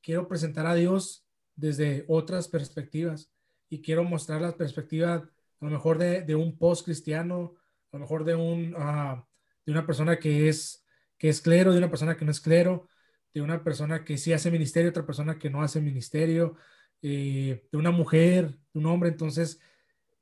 quiero 0.00 0.28
presentar 0.28 0.66
a 0.66 0.74
Dios 0.74 1.26
desde 1.56 2.04
otras 2.08 2.48
perspectivas 2.48 3.32
y 3.68 3.82
quiero 3.82 4.04
mostrar 4.04 4.40
la 4.40 4.56
perspectiva 4.56 5.28
a 5.60 5.64
lo 5.64 5.70
mejor 5.70 5.98
de, 5.98 6.34
un 6.34 6.58
post 6.58 6.84
cristiano, 6.84 7.54
a 7.92 7.96
lo 7.96 8.00
mejor 8.00 8.24
de, 8.24 8.34
un, 8.34 8.74
ah, 8.76 9.26
de 9.64 9.72
una 9.72 9.86
persona 9.86 10.18
que 10.18 10.48
es, 10.48 10.84
que 11.18 11.28
es 11.28 11.40
clero, 11.40 11.72
de 11.72 11.78
una 11.78 11.90
persona 11.90 12.16
que 12.16 12.24
no 12.24 12.30
es 12.30 12.40
clero, 12.40 12.88
de 13.32 13.42
una 13.42 13.62
persona 13.64 14.04
que 14.04 14.18
sí 14.18 14.32
hace 14.32 14.50
ministerio, 14.50 14.90
otra 14.90 15.06
persona 15.06 15.38
que 15.38 15.50
no 15.50 15.62
hace 15.62 15.80
ministerio, 15.80 16.56
eh, 17.02 17.66
de 17.70 17.78
una 17.78 17.90
mujer, 17.90 18.58
de 18.72 18.78
un 18.78 18.86
hombre. 18.86 19.08
Entonces, 19.08 19.60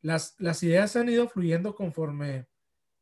las, 0.02 0.34
las 0.38 0.62
ideas 0.62 0.96
han 0.96 1.08
ido 1.08 1.28
fluyendo 1.28 1.74
conforme, 1.74 2.46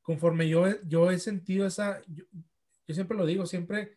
conforme 0.02 0.48
yo, 0.48 0.66
yo 0.82 1.10
he 1.10 1.18
sentido 1.18 1.66
esa, 1.66 2.02
yo 2.06 2.94
siempre 2.94 3.16
lo 3.16 3.24
digo, 3.24 3.46
siempre 3.46 3.96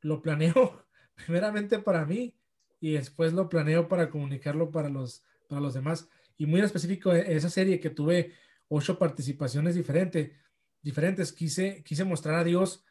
lo 0.00 0.22
planeo 0.22 0.86
primeramente 1.14 1.78
para 1.78 2.04
mí 2.04 2.34
y 2.80 2.92
después 2.92 3.32
lo 3.32 3.48
planeo 3.48 3.88
para 3.88 4.10
comunicarlo 4.10 4.70
para 4.70 4.88
los, 4.88 5.22
para 5.48 5.60
los 5.60 5.74
demás. 5.74 6.08
Y 6.36 6.46
muy 6.46 6.60
específico, 6.60 7.14
en 7.14 7.36
esa 7.36 7.50
serie 7.50 7.80
que 7.80 7.90
tuve 7.90 8.32
ocho 8.68 8.98
participaciones 8.98 9.74
diferentes, 9.74 10.32
diferentes 10.82 11.32
quise, 11.32 11.82
quise 11.84 12.04
mostrar 12.04 12.36
a 12.36 12.44
Dios 12.44 12.84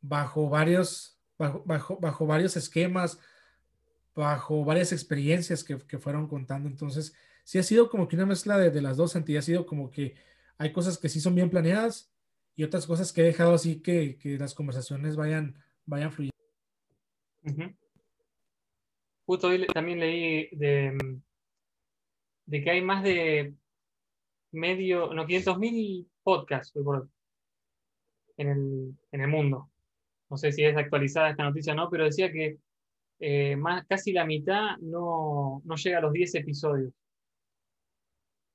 bajo 0.00 0.48
varios, 0.48 1.20
bajo, 1.36 1.62
bajo, 1.66 1.98
bajo 1.98 2.26
varios 2.26 2.56
esquemas, 2.56 3.18
bajo 4.14 4.64
varias 4.64 4.92
experiencias 4.92 5.62
que, 5.62 5.76
que, 5.78 5.98
fueron 5.98 6.26
contando. 6.26 6.68
Entonces, 6.68 7.14
sí 7.44 7.58
ha 7.58 7.62
sido 7.62 7.90
como 7.90 8.08
que 8.08 8.16
una 8.16 8.26
mezcla 8.26 8.56
de, 8.56 8.70
de 8.70 8.80
las 8.80 8.96
dos, 8.96 9.12
Santi, 9.12 9.36
ha 9.36 9.42
sido 9.42 9.66
como 9.66 9.90
que 9.90 10.14
hay 10.58 10.72
cosas 10.72 10.98
que 10.98 11.08
sí 11.08 11.20
son 11.20 11.34
bien 11.34 11.50
planeadas 11.50 12.12
y 12.56 12.64
otras 12.64 12.86
cosas 12.86 13.12
que 13.12 13.22
he 13.22 13.24
dejado 13.24 13.54
así 13.54 13.80
que, 13.80 14.18
que 14.18 14.36
las 14.36 14.54
conversaciones 14.54 15.16
vayan, 15.16 15.56
vayan 15.86 16.12
fluyendo. 16.12 16.34
Justo 19.24 19.46
hoy 19.48 19.66
también 19.68 20.00
leí 20.00 20.48
de, 20.52 20.96
de 22.46 22.62
que 22.62 22.70
hay 22.70 22.82
más 22.82 23.04
de 23.04 23.54
medio, 24.52 25.14
no, 25.14 25.26
500.000 25.26 26.08
podcasts 26.22 26.72
en 28.36 28.48
el, 28.48 28.98
en 29.12 29.20
el 29.20 29.28
mundo. 29.28 29.70
No 30.30 30.36
sé 30.36 30.52
si 30.52 30.64
es 30.64 30.76
actualizada 30.76 31.30
esta 31.30 31.44
noticia 31.44 31.72
o 31.72 31.76
no, 31.76 31.88
pero 31.90 32.04
decía 32.04 32.32
que 32.32 32.58
eh, 33.20 33.56
más, 33.56 33.86
casi 33.86 34.12
la 34.12 34.24
mitad 34.24 34.76
no, 34.80 35.62
no, 35.64 35.76
llega 35.76 35.98
a 35.98 36.02
los 36.02 36.12
10 36.12 36.34
episodios. 36.36 36.92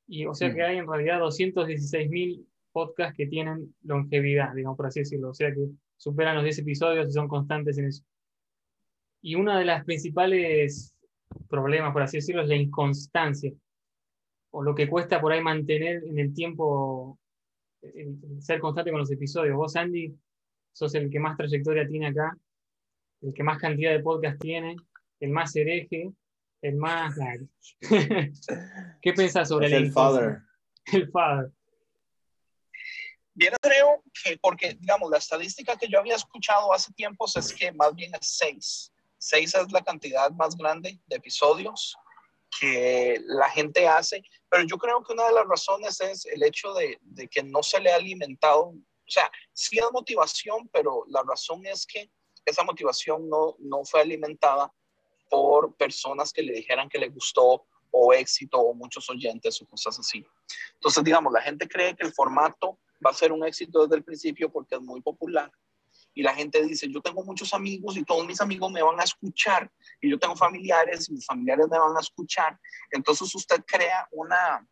Y 0.08 0.26
o 0.26 0.34
sea 0.34 0.54
que 0.54 0.62
mm. 0.62 0.66
hay 0.66 0.78
en 0.78 0.88
realidad 0.88 1.20
216.000 1.22 2.46
podcasts 2.72 3.16
que 3.16 3.28
tienen 3.28 3.74
longevidad, 3.84 4.54
digamos 4.54 4.78
por 4.78 4.88
así 4.88 5.02
decirlo. 5.02 5.30
O 5.30 5.34
sea 5.34 5.54
que 5.54 5.68
superan 5.98 6.36
los 6.36 6.44
10 6.44 6.60
episodios 6.60 7.08
y 7.08 7.12
son 7.12 7.28
constantes 7.28 7.78
en 7.78 7.86
eso. 7.86 8.04
Y 9.22 9.36
uno 9.36 9.58
de 9.58 9.64
los 9.64 9.84
principales 9.86 10.94
problemas, 11.50 11.94
por 11.94 12.02
así 12.02 12.18
decirlo, 12.18 12.42
es 12.42 12.50
la 12.50 12.56
inconstancia, 12.56 13.54
o 14.52 14.62
lo 14.62 14.76
que 14.76 14.90
cuesta 14.90 15.22
por 15.22 15.32
ahí 15.32 15.42
mantener 15.42 16.04
en 16.04 16.20
el 16.20 16.34
tiempo, 16.34 17.18
ser 18.40 18.60
constante 18.60 18.92
con 18.92 19.00
los 19.00 19.12
episodios. 19.12 19.56
Vos, 19.56 19.76
Andy, 19.76 20.14
sos 20.74 20.94
el 20.96 21.10
que 21.10 21.20
más 21.20 21.38
trayectoria 21.38 21.88
tiene 21.88 22.08
acá, 22.08 22.38
el 23.22 23.34
que 23.34 23.44
más 23.44 23.58
cantidad 23.60 23.92
de 23.92 24.04
podcast 24.04 24.40
tiene, 24.42 24.76
el 25.22 25.30
más 25.30 25.56
hereje, 25.56 26.12
el 26.64 26.78
más... 26.78 27.14
¿Qué 29.02 29.14
pensás 29.14 29.50
sobre 29.50 29.68
el, 29.68 29.74
el 29.74 29.92
father? 29.92 30.40
El 30.92 31.12
father. 31.12 31.52
Yo 33.36 33.50
creo 33.62 34.04
que, 34.24 34.38
porque, 34.38 34.76
digamos, 34.80 35.12
la 35.12 35.18
estadística 35.18 35.76
que 35.76 35.88
yo 35.88 36.00
había 36.00 36.16
escuchado 36.16 36.72
hace 36.74 36.94
tiempos 36.94 37.36
es 37.36 37.54
que 37.54 37.72
más 37.74 37.94
bien 37.94 38.14
es 38.16 38.38
seis. 38.38 38.94
Seis 39.18 39.54
es 39.56 39.72
la 39.72 39.82
cantidad 39.82 40.32
más 40.32 40.56
grande 40.56 41.00
de 41.08 41.16
episodios 41.16 41.96
que 42.60 43.20
la 43.26 43.50
gente 43.50 43.88
hace, 43.88 44.24
pero 44.48 44.64
yo 44.64 44.78
creo 44.78 45.04
que 45.04 45.14
una 45.14 45.28
de 45.28 45.34
las 45.34 45.48
razones 45.48 46.00
es 46.02 46.26
el 46.28 46.44
hecho 46.44 46.74
de, 46.74 47.00
que 47.30 47.44
no 47.44 47.64
se 47.64 47.80
le 47.80 47.92
ha 47.92 47.96
alimentado, 47.96 48.68
o 48.68 48.76
sea, 49.08 49.30
sí 49.52 49.80
es 49.80 49.86
motivación, 49.92 50.70
pero 50.72 51.04
la 51.10 51.24
razón 51.24 51.66
es 51.66 51.86
que 51.88 52.12
esa 52.46 52.64
motivación 52.64 53.28
no, 53.28 53.56
no 53.60 53.84
fue 53.84 54.02
alimentada 54.02 54.72
por 55.34 55.74
personas 55.78 56.32
que 56.32 56.44
le 56.44 56.54
dijeran 56.54 56.88
que 56.88 57.00
le 57.00 57.10
gustó 57.10 57.66
o 57.90 58.14
éxito 58.14 58.60
o 58.60 58.76
muchos 58.76 59.10
oyentes 59.10 59.60
o 59.64 59.66
cosas 59.66 59.98
así. 59.98 60.24
Entonces, 60.76 61.04
digamos, 61.04 61.34
la 61.34 61.42
gente 61.42 61.68
cree 61.68 61.96
que 61.96 62.06
el 62.06 62.14
formato 62.14 62.78
va 63.04 63.10
a 63.10 63.16
ser 63.16 63.32
un 63.32 63.44
éxito 63.44 63.82
desde 63.82 63.96
el 63.96 64.04
principio 64.04 64.52
porque 64.52 64.76
es 64.76 64.82
muy 64.82 65.02
popular, 65.02 65.52
y 66.14 66.22
la 66.22 66.36
gente 66.36 66.62
dice, 66.62 66.88
yo 66.88 67.02
tengo 67.02 67.24
muchos 67.24 67.52
amigos 67.52 67.98
y 67.98 68.04
todos 68.04 68.28
mis 68.28 68.40
amigos 68.42 68.72
me 68.72 68.84
van 68.84 69.00
a 69.00 69.04
escuchar 69.04 69.72
y 70.00 70.12
yo 70.12 70.20
tengo 70.20 70.36
familiares 70.36 71.10
y 71.10 71.14
mis 71.14 71.26
familiares 71.26 71.66
me 71.72 71.80
van 71.80 71.98
a 71.98 72.02
escuchar. 72.02 72.60
Entonces 72.92 73.34
usted 73.34 73.64
crea 73.66 74.08
una 74.12 74.68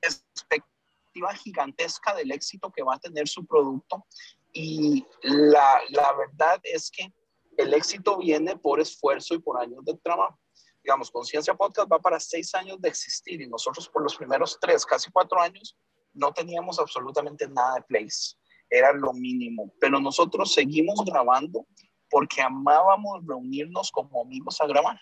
expectativa 0.00 1.34
gigantesca 1.34 2.14
del 2.14 2.32
éxito 2.32 2.72
que 2.74 2.82
va 2.82 2.94
a 2.94 2.98
tener 2.98 3.28
su 3.28 3.44
producto 3.44 4.06
y 4.54 5.04
la, 5.20 5.82
la 5.90 6.14
verdad 6.14 6.58
es 6.62 6.90
que 6.90 7.12
el 7.56 7.74
éxito 7.74 8.18
viene 8.18 8.56
por 8.56 8.80
esfuerzo 8.80 9.34
y 9.34 9.38
por 9.38 9.60
años 9.60 9.84
de 9.84 9.94
trabajo. 9.98 10.38
Digamos, 10.82 11.10
Conciencia 11.10 11.54
Podcast 11.54 11.90
va 11.90 11.98
para 11.98 12.20
seis 12.20 12.54
años 12.54 12.80
de 12.80 12.88
existir 12.88 13.40
y 13.40 13.48
nosotros 13.48 13.88
por 13.88 14.02
los 14.02 14.16
primeros 14.16 14.58
tres, 14.60 14.86
casi 14.86 15.10
cuatro 15.10 15.40
años, 15.40 15.76
no 16.12 16.32
teníamos 16.32 16.78
absolutamente 16.78 17.48
nada 17.48 17.74
de 17.74 17.82
plays 17.82 18.38
era 18.70 18.92
lo 18.92 19.12
mínimo. 19.12 19.72
Pero 19.80 20.00
nosotros 20.00 20.52
seguimos 20.52 21.04
grabando 21.04 21.66
porque 22.10 22.40
amábamos 22.40 23.24
reunirnos 23.26 23.90
como 23.90 24.22
amigos 24.22 24.60
a 24.60 24.66
grabar. 24.66 25.00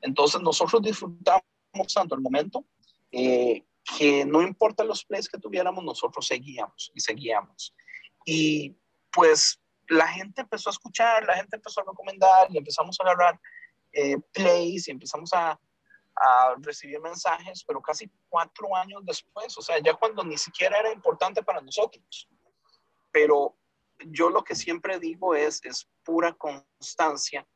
Entonces 0.00 0.40
nosotros 0.40 0.82
disfrutamos 0.82 1.42
tanto 1.94 2.14
el 2.14 2.20
momento 2.20 2.64
eh, 3.12 3.64
que 3.98 4.24
no 4.24 4.42
importa 4.42 4.84
los 4.84 5.04
plays 5.04 5.28
que 5.28 5.38
tuviéramos, 5.38 5.84
nosotros 5.84 6.26
seguíamos 6.26 6.92
y 6.94 7.00
seguíamos. 7.00 7.74
Y 8.24 8.76
pues 9.12 9.60
la 9.90 10.08
gente 10.08 10.40
empezó 10.40 10.70
a 10.70 10.72
escuchar, 10.72 11.24
la 11.24 11.36
gente 11.36 11.56
empezó 11.56 11.80
a 11.80 11.84
recomendar 11.84 12.48
y 12.50 12.58
empezamos 12.58 12.98
a 12.98 13.04
agarrar 13.04 13.40
eh, 13.92 14.16
plays 14.32 14.88
y 14.88 14.90
empezamos 14.90 15.32
a, 15.32 15.50
a 16.16 16.54
recibir 16.60 17.00
mensajes, 17.00 17.64
pero 17.64 17.80
casi 17.80 18.10
cuatro 18.28 18.74
años 18.76 19.02
después, 19.04 19.56
o 19.58 19.62
sea, 19.62 19.78
ya 19.78 19.94
cuando 19.94 20.24
ni 20.24 20.38
siquiera 20.38 20.78
era 20.78 20.92
importante 20.92 21.42
para 21.42 21.60
nosotros 21.60 22.28
pero 23.12 23.56
yo 24.06 24.30
lo 24.30 24.42
que 24.42 24.54
siempre 24.54 24.98
digo 24.98 25.34
es, 25.34 25.64
es 25.64 25.88
pura 26.04 26.32
constancia. 26.32 27.46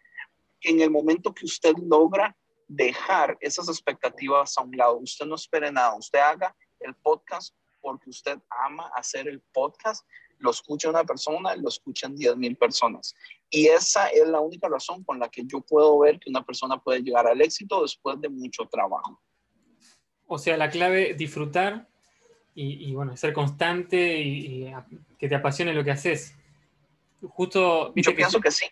En 0.60 0.80
el 0.80 0.90
momento 0.90 1.34
que 1.34 1.44
usted 1.44 1.74
logra 1.78 2.36
dejar 2.68 3.36
esas 3.40 3.68
expectativas 3.68 4.56
a 4.56 4.62
un 4.62 4.76
lado, 4.76 4.96
usted 4.98 5.26
no 5.26 5.34
espere 5.34 5.70
nada, 5.70 5.94
usted 5.96 6.18
haga 6.18 6.54
el 6.80 6.94
podcast 6.96 7.54
porque 7.80 8.08
usted 8.10 8.38
ama 8.48 8.90
hacer 8.94 9.28
el 9.28 9.42
podcast, 9.52 10.06
lo 10.38 10.50
escucha 10.50 10.90
una 10.90 11.04
persona, 11.04 11.54
lo 11.56 11.68
escuchan 11.68 12.14
10 12.14 12.36
mil 12.36 12.56
personas. 12.56 13.14
Y 13.50 13.66
esa 13.66 14.08
es 14.08 14.26
la 14.26 14.40
única 14.40 14.68
razón 14.68 15.04
con 15.04 15.18
la 15.18 15.28
que 15.28 15.44
yo 15.46 15.60
puedo 15.60 15.98
ver 16.00 16.18
que 16.18 16.30
una 16.30 16.44
persona 16.44 16.78
puede 16.78 17.02
llegar 17.02 17.26
al 17.26 17.40
éxito 17.40 17.82
después 17.82 18.20
de 18.20 18.28
mucho 18.28 18.66
trabajo. 18.66 19.20
O 20.26 20.38
sea, 20.38 20.56
la 20.56 20.70
clave, 20.70 21.14
disfrutar 21.14 21.88
y, 22.54 22.92
bueno, 22.94 23.16
ser 23.16 23.32
constante 23.32 24.20
y, 24.20 24.72
que 25.18 25.28
te 25.28 25.34
apasione 25.34 25.74
lo 25.74 25.82
que 25.82 25.90
haces. 25.90 26.34
Justo, 27.20 27.92
¿viste 27.92 28.12
Yo 28.12 28.16
pienso 28.16 28.40
que, 28.40 28.50
sí. 28.50 28.66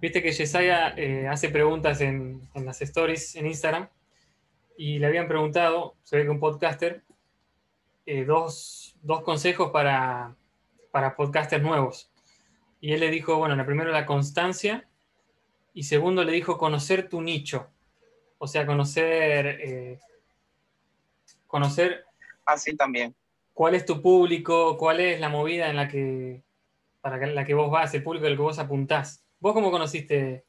Viste 0.00 0.22
que 0.22 0.32
Yesaya 0.32 0.94
eh, 0.96 1.28
hace 1.28 1.48
preguntas 1.48 2.00
en, 2.00 2.40
en, 2.54 2.66
las 2.66 2.82
stories 2.82 3.36
en 3.36 3.46
Instagram 3.46 3.88
y 4.76 4.98
le 4.98 5.06
habían 5.06 5.28
preguntado, 5.28 5.94
se 6.02 6.16
ve 6.16 6.24
que 6.24 6.30
un 6.30 6.40
podcaster, 6.40 7.04
eh, 8.04 8.24
dos, 8.24 8.96
dos, 9.02 9.22
consejos 9.22 9.70
para, 9.70 10.34
para 10.92 11.16
podcasters 11.16 11.62
nuevos. 11.62 12.12
Y 12.80 12.92
él 12.92 13.00
le 13.00 13.10
dijo, 13.10 13.36
bueno, 13.36 13.56
la 13.56 13.66
primero 13.66 13.90
la 13.90 14.06
constancia 14.06 14.86
y 15.74 15.84
segundo 15.84 16.22
le 16.22 16.32
dijo 16.32 16.58
conocer 16.58 17.08
tu 17.08 17.20
nicho. 17.20 17.68
O 18.38 18.46
sea, 18.46 18.66
conocer, 18.66 19.46
eh, 19.46 19.98
conocer... 21.46 22.04
Así 22.44 22.76
también. 22.76 23.14
¿Cuál 23.54 23.74
es 23.74 23.86
tu 23.86 24.02
público? 24.02 24.76
¿Cuál 24.76 25.00
es 25.00 25.20
la 25.20 25.28
movida 25.28 25.70
en 25.70 25.76
la 25.76 25.88
que, 25.88 26.42
para 27.00 27.24
la 27.26 27.44
que 27.44 27.54
vos 27.54 27.70
vas, 27.70 27.94
el 27.94 28.02
público 28.02 28.26
del 28.26 28.36
que 28.36 28.42
vos 28.42 28.58
apuntás? 28.58 29.24
¿Vos 29.40 29.54
cómo 29.54 29.70
conociste 29.70 30.44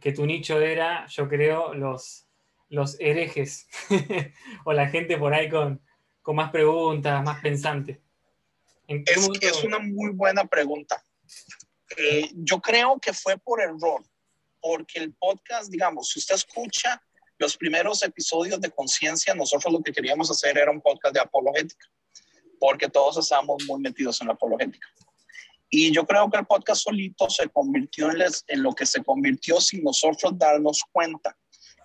que 0.00 0.12
tu 0.12 0.26
nicho 0.26 0.60
era, 0.60 1.06
yo 1.06 1.28
creo, 1.28 1.74
los, 1.74 2.26
los 2.68 2.98
herejes 3.00 3.68
o 4.64 4.72
la 4.72 4.88
gente 4.88 5.16
por 5.16 5.34
ahí 5.34 5.48
con, 5.48 5.80
con 6.22 6.36
más 6.36 6.50
preguntas, 6.50 7.24
más 7.24 7.40
pensante? 7.40 8.00
Es, 8.86 9.28
es, 9.40 9.64
una 9.64 9.78
muy 9.78 10.10
buena 10.10 10.44
pregunta. 10.44 11.04
Eh, 11.96 12.30
yo 12.34 12.60
creo 12.60 12.98
que 13.00 13.12
fue 13.12 13.38
por 13.38 13.60
error, 13.60 14.04
porque 14.60 14.98
el 14.98 15.14
podcast, 15.14 15.70
digamos, 15.70 16.10
si 16.10 16.18
usted 16.18 16.34
escucha 16.34 17.00
los 17.38 17.56
primeros 17.56 18.02
episodios 18.02 18.60
de 18.60 18.70
Conciencia, 18.70 19.34
nosotros 19.34 19.72
lo 19.72 19.82
que 19.82 19.92
queríamos 19.92 20.30
hacer 20.30 20.58
era 20.58 20.70
un 20.70 20.80
podcast 20.80 21.14
de 21.14 21.20
apologética, 21.20 21.86
porque 22.60 22.88
todos 22.88 23.18
estábamos 23.18 23.64
muy 23.66 23.80
metidos 23.80 24.20
en 24.20 24.28
la 24.28 24.34
apologética. 24.34 24.88
Y 25.70 25.90
yo 25.92 26.06
creo 26.06 26.30
que 26.30 26.38
el 26.38 26.46
podcast 26.46 26.82
solito 26.82 27.28
se 27.28 27.48
convirtió 27.48 28.10
en, 28.10 28.22
en 28.46 28.62
lo 28.62 28.72
que 28.74 28.86
se 28.86 29.02
convirtió 29.02 29.60
sin 29.60 29.82
nosotros 29.82 30.38
darnos 30.38 30.82
cuenta. 30.92 31.36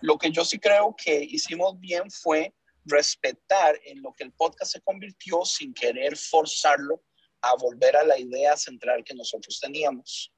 Lo 0.02 0.18
que 0.18 0.32
yo 0.32 0.46
sí 0.46 0.60
creo 0.60 0.96
que 0.96 1.24
hicimos 1.24 1.80
bien 1.80 2.10
fue 2.12 2.54
respetar 2.86 3.80
en 3.86 4.02
lo 4.02 4.14
que 4.14 4.24
el 4.24 4.34
podcast 4.34 4.74
se 4.74 4.82
convirtió 4.82 5.46
sin 5.46 5.74
querer 5.74 6.18
forzarlo 6.18 7.04
a 7.42 7.56
volver 7.56 7.96
a 7.96 8.04
la 8.04 8.18
idea 8.18 8.58
central 8.58 9.04
que 9.04 9.14
nosotros 9.14 9.60
teníamos. 9.60 10.34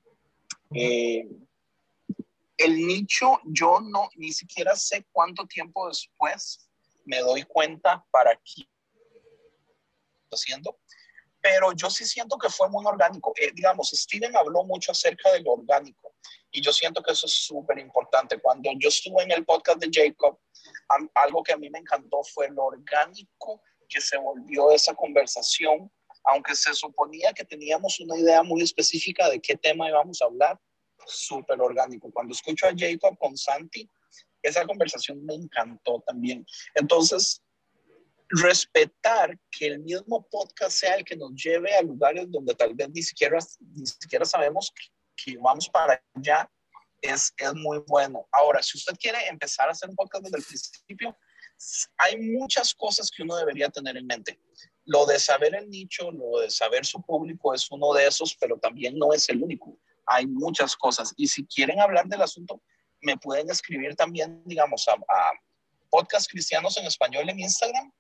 Eh, 0.74 1.28
el 2.58 2.86
nicho, 2.86 3.40
yo 3.46 3.80
no, 3.82 4.10
ni 4.16 4.32
siquiera 4.32 4.76
sé 4.76 5.06
cuánto 5.12 5.46
tiempo 5.48 5.88
después 5.88 6.70
me 7.06 7.20
doy 7.20 7.44
cuenta 7.44 8.06
para 8.12 8.36
qué 8.36 8.68
haciendo, 10.32 10.80
pero 11.42 11.74
yo 11.74 11.90
sí 11.90 12.06
siento 12.06 12.38
que 12.38 12.50
fue 12.50 12.70
muy 12.70 12.86
orgánico. 12.86 13.34
Eh, 13.36 13.52
digamos, 13.54 13.90
Steven 13.90 14.36
habló 14.36 14.64
mucho 14.64 14.92
acerca 14.92 15.32
de 15.32 15.42
lo 15.42 15.54
orgánico 15.54 16.14
y 16.52 16.62
yo 16.62 16.72
siento 16.72 17.02
que 17.02 17.12
eso 17.12 17.26
es 17.26 17.34
súper 17.34 17.80
importante. 17.80 18.40
Cuando 18.40 18.70
yo 18.80 18.90
estuve 18.90 19.24
en 19.24 19.32
el 19.32 19.44
podcast 19.46 19.80
de 19.80 19.90
Jacob, 19.92 20.40
algo 21.16 21.44
que 21.44 21.54
a 21.54 21.58
mí 21.58 21.70
me 21.70 21.80
encantó 21.80 22.24
fue 22.24 22.50
lo 22.50 22.66
orgánico 22.66 23.62
que 23.88 24.02
se 24.02 24.18
volvió 24.18 24.72
esa 24.72 24.94
conversación, 24.94 25.92
aunque 26.24 26.56
se 26.56 26.74
suponía 26.74 27.34
que 27.34 27.44
teníamos 27.44 28.00
una 28.00 28.18
idea 28.18 28.44
muy 28.44 28.62
específica 28.62 29.30
de 29.30 29.40
qué 29.42 29.56
tema 29.56 29.90
íbamos 29.90 30.22
a 30.22 30.26
hablar, 30.26 30.60
súper 31.06 31.60
orgánico. 31.60 32.12
Cuando 32.12 32.34
escucho 32.34 32.68
a 32.68 32.74
Jacob 32.76 33.18
con 33.18 33.36
Santi, 33.36 33.90
esa 34.42 34.66
conversación 34.66 35.24
me 35.26 35.36
encantó 35.36 36.02
también. 36.06 36.46
Entonces, 36.76 37.42
respetar 38.30 39.38
que 39.52 39.68
el 39.68 39.80
mismo 39.80 40.26
podcast 40.30 40.78
sea 40.78 40.96
el 40.96 41.04
que 41.04 41.18
nos 41.18 41.32
lleve 41.34 41.76
a 41.76 41.82
lugares 41.82 42.32
donde 42.32 42.56
tal 42.56 42.74
vez 42.74 42.90
ni 42.90 43.02
siquiera, 43.02 43.38
ni 43.60 43.86
siquiera 43.86 44.26
sabemos 44.26 44.72
que, 44.76 45.38
vamos 45.38 45.70
para 45.70 46.02
allá 46.16 46.50
es, 47.02 47.34
es 47.38 47.54
muy 47.54 47.80
bueno. 47.88 48.28
Ahora, 48.32 48.62
si 48.62 48.78
usted 48.78 48.96
quiere 48.98 49.28
empezar 49.28 49.68
a 49.68 49.72
hacer 49.72 49.90
un 49.90 49.96
podcast 49.96 50.24
desde 50.24 50.38
el 50.38 50.44
principio, 50.44 51.18
hay 51.98 52.18
muchas 52.18 52.74
cosas 52.74 53.12
que 53.12 53.24
uno 53.24 53.36
debería 53.36 53.70
tener 53.70 53.98
en 53.98 54.08
mente. 54.08 54.40
Lo 54.86 55.06
de 55.06 55.20
saber 55.20 55.56
el 55.56 55.70
nicho, 55.70 56.12
lo 56.12 56.40
de 56.40 56.50
saber 56.50 56.86
su 56.86 57.02
público 57.02 57.54
es 57.54 57.70
uno 57.72 57.94
de 57.94 58.08
esos, 58.08 58.36
pero 58.40 58.58
también 58.58 58.98
no 58.98 59.14
es 59.14 59.30
el 59.30 59.42
único. 59.44 59.78
Hay 60.08 60.26
muchas 60.26 60.76
cosas. 60.76 61.14
Y 61.18 61.28
si 61.28 61.46
quieren 61.46 61.80
hablar 61.80 62.08
del 62.08 62.22
asunto, 62.22 62.62
me 63.02 63.18
pueden 63.18 63.50
escribir 63.50 63.96
también, 63.96 64.42
digamos, 64.46 64.88
a, 64.88 64.94
a 64.94 65.32
podcast 65.90 66.30
cristianos 66.30 66.78
en 66.78 66.86
español 66.86 67.30
en 67.30 67.40
Instagram. 67.40 67.92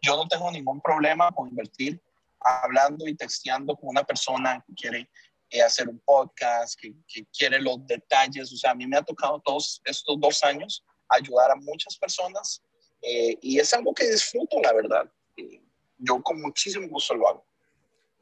Yo 0.00 0.16
no 0.16 0.26
tengo 0.28 0.50
ningún 0.50 0.80
problema 0.80 1.30
con 1.32 1.48
invertir 1.48 2.00
hablando 2.40 3.06
y 3.06 3.14
texteando 3.14 3.76
con 3.76 3.90
una 3.90 4.04
persona 4.04 4.64
que 4.66 4.74
quiere 4.74 5.10
eh, 5.50 5.62
hacer 5.62 5.88
un 5.88 5.98
podcast, 6.00 6.78
que, 6.80 6.94
quiere 7.36 7.60
los 7.60 7.86
detalles. 7.86 8.52
O 8.52 8.56
sea, 8.56 8.70
a 8.70 8.74
mí 8.74 8.86
me 8.86 8.96
ha 8.96 9.02
tocado 9.02 9.40
todos 9.44 9.82
estos 9.84 10.18
dos 10.20 10.42
años 10.44 10.84
ayudar 11.08 11.50
a 11.50 11.56
muchas 11.56 11.96
personas 11.98 12.62
eh, 13.02 13.36
y 13.42 13.58
es 13.58 13.72
algo 13.74 13.92
que 13.92 14.08
disfruto, 14.08 14.60
la 14.62 14.72
verdad. 14.72 15.10
yo 15.98 16.22
con 16.22 16.40
muchísimo 16.40 16.86
gusto 16.88 17.14
lo 17.14 17.28
hago. 17.28 17.46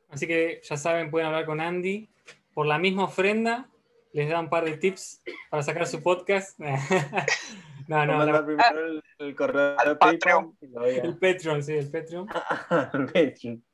Así 0.09 0.27
que 0.27 0.61
ya 0.63 0.77
saben, 0.77 1.11
pueden 1.11 1.29
hablar 1.29 1.45
con 1.45 1.61
Andy 1.61 2.09
por 2.55 2.67
la 2.67 2.79
misma 2.79 3.05
ofrenda. 3.05 3.69
Les 4.13 4.29
da 4.29 4.41
un 4.41 4.49
par 4.49 4.65
de 4.65 4.79
tips 4.79 5.21
para 5.51 5.63
sacar 5.63 5.87
su 5.87 6.03
podcast. 6.03 6.59
No, 7.89 8.05
no, 8.05 8.23
no. 8.23 8.45
primero 8.45 9.01
el, 9.19 9.35
correo 9.35 9.75
al 9.79 9.97
Patreon. 9.97 10.59
El 10.61 11.17
Patreon, 11.17 11.63
sí, 11.63 11.73
el 11.73 11.91
Patreon. 11.91 12.29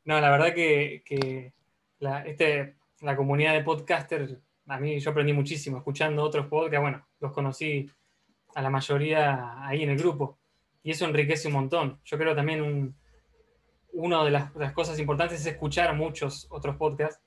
No, 0.04 0.20
la 0.20 0.30
verdad 0.30 0.54
que, 0.54 1.02
que 1.04 1.52
la, 1.98 2.24
este, 2.24 2.76
la 3.04 3.16
comunidad 3.16 3.52
de 3.52 3.62
podcasters, 3.62 4.36
a 4.66 4.78
mí 4.78 4.98
yo 4.98 5.10
aprendí 5.10 5.32
muchísimo 5.32 5.78
escuchando 5.78 6.22
otros 6.22 6.46
podcasts. 6.46 6.80
Bueno, 6.80 7.06
los 7.20 7.32
conocí 7.32 7.90
a 8.54 8.62
la 8.62 8.70
mayoría 8.70 9.66
ahí 9.66 9.82
en 9.82 9.90
el 9.90 9.98
grupo. 9.98 10.38
Y 10.82 10.90
eso 10.90 11.04
enriquece 11.04 11.48
un 11.48 11.54
montón. 11.54 12.00
Yo 12.04 12.18
creo 12.18 12.34
también 12.34 12.62
un, 12.62 12.96
una 13.92 14.24
de 14.24 14.30
las, 14.30 14.54
las 14.56 14.72
cosas 14.72 14.98
importantes 14.98 15.40
es 15.40 15.46
escuchar 15.46 15.94
muchos 15.94 16.46
otros 16.50 16.76
podcasts. 16.76 17.22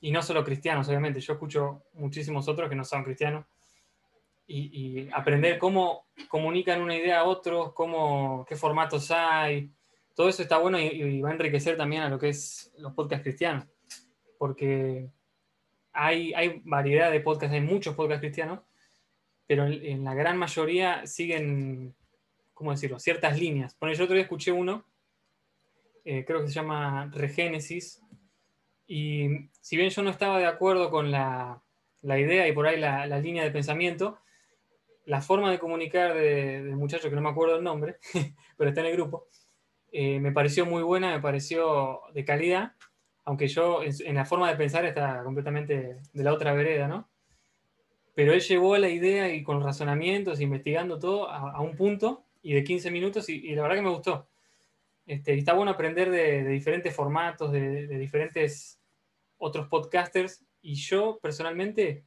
Y 0.00 0.12
no 0.12 0.22
solo 0.22 0.44
cristianos, 0.44 0.88
obviamente. 0.88 1.20
Yo 1.20 1.34
escucho 1.34 1.82
muchísimos 1.94 2.48
otros 2.48 2.68
que 2.68 2.76
no 2.76 2.84
son 2.84 3.04
cristianos 3.04 3.44
y, 4.48 5.08
aprender 5.12 5.58
cómo 5.58 6.06
comunican 6.28 6.80
una 6.80 6.96
idea 6.96 7.20
a 7.20 7.24
otros, 7.24 7.72
cómo, 7.74 8.44
qué 8.48 8.56
formatos 8.56 9.10
hay. 9.10 9.70
Todo 10.14 10.28
eso 10.28 10.42
está 10.42 10.58
bueno 10.58 10.80
y, 10.80 11.20
va 11.20 11.30
a 11.30 11.32
enriquecer 11.32 11.76
también 11.76 12.02
a 12.02 12.08
lo 12.08 12.18
que 12.18 12.30
es 12.30 12.72
los 12.78 12.94
podcasts 12.94 13.22
cristianos. 13.22 13.66
Porque 14.38 15.10
hay, 15.98 16.62
variedad 16.64 17.10
de 17.10 17.20
podcasts, 17.20 17.54
hay 17.54 17.60
muchos 17.60 17.94
podcasts 17.94 18.20
cristianos, 18.20 18.60
pero 19.46 19.66
en, 19.66 20.04
la 20.04 20.14
gran 20.14 20.36
mayoría 20.38 21.06
siguen, 21.06 21.94
¿cómo 22.54 22.70
decirlo?, 22.70 22.98
ciertas 22.98 23.38
líneas. 23.38 23.74
Por 23.74 23.92
yo 23.92 24.04
otro 24.04 24.14
día 24.14 24.22
escuché 24.22 24.52
uno, 24.52 24.84
eh, 26.04 26.24
creo 26.24 26.40
que 26.40 26.48
se 26.48 26.54
llama 26.54 27.10
Regénesis, 27.12 28.02
y 28.86 29.50
si 29.60 29.76
bien 29.76 29.90
yo 29.90 30.02
no 30.02 30.10
estaba 30.10 30.38
de 30.38 30.46
acuerdo 30.46 30.90
con 30.90 31.10
la, 31.10 31.62
idea 32.02 32.48
y 32.48 32.52
por 32.52 32.66
ahí 32.66 32.78
la, 32.78 33.06
línea 33.18 33.42
de 33.42 33.50
pensamiento, 33.50 34.18
la 35.04 35.20
forma 35.20 35.50
de 35.50 35.58
comunicar 35.58 36.14
del 36.14 36.76
muchacho, 36.76 37.10
que 37.10 37.16
no 37.16 37.22
me 37.22 37.30
acuerdo 37.30 37.56
el 37.56 37.64
nombre, 37.64 37.96
pero 38.56 38.70
está 38.70 38.82
en 38.82 38.88
el 38.88 38.92
grupo, 38.92 39.26
eh, 39.90 40.20
me 40.20 40.32
pareció 40.32 40.64
muy 40.64 40.82
buena, 40.82 41.10
me 41.10 41.20
pareció 41.20 42.02
de 42.14 42.24
calidad, 42.24 42.72
aunque 43.28 43.46
yo 43.46 43.82
en, 43.82 44.14
la 44.14 44.24
forma 44.24 44.48
de 44.48 44.56
pensar 44.56 44.86
está 44.86 45.22
completamente 45.22 45.98
de 46.14 46.24
la 46.24 46.32
otra 46.32 46.54
vereda, 46.54 46.88
¿no? 46.88 47.10
Pero 48.14 48.32
él 48.32 48.40
llevó 48.40 48.74
la 48.78 48.88
idea 48.88 49.30
y 49.30 49.42
con 49.42 49.62
razonamientos, 49.62 50.40
investigando 50.40 50.98
todo 50.98 51.28
a, 51.28 51.60
un 51.60 51.76
punto 51.76 52.24
y 52.40 52.54
de 52.54 52.64
15 52.64 52.90
minutos 52.90 53.28
y, 53.28 53.54
la 53.54 53.60
verdad 53.60 53.76
que 53.76 53.82
me 53.82 53.90
gustó. 53.90 54.26
Este, 55.06 55.34
y 55.34 55.40
está 55.40 55.52
bueno 55.52 55.72
aprender 55.72 56.10
de, 56.10 56.42
diferentes 56.48 56.96
formatos, 56.96 57.52
de, 57.52 57.86
de 57.86 57.98
diferentes 57.98 58.80
otros 59.36 59.68
podcasters 59.68 60.42
y 60.62 60.76
yo 60.76 61.18
personalmente 61.20 62.04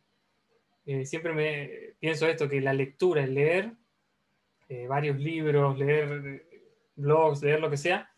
eh, 0.88 1.06
siempre 1.06 1.34
me 1.34 1.94
pienso 2.00 2.28
esto, 2.28 2.50
que 2.50 2.62
la 2.62 2.74
lectura, 2.74 3.24
el 3.24 3.36
leer 3.36 3.74
eh, 4.70 4.88
varios 4.88 5.20
libros, 5.20 5.78
leer 5.78 6.48
blogs, 6.96 7.44
leer 7.44 7.60
lo 7.60 7.70
que 7.70 7.78
sea, 7.78 8.12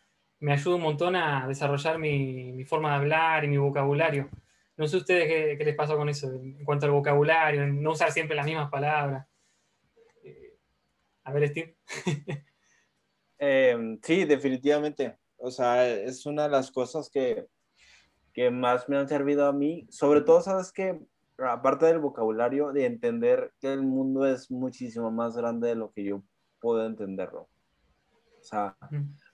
me 0.44 0.52
ayuda 0.52 0.76
un 0.76 0.82
montón 0.82 1.16
a 1.16 1.48
desarrollar 1.48 1.98
mi, 1.98 2.62
forma 2.66 2.90
de 2.90 2.96
hablar 2.96 3.44
y 3.44 3.48
mi 3.48 3.56
vocabulario. 3.56 4.28
No 4.76 4.86
sé 4.86 4.98
ustedes 4.98 5.56
qué, 5.56 5.64
les 5.64 5.74
pasa 5.74 5.96
con 5.96 6.06
eso, 6.10 6.30
en 6.34 6.62
cuanto 6.66 6.84
al 6.84 6.92
vocabulario, 6.92 7.66
no 7.66 7.92
usar 7.92 8.12
siempre 8.12 8.36
las 8.36 8.44
mismas 8.44 8.70
palabras. 8.70 9.26
Eh, 10.22 10.58
a 11.24 11.32
ver, 11.32 11.48
Steve. 11.48 11.76
Em, 13.36 13.98
sí, 14.02 14.24
definitivamente. 14.24 15.18
O 15.36 15.50
sea, 15.50 15.86
es 15.88 16.24
una 16.24 16.44
de 16.44 16.50
las 16.50 16.70
cosas 16.70 17.10
que, 17.10 17.46
que 18.32 18.50
más 18.50 18.88
me 18.88 18.96
han 18.96 19.08
servido 19.08 19.46
a 19.46 19.52
mí. 19.52 19.86
Sobre 19.90 20.20
todo, 20.20 20.40
sabes 20.40 20.72
que 20.72 21.00
aparte 21.38 21.86
del 21.86 21.98
vocabulario, 21.98 22.72
de 22.72 22.86
entender 22.86 23.52
que 23.60 23.72
el 23.72 23.82
mundo 23.82 24.26
es 24.26 24.50
muchísimo 24.50 25.10
más 25.10 25.36
grande 25.36 25.68
de 25.68 25.74
lo 25.74 25.90
que 25.90 26.04
yo 26.04 26.22
puedo 26.60 26.86
entenderlo. 26.86 27.48
O 28.40 28.42
sea, 28.42 28.76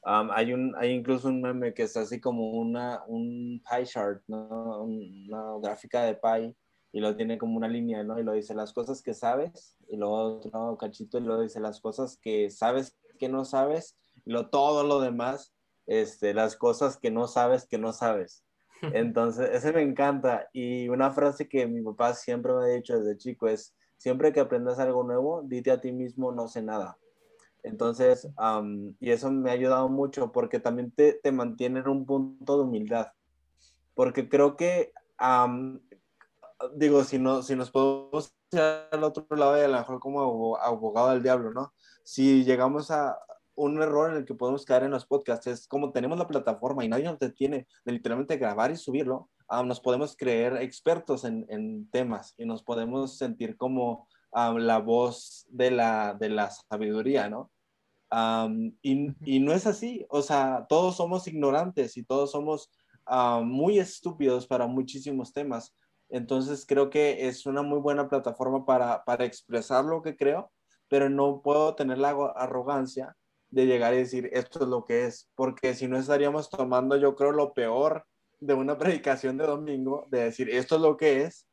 hay, 0.02 0.52
un, 0.52 0.74
hay 0.76 0.92
incluso 0.92 1.28
un 1.28 1.42
meme 1.42 1.74
que 1.74 1.82
está 1.82 2.00
así 2.00 2.20
como 2.20 2.50
una, 2.52 3.02
un 3.06 3.62
pie 3.68 3.84
chart, 3.84 4.22
¿no? 4.28 4.84
Una 4.84 5.58
gráfica 5.60 6.02
de 6.04 6.14
pie 6.14 6.56
y 6.92 7.00
lo 7.00 7.14
tiene 7.16 7.38
como 7.38 7.56
una 7.56 7.68
línea, 7.68 8.02
¿no? 8.02 8.18
Y 8.18 8.22
lo 8.22 8.32
dice 8.32 8.54
las 8.54 8.72
cosas 8.72 9.02
que 9.02 9.14
sabes 9.14 9.76
y 9.88 9.96
luego 9.96 10.38
otro 10.38 10.76
cachito 10.76 11.18
y 11.18 11.22
lo 11.22 11.40
dice 11.40 11.60
las 11.60 11.80
cosas 11.80 12.18
que 12.20 12.50
sabes 12.50 12.96
que 13.18 13.28
no 13.28 13.44
sabes, 13.44 13.96
lo, 14.24 14.48
todo 14.48 14.82
lo 14.84 15.00
demás, 15.00 15.54
este, 15.86 16.34
las 16.34 16.56
cosas 16.56 16.96
que 16.96 17.10
no 17.10 17.28
sabes 17.28 17.66
que 17.66 17.78
no 17.78 17.92
sabes. 17.92 18.44
Entonces, 18.94 19.50
ese 19.52 19.72
me 19.72 19.82
encanta. 19.82 20.48
Y 20.52 20.88
una 20.88 21.10
frase 21.10 21.48
que 21.48 21.66
mi 21.66 21.82
papá 21.82 22.14
siempre 22.14 22.52
me 22.54 22.62
ha 22.62 22.66
dicho 22.66 22.98
desde 22.98 23.18
chico 23.18 23.46
es, 23.46 23.76
siempre 23.98 24.32
que 24.32 24.40
aprendas 24.40 24.78
algo 24.78 25.04
nuevo, 25.04 25.42
dite 25.44 25.70
a 25.70 25.80
ti 25.80 25.92
mismo, 25.92 26.32
no 26.32 26.48
sé 26.48 26.62
nada. 26.62 26.96
Entonces, 27.62 28.28
y 29.00 29.10
eso 29.10 29.30
me 29.30 29.50
ha 29.50 29.54
ayudado 29.54 29.88
mucho 29.88 30.32
porque 30.32 30.60
también 30.60 30.90
te, 30.90 31.14
te 31.14 31.32
mantiene 31.32 31.80
en 31.80 31.88
un 31.88 32.06
punto 32.06 32.56
de 32.56 32.64
humildad. 32.64 33.08
Porque 33.94 34.28
creo 34.28 34.56
que, 34.56 34.92
digo, 36.74 37.04
si, 37.04 37.18
no, 37.18 37.42
si 37.42 37.56
nos 37.56 37.70
podemos 37.70 38.34
ir 38.52 38.60
al 38.60 39.04
otro 39.04 39.26
lado 39.36 39.58
y 39.58 39.62
a 39.62 39.68
lo 39.68 39.78
mejor 39.78 40.00
como 40.00 40.56
abogado 40.56 41.10
del 41.10 41.22
diablo, 41.22 41.52
¿no? 41.52 41.72
Si 42.04 42.44
llegamos 42.44 42.90
a 42.90 43.18
un 43.54 43.82
error 43.82 44.10
en 44.10 44.18
el 44.18 44.24
que 44.24 44.34
podemos 44.34 44.64
caer 44.64 44.84
en 44.84 44.90
los 44.90 45.06
podcasts 45.06 45.46
es 45.46 45.68
como 45.68 45.92
tenemos 45.92 46.18
la 46.18 46.26
plataforma 46.26 46.84
y 46.84 46.88
nadie 46.88 47.04
nos 47.04 47.18
detiene 47.18 47.66
de 47.84 47.92
literalmente 47.92 48.38
grabar 48.38 48.70
y 48.70 48.76
subirlo, 48.76 49.28
nos 49.64 49.80
podemos 49.80 50.16
creer 50.16 50.56
expertos 50.56 51.24
en, 51.24 51.44
en, 51.48 51.90
temas 51.90 52.34
y 52.38 52.46
nos 52.46 52.62
podemos 52.62 53.18
sentir 53.18 53.56
como 53.56 54.08
la 54.32 54.78
voz 54.78 55.46
de 55.48 55.70
la, 55.70 56.14
de 56.14 56.28
la 56.28 56.50
sabiduría, 56.50 57.28
¿no? 57.28 57.50
y, 58.82 59.08
y, 59.24 59.38
no 59.40 59.52
es 59.52 59.66
así, 59.66 60.04
o 60.08 60.22
sea, 60.22 60.66
todos 60.68 60.96
somos 60.96 61.28
ignorantes 61.28 61.96
y 61.96 62.02
todos 62.02 62.32
somos 62.32 62.70
muy 63.42 63.78
estúpidos 63.78 64.46
para 64.46 64.66
muchísimos 64.66 65.32
temas. 65.32 65.74
Entonces 66.08 66.66
creo 66.66 66.90
que 66.90 67.28
es 67.28 67.46
una 67.46 67.62
muy 67.62 67.78
buena 67.78 68.08
plataforma 68.08 68.64
para, 68.64 69.04
para 69.04 69.24
expresar 69.24 69.84
lo 69.84 70.02
que 70.02 70.16
creo, 70.16 70.50
pero 70.88 71.08
no 71.08 71.40
puedo 71.42 71.74
tener 71.76 71.98
la 71.98 72.10
arrogancia 72.34 73.16
de 73.50 73.66
llegar 73.66 73.94
y 73.94 73.98
decir 73.98 74.28
esto 74.32 74.62
es 74.62 74.68
lo 74.68 74.84
que 74.84 75.06
es, 75.06 75.28
porque 75.34 75.74
si 75.74 75.88
no 75.88 75.98
estaríamos 75.98 76.50
tomando 76.50 76.96
yo 76.96 77.14
creo 77.16 77.32
lo 77.32 77.52
peor 77.52 78.04
de 78.40 78.54
una 78.54 78.78
predicación 78.78 79.38
de 79.38 79.46
domingo, 79.46 80.06
de 80.10 80.24
decir 80.24 80.50
esto 80.50 80.76
es 80.76 80.82
lo 80.82 80.96
que 80.96 81.22
es, 81.22 81.46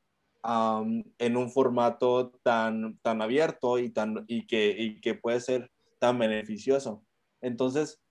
en 0.43 1.37
un 1.37 1.51
formato 1.51 2.31
tan, 2.43 2.97
tan 2.99 3.21
abierto 3.21 3.79
y, 3.79 3.89
tan, 3.89 4.23
y, 4.27 4.47
que, 4.47 4.75
y 4.77 5.01
que 5.01 5.15
puede 5.15 5.39
ser 5.41 5.71
tan 5.99 6.19
beneficioso. 6.19 7.03
Entonces, 7.41 8.01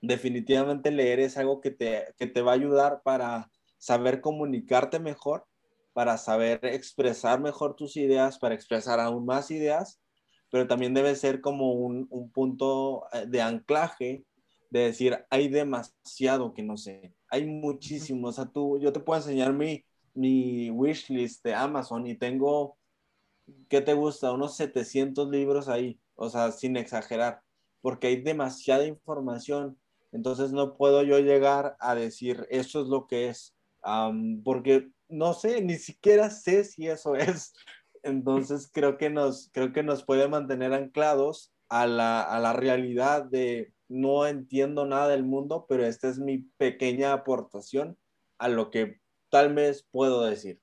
definitivamente 0.00 0.90
leer 0.90 1.20
es 1.20 1.36
algo 1.36 1.60
que 1.60 1.70
te, 1.70 2.14
que 2.16 2.26
te 2.26 2.42
va 2.42 2.52
a 2.52 2.54
ayudar 2.54 3.02
para 3.02 3.50
saber 3.78 4.20
comunicarte 4.20 4.98
mejor, 5.00 5.46
para 5.92 6.16
saber 6.18 6.60
expresar 6.62 7.40
mejor 7.40 7.74
tus 7.74 7.96
ideas, 7.96 8.38
para 8.38 8.54
expresar 8.54 9.00
aún 9.00 9.26
más 9.26 9.50
ideas, 9.50 10.00
pero 10.50 10.66
también 10.66 10.94
debe 10.94 11.14
ser 11.14 11.40
como 11.40 11.72
un, 11.72 12.06
un 12.10 12.30
punto 12.30 13.06
eh, 13.12 13.26
de 13.26 13.42
anclaje 13.42 14.24
de 14.70 14.80
decir, 14.80 15.18
hay 15.30 15.48
demasiado 15.48 16.54
que 16.54 16.62
no 16.62 16.76
sé, 16.76 17.14
hay 17.28 17.44
muchísimo, 17.44 18.28
o 18.28 18.32
sea, 18.32 18.46
tú, 18.46 18.78
yo 18.78 18.92
te 18.92 19.00
puedo 19.00 19.20
enseñar 19.20 19.52
mi, 19.52 19.84
mi 20.14 20.70
wishlist 20.70 21.44
de 21.44 21.54
Amazon 21.54 22.06
y 22.06 22.16
tengo, 22.16 22.78
¿qué 23.68 23.80
te 23.80 23.94
gusta? 23.94 24.32
Unos 24.32 24.56
700 24.56 25.28
libros 25.28 25.68
ahí, 25.68 26.00
o 26.14 26.28
sea, 26.28 26.52
sin 26.52 26.76
exagerar, 26.76 27.42
porque 27.80 28.08
hay 28.08 28.22
demasiada 28.22 28.86
información. 28.86 29.78
Entonces 30.12 30.52
no 30.52 30.76
puedo 30.76 31.02
yo 31.02 31.18
llegar 31.20 31.76
a 31.78 31.94
decir, 31.94 32.46
eso 32.50 32.82
es 32.82 32.88
lo 32.88 33.06
que 33.06 33.28
es, 33.28 33.54
porque 34.44 34.90
no 35.08 35.34
sé, 35.34 35.62
ni 35.62 35.76
siquiera 35.76 36.30
sé 36.30 36.64
si 36.64 36.88
eso 36.88 37.14
es. 37.16 37.52
Entonces 38.02 38.70
creo 38.72 38.96
que 38.96 39.10
nos, 39.10 39.50
creo 39.52 39.72
que 39.72 39.82
nos 39.82 40.04
puede 40.04 40.28
mantener 40.28 40.72
anclados 40.72 41.52
a 41.68 41.86
la, 41.86 42.22
a 42.22 42.40
la 42.40 42.52
realidad 42.52 43.24
de 43.24 43.72
no 43.88 44.26
entiendo 44.26 44.86
nada 44.86 45.08
del 45.08 45.24
mundo, 45.24 45.66
pero 45.68 45.84
esta 45.84 46.08
es 46.08 46.18
mi 46.18 46.38
pequeña 46.38 47.12
aportación 47.12 47.98
a 48.38 48.48
lo 48.48 48.70
que 48.70 49.00
tal 49.30 49.54
vez 49.54 49.86
puedo 49.90 50.24
decir. 50.24 50.60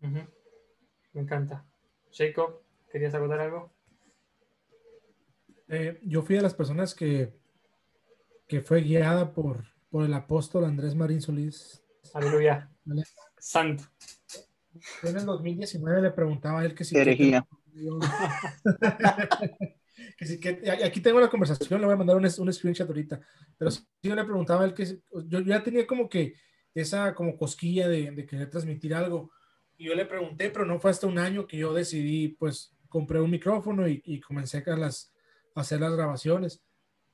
Me 0.00 1.20
encanta. 1.20 1.64
Jacob, 2.12 2.62
¿querías 2.90 3.14
acotar 3.14 3.40
algo? 3.40 3.72
Eh, 5.68 5.98
yo 6.02 6.22
fui 6.22 6.36
de 6.36 6.42
las 6.42 6.54
personas 6.54 6.94
que, 6.94 7.32
que 8.46 8.60
fue 8.60 8.82
guiada 8.82 9.32
por, 9.32 9.64
por 9.90 10.04
el 10.04 10.12
apóstol 10.12 10.64
Andrés 10.64 10.94
Marín 10.94 11.22
Solís. 11.22 11.82
Aleluya. 12.12 12.70
Santo. 13.38 13.84
en 15.02 15.16
el 15.16 15.24
2019 15.24 16.02
le 16.02 16.10
preguntaba 16.10 16.60
a 16.60 16.64
él 16.64 16.74
que 16.74 16.84
si... 16.84 16.96
Herejía. 16.96 17.46
Que, 20.16 20.26
si, 20.26 20.40
que, 20.40 20.62
aquí 20.84 21.00
tengo 21.00 21.20
la 21.20 21.28
conversación, 21.28 21.80
le 21.80 21.86
voy 21.86 21.94
a 21.94 21.98
mandar 21.98 22.16
un, 22.16 22.24
un 22.24 22.52
screenshot 22.52 22.88
ahorita, 22.88 23.20
pero 23.56 23.70
si 23.70 23.82
yo 24.02 24.14
le 24.14 24.24
preguntaba 24.24 24.62
a 24.62 24.64
él 24.64 24.74
que 24.74 25.00
yo 25.26 25.40
ya 25.40 25.62
tenía 25.62 25.86
como 25.86 26.08
que 26.08 26.34
esa 26.74 27.14
como 27.14 27.36
cosquilla 27.36 27.88
de, 27.88 28.26
querer 28.26 28.50
transmitir 28.50 28.94
algo, 28.94 29.30
y 29.76 29.84
yo 29.84 29.94
le 29.94 30.06
pregunté, 30.06 30.50
pero 30.50 30.64
no 30.64 30.78
fue 30.78 30.90
hasta 30.90 31.06
un 31.06 31.18
año 31.18 31.46
que 31.46 31.56
yo 31.56 31.72
decidí, 31.74 32.28
pues 32.28 32.76
compré 32.88 33.20
un 33.20 33.30
micrófono 33.30 33.88
y, 33.88 34.02
y 34.04 34.20
comencé 34.20 34.62
a 34.66 34.76
las, 34.76 35.12
hacer 35.54 35.80
las 35.80 35.94
grabaciones. 35.94 36.62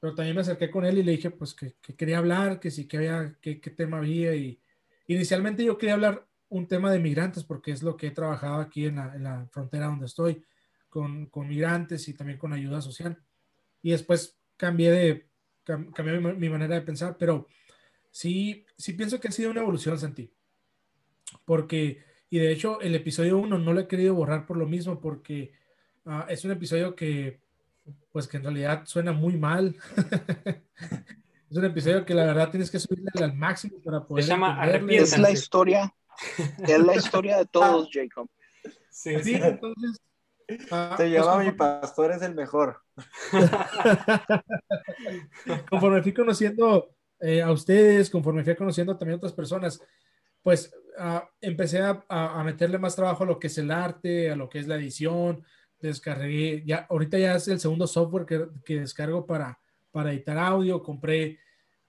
Pero 0.00 0.14
también 0.14 0.36
me 0.36 0.42
acerqué 0.42 0.70
con 0.70 0.84
él 0.84 0.98
y 0.98 1.02
le 1.02 1.12
dije, 1.12 1.30
pues, 1.30 1.54
que, 1.54 1.74
quería 1.96 2.18
hablar, 2.18 2.60
que 2.60 2.70
sí, 2.70 2.86
que 2.86 2.98
había, 2.98 3.36
qué 3.40 3.56
tema 3.56 3.98
había. 3.98 4.34
Y 4.34 4.60
inicialmente 5.06 5.64
yo 5.64 5.78
quería 5.78 5.94
hablar 5.94 6.28
un 6.48 6.66
tema 6.66 6.90
de 6.90 6.98
migrantes, 6.98 7.44
porque 7.44 7.72
es 7.72 7.82
lo 7.82 7.96
que 7.96 8.08
he 8.08 8.10
trabajado 8.10 8.60
aquí 8.60 8.86
en 8.86 8.96
la, 8.96 9.14
en 9.14 9.22
la 9.22 9.46
frontera 9.50 9.86
donde 9.86 10.06
estoy, 10.06 10.42
con, 10.88 11.26
con, 11.26 11.48
migrantes 11.48 12.08
y 12.08 12.14
también 12.14 12.38
con 12.38 12.52
ayuda 12.52 12.80
social. 12.80 13.18
Y 13.82 13.90
después 13.90 14.38
cambié 14.56 14.90
de, 14.90 15.28
cambié 15.64 16.20
mi, 16.20 16.48
manera 16.48 16.76
de 16.76 16.82
pensar, 16.82 17.16
pero 17.18 17.46
sí, 18.10 18.64
sí 18.76 18.92
pienso 18.92 19.20
que 19.20 19.28
ha 19.28 19.32
sido 19.32 19.50
una 19.50 19.60
evolución, 19.60 19.98
Santi. 19.98 20.30
Porque, 21.44 22.02
y 22.30 22.38
de 22.38 22.52
hecho, 22.52 22.80
el 22.80 22.94
episodio 22.94 23.38
1 23.38 23.58
no 23.58 23.72
lo 23.72 23.80
he 23.80 23.88
querido 23.88 24.14
borrar 24.14 24.46
por 24.46 24.56
lo 24.56 24.66
mismo, 24.66 25.00
porque 25.00 25.52
uh, 26.04 26.22
es 26.28 26.44
un 26.44 26.52
episodio 26.52 26.94
que 26.94 27.40
pues 28.12 28.28
que 28.28 28.36
en 28.36 28.44
realidad 28.44 28.82
suena 28.84 29.12
muy 29.12 29.36
mal. 29.36 29.74
es 31.50 31.56
un 31.56 31.64
episodio 31.64 32.04
que 32.04 32.14
la 32.14 32.26
verdad 32.26 32.50
tienes 32.50 32.70
que 32.70 32.78
subirle 32.78 33.10
al 33.22 33.34
máximo 33.34 33.78
para 33.82 34.04
poder. 34.04 34.24
Se 34.24 34.30
llama 34.30 34.66
Es 34.88 35.18
la 35.18 35.30
historia, 35.30 35.94
es 36.66 36.80
la 36.80 36.94
historia 36.94 37.38
de 37.38 37.46
todos, 37.46 37.88
Jacob. 37.92 38.28
Sí, 38.90 39.22
sí 39.22 39.34
entonces. 39.34 40.00
Ah, 40.70 40.94
Te 40.96 41.10
llama 41.10 41.34
pues, 41.34 41.46
mi 41.46 41.52
pastor, 41.52 42.12
es 42.12 42.22
el 42.22 42.34
mejor. 42.34 42.80
conforme 45.70 46.02
fui 46.02 46.14
conociendo 46.14 46.94
eh, 47.20 47.42
a 47.42 47.50
ustedes, 47.50 48.10
conforme 48.10 48.44
fui 48.44 48.54
conociendo 48.54 48.96
también 48.96 49.16
otras 49.18 49.32
personas, 49.32 49.80
pues 50.42 50.72
ah, 50.98 51.28
empecé 51.40 51.80
a, 51.80 52.04
a, 52.08 52.42
meterle 52.44 52.78
más 52.78 52.96
trabajo 52.96 53.24
a 53.24 53.26
lo 53.26 53.38
que 53.38 53.48
es 53.48 53.58
el 53.58 53.70
arte, 53.70 54.30
a 54.30 54.36
lo 54.36 54.48
que 54.48 54.60
es 54.60 54.68
la 54.68 54.76
edición, 54.76 55.44
descargué, 55.80 56.62
ya, 56.64 56.86
ahorita 56.88 57.18
ya 57.18 57.34
es 57.34 57.48
el 57.48 57.60
segundo 57.60 57.86
software 57.86 58.26
que, 58.26 58.48
que 58.64 58.80
descargo 58.80 59.26
para, 59.26 59.58
para 59.90 60.12
editar 60.12 60.38
audio, 60.38 60.82
compré, 60.82 61.38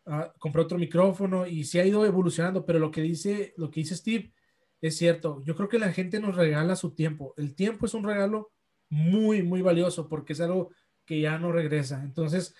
uh, 0.05 0.37
compré 0.39 0.61
otro 0.61 0.77
micrófono 0.77 1.45
y 1.45 1.63
sí 1.63 1.79
ha 1.79 1.85
ido 1.85 2.05
evolucionando, 2.05 2.65
pero 2.65 2.79
lo 2.79 2.91
que 2.91 3.01
dice, 3.01 3.53
lo 3.57 3.69
que 3.69 3.81
dice 3.81 3.95
Steve 3.95 4.33
es 4.81 4.97
cierto. 4.97 5.41
Yo 5.43 5.55
creo 5.55 5.69
que 5.69 5.79
la 5.79 5.91
gente 5.91 6.19
nos 6.19 6.35
regala 6.35 6.75
su 6.75 6.91
tiempo. 6.91 7.33
El 7.37 7.55
tiempo 7.55 7.85
es 7.85 7.93
un 7.93 8.03
regalo 8.03 8.51
muy, 8.89 9.43
muy 9.43 9.61
valioso 9.61 10.07
porque 10.07 10.33
es 10.33 10.41
algo 10.41 10.71
que 11.05 11.21
ya 11.21 11.37
no 11.37 11.51
regresa. 11.51 12.01
Entonces, 12.03 12.55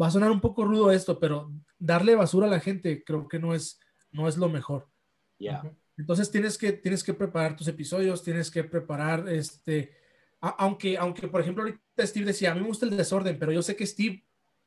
va 0.00 0.06
a 0.06 0.10
sonar 0.10 0.30
un 0.30 0.40
poco 0.40 0.64
rudo 0.64 0.90
esto, 0.90 1.18
pero 1.18 1.52
darle 1.78 2.14
basura 2.14 2.46
a 2.46 2.50
la 2.50 2.60
gente 2.60 3.04
creo 3.04 3.28
que 3.28 3.38
no 3.38 3.54
es, 3.54 3.80
no 4.10 4.28
es 4.28 4.36
lo 4.36 4.48
mejor. 4.48 4.88
Ya. 5.38 5.62
Entonces 5.96 6.30
tienes 6.30 6.56
que, 6.56 6.72
tienes 6.72 7.02
que 7.02 7.14
preparar 7.14 7.56
tus 7.56 7.68
episodios, 7.68 8.22
tienes 8.22 8.50
que 8.50 8.64
preparar, 8.64 9.28
este, 9.28 9.92
aunque, 10.40 10.96
aunque 10.96 11.26
por 11.28 11.40
ejemplo 11.40 11.64
ahorita 11.64 12.06
Steve 12.06 12.26
decía, 12.26 12.52
a 12.52 12.54
mí 12.54 12.60
me 12.60 12.68
gusta 12.68 12.86
el 12.86 12.96
desorden, 12.96 13.38
pero 13.38 13.52
yo 13.52 13.62
sé 13.62 13.74
que 13.74 13.86
Steve 13.86 14.24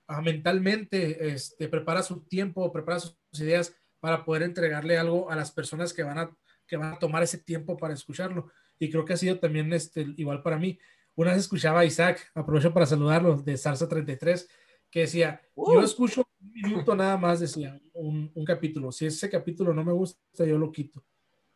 ah, 0.07 0.21
mentalmente 0.21 1.33
este, 1.33 1.69
prepara 1.69 2.03
su 2.03 2.21
tiempo, 2.25 2.71
prepara 2.71 2.99
sus 2.99 3.15
ideas 3.33 3.73
para 4.01 4.25
poder 4.25 4.43
entregarle 4.43 4.97
algo 4.97 5.31
a 5.31 5.35
las 5.35 5.51
personas 5.51 5.93
que 5.93 6.03
van 6.03 6.17
a, 6.17 6.37
que 6.67 6.75
van 6.75 6.93
a 6.93 6.99
tomar 6.99 7.23
ese 7.23 7.37
tiempo 7.37 7.77
para 7.77 7.93
escucharlo. 7.93 8.51
Y 8.77 8.89
creo 8.89 9.05
que 9.05 9.13
ha 9.13 9.17
sido 9.17 9.39
también 9.39 9.71
este, 9.73 10.01
igual 10.17 10.41
para 10.41 10.57
mí. 10.57 10.79
Una 11.15 11.31
vez 11.31 11.41
escuchaba 11.41 11.81
a 11.81 11.85
Isaac, 11.85 12.31
aprovecho 12.33 12.73
para 12.73 12.85
saludarlo, 12.85 13.35
de 13.35 13.57
Salsa 13.57 13.87
33, 13.87 14.49
que 14.91 15.01
decía, 15.01 15.41
yo 15.55 15.81
escucho 15.81 16.27
un 16.41 16.51
minuto 16.51 16.93
nada 16.95 17.17
más, 17.17 17.39
decía, 17.39 17.81
un, 17.93 18.29
un 18.35 18.45
capítulo. 18.45 18.91
Si 18.91 19.05
ese 19.07 19.29
capítulo 19.29 19.73
no 19.73 19.83
me 19.83 19.93
gusta, 19.93 20.45
yo 20.45 20.57
lo 20.57 20.71
quito 20.71 21.03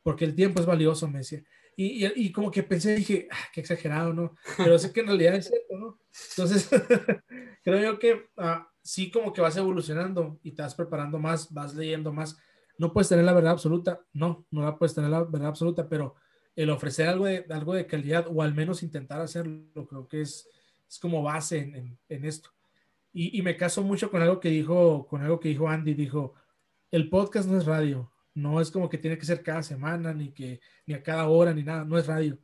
porque 0.05 0.23
el 0.23 0.35
tiempo 0.35 0.59
es 0.61 0.67
valioso, 0.67 1.07
me 1.07 1.17
decía. 1.17 1.43
Y, 1.75 2.05
y, 2.05 2.31
como 2.31 2.51
que 2.51 2.61
pensé, 2.61 2.95
dije, 2.95 3.27
ah, 3.31 3.49
qué 3.51 3.61
exagerado, 3.61 4.13
¿no? 4.13 4.35
Pero 4.55 4.77
sé 4.77 4.93
que 4.93 4.99
en 4.99 5.07
realidad 5.07 5.33
es 5.33 5.47
cierto, 5.47 5.75
¿no? 5.79 5.99
Entonces, 6.29 6.69
creo 7.63 7.81
yo 7.81 7.97
que 7.97 8.27
ah, 8.37 8.71
sí 8.83 9.09
como 9.09 9.33
que 9.33 9.41
vas 9.41 9.57
evolucionando 9.57 10.39
y 10.43 10.51
te 10.51 10.61
vas 10.61 10.75
preparando 10.75 11.17
más, 11.17 11.51
vas 11.51 11.73
leyendo 11.73 12.13
más. 12.13 12.37
No 12.77 12.93
puedes 12.93 13.09
tener 13.09 13.25
la 13.25 13.33
verdad 13.33 13.53
absoluta, 13.53 13.99
no, 14.13 14.45
no 14.51 14.61
la 14.61 14.77
puedes 14.77 14.93
tener 14.93 15.09
la 15.09 15.23
verdad 15.23 15.47
absoluta, 15.47 15.89
pero 15.89 16.13
el 16.55 16.69
ofrecer 16.69 17.07
algo 17.07 17.25
de, 17.25 17.43
algo 17.49 17.73
de 17.73 17.87
calidad 17.87 18.27
o 18.29 18.43
al 18.43 18.53
menos 18.53 18.83
intentar 18.83 19.21
hacerlo, 19.21 19.87
creo 19.87 20.07
que 20.07 20.21
es, 20.21 20.47
es 20.87 20.99
como 20.99 21.23
base 21.23 21.57
en, 21.57 21.97
en, 22.07 22.25
esto. 22.25 22.51
Y, 23.17 23.39
y, 23.39 23.41
me 23.41 23.55
caso 23.55 23.81
mucho 23.81 24.11
con 24.11 24.21
algo 24.21 24.41
que 24.41 24.49
dijo, 24.49 25.07
con 25.07 25.21
algo 25.21 25.39
que 25.39 25.47
dijo 25.47 25.69
Andy, 25.69 25.93
dijo, 25.93 26.33
el 26.91 27.09
podcast 27.09 27.47
no 27.47 27.57
es 27.57 27.65
radio, 27.65 28.11
no 28.33 28.59
es 28.59 28.69
como 28.69 28.89
que 28.89 28.97
tiene 28.97 29.17
que 29.17 29.25
ser 29.25 29.41
cada 29.41 29.63
semana, 29.63 30.13
ni 30.13 30.33
que, 30.33 30.59
ni 30.85 30.93
a 30.95 31.01
cada 31.01 31.29
hora, 31.29 31.53
ni 31.53 31.63
nada, 31.63 31.85
no 31.85 31.97
es 31.97 32.07
radio. 32.07 32.37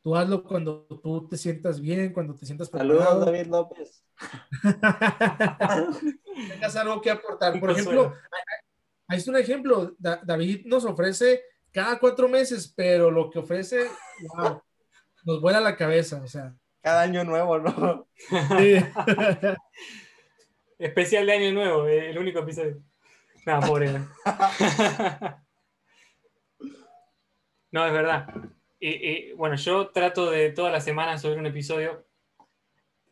Tú 0.00 0.14
hazlo 0.14 0.44
cuando 0.44 0.86
tú 1.02 1.26
te 1.28 1.36
sientas 1.36 1.80
bien, 1.80 2.12
cuando 2.12 2.36
te 2.36 2.46
sientas 2.46 2.70
preparado. 2.70 3.00
Saludos, 3.00 3.26
David 3.26 3.46
López. 3.46 4.04
Tengas 6.50 6.76
algo 6.76 7.00
que 7.00 7.10
aportar. 7.10 7.58
Por 7.58 7.72
ejemplo, 7.72 8.14
ahí 9.08 9.18
es 9.18 9.26
un 9.26 9.36
ejemplo. 9.36 9.96
David 9.98 10.66
nos 10.66 10.84
ofrece 10.84 11.42
cada 11.72 11.98
cuatro 11.98 12.28
meses, 12.28 12.72
pero 12.76 13.10
lo 13.10 13.28
que 13.28 13.40
ofrece, 13.40 13.88
wow, 14.36 14.62
nos 15.24 15.40
vuela 15.40 15.60
la 15.60 15.76
cabeza, 15.76 16.22
o 16.22 16.28
sea. 16.28 16.54
Cada 16.80 17.02
año 17.02 17.24
nuevo, 17.24 17.58
¿no? 17.58 18.08
Especial 20.82 21.24
de 21.26 21.32
año 21.32 21.52
nuevo, 21.52 21.86
eh, 21.86 22.10
el 22.10 22.18
único 22.18 22.40
episodio. 22.40 22.82
No, 23.46 23.60
pobre. 23.60 23.88
no, 27.70 27.86
es 27.86 27.92
verdad. 27.92 28.34
Y, 28.80 29.30
bueno, 29.34 29.54
yo 29.54 29.90
trato 29.90 30.28
de 30.28 30.50
todas 30.50 30.72
las 30.72 30.82
semanas 30.82 31.22
subir 31.22 31.38
un 31.38 31.46
episodio 31.46 32.04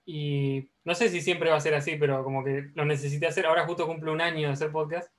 y 0.05 0.69
no 0.83 0.97
sé 0.97 1.11
si 1.11 1.21
siempre 1.21 1.49
va 1.49 1.59
a 1.59 1.61
ser 1.61 1.75
así, 1.75 1.95
pero 1.95 2.25
como 2.25 2.43
que 2.43 2.73
lo 2.75 2.85
necesité 2.85 3.29
hacer. 3.29 3.47
Ahora 3.47 3.65
justo 3.65 3.87
cumple 3.87 4.11
un 4.11 4.21
año 4.21 4.49
de 4.49 4.55
hacer 4.55 4.73
podcast 4.73 5.13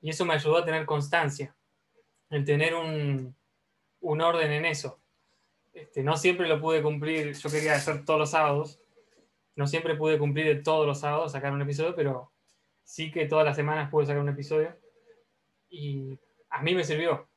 y 0.00 0.08
eso 0.08 0.24
me 0.24 0.32
ayudó 0.32 0.56
a 0.56 0.64
tener 0.64 0.86
constancia, 0.86 1.54
en 2.30 2.46
tener 2.46 2.74
un, 2.74 3.36
un 4.00 4.20
orden 4.22 4.50
en 4.50 4.64
eso. 4.64 4.98
Este, 5.74 6.02
no 6.02 6.16
siempre 6.16 6.48
lo 6.48 6.58
pude 6.58 6.82
cumplir, 6.82 7.34
yo 7.34 7.50
quería 7.50 7.74
hacer 7.74 8.02
todos 8.06 8.18
los 8.18 8.30
sábados, 8.30 8.80
no 9.56 9.66
siempre 9.66 9.96
pude 9.96 10.18
cumplir 10.18 10.62
todos 10.62 10.86
los 10.86 11.00
sábados 11.00 11.32
sacar 11.32 11.52
un 11.52 11.62
episodio, 11.62 11.94
pero 11.94 12.32
sí 12.84 13.10
que 13.10 13.26
todas 13.26 13.44
las 13.44 13.56
semanas 13.56 13.90
pude 13.90 14.06
sacar 14.06 14.22
un 14.22 14.28
episodio 14.28 14.76
y 15.68 16.18
a 16.50 16.62
mí 16.62 16.74
me 16.74 16.84
sirvió. 16.84 17.28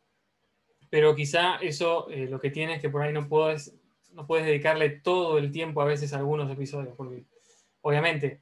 Pero 0.90 1.16
quizá 1.16 1.58
eso 1.58 2.10
eh, 2.10 2.28
lo 2.28 2.40
que 2.40 2.52
tiene 2.52 2.76
es 2.76 2.82
que 2.82 2.90
por 2.90 3.02
ahí 3.02 3.14
no 3.14 3.28
puedes, 3.28 3.76
no 4.12 4.28
puedes 4.28 4.46
dedicarle 4.46 4.90
todo 4.90 5.38
el 5.38 5.52
tiempo 5.52 5.82
a 5.82 5.86
veces 5.86 6.14
a 6.14 6.18
algunos 6.18 6.52
episodios, 6.52 6.96
porque 6.96 7.26
obviamente 7.82 8.42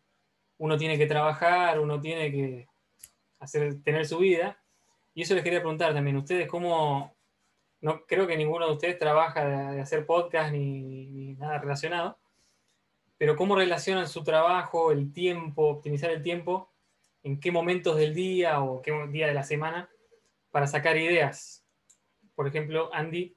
uno 0.57 0.77
tiene 0.77 0.97
que 0.97 1.05
trabajar, 1.05 1.79
uno 1.79 1.99
tiene 2.01 2.31
que 2.31 2.67
hacer, 3.39 3.81
tener 3.83 4.05
su 4.05 4.19
vida. 4.19 4.59
Y 5.13 5.23
eso 5.23 5.33
les 5.33 5.43
quería 5.43 5.59
preguntar 5.59 5.93
también, 5.93 6.17
ustedes 6.17 6.47
cómo, 6.47 7.15
no 7.81 8.05
creo 8.05 8.27
que 8.27 8.37
ninguno 8.37 8.67
de 8.67 8.73
ustedes 8.73 8.99
trabaja 8.99 9.45
de, 9.71 9.81
hacer 9.81 10.05
podcast 10.05 10.51
ni, 10.51 11.07
ni, 11.07 11.33
nada 11.33 11.57
relacionado, 11.59 12.17
pero 13.17 13.35
cómo 13.35 13.55
relacionan 13.55 14.07
su 14.07 14.23
trabajo, 14.23 14.91
el 14.91 15.11
tiempo, 15.11 15.67
optimizar 15.69 16.11
el 16.11 16.21
tiempo 16.21 16.71
en 17.23 17.39
qué 17.39 17.51
momentos 17.51 17.97
del 17.97 18.13
día 18.13 18.61
o 18.61 18.81
qué 18.81 18.91
día 19.09 19.27
de 19.27 19.33
la 19.33 19.43
semana 19.43 19.89
para 20.51 20.67
sacar 20.67 20.97
ideas. 20.97 21.65
Por 22.35 22.47
ejemplo, 22.47 22.89
Andy, 22.93 23.35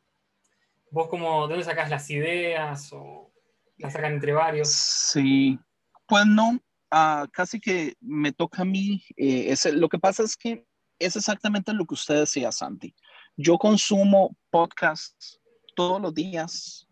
vos 0.90 1.08
cómo, 1.08 1.46
¿de 1.46 1.54
dónde 1.54 1.64
sacas 1.64 1.90
las 1.90 2.08
ideas 2.10 2.92
o 2.92 3.32
las 3.78 3.92
sacan 3.92 4.12
entre 4.12 4.32
varios? 4.32 4.70
Sí, 4.70 5.58
pues 6.06 6.26
no, 6.26 6.60
ah, 6.90 7.26
casi 7.32 7.58
que 7.58 7.94
me 8.00 8.32
toca 8.32 8.62
a 8.62 8.66
mí. 8.66 9.02
Eh, 9.16 9.54
lo 9.72 9.88
que 9.88 9.98
pasa 9.98 10.22
es 10.22 10.36
que 10.36 10.66
es 10.98 11.16
exactamente 11.16 11.72
lo 11.72 11.86
que 11.86 11.94
usted 11.94 12.20
decía, 12.20 12.52
Santi. 12.52 12.94
Yo 13.36 13.56
consumo 13.56 14.36
podcasts 14.50 15.40
todos 15.74 16.00
los 16.00 16.12
días 16.12 16.86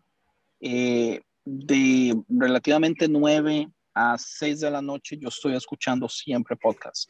eh, 0.59 1.21
de 1.45 2.15
relativamente 2.27 3.07
nueve 3.07 3.69
a 3.93 4.17
6 4.17 4.61
de 4.61 4.71
la 4.71 4.81
noche 4.81 5.17
yo 5.17 5.29
estoy 5.29 5.55
escuchando 5.55 6.07
siempre 6.07 6.55
podcast. 6.55 7.09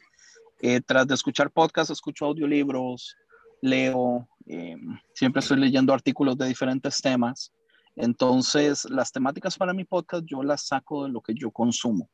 Eh, 0.62 0.82
tras 0.82 1.08
de 1.08 1.14
escuchar 1.14 1.52
podcast, 1.52 1.92
escucho 1.92 2.26
audiolibros, 2.26 3.16
leo, 3.62 4.28
eh, 4.46 4.76
siempre 5.14 5.40
estoy 5.40 5.58
leyendo 5.58 5.94
artículos 5.94 6.38
de 6.38 6.48
diferentes 6.48 7.02
temas. 7.02 7.54
Entonces, 7.96 8.86
las 8.90 9.12
temáticas 9.12 9.58
para 9.58 9.74
mi 9.74 9.86
podcast 9.86 10.24
yo 10.26 10.44
las 10.44 10.68
saco 10.68 11.06
de 11.06 11.12
lo 11.12 11.22
que 11.22 11.34
yo 11.34 11.52
consumo. 11.52 12.10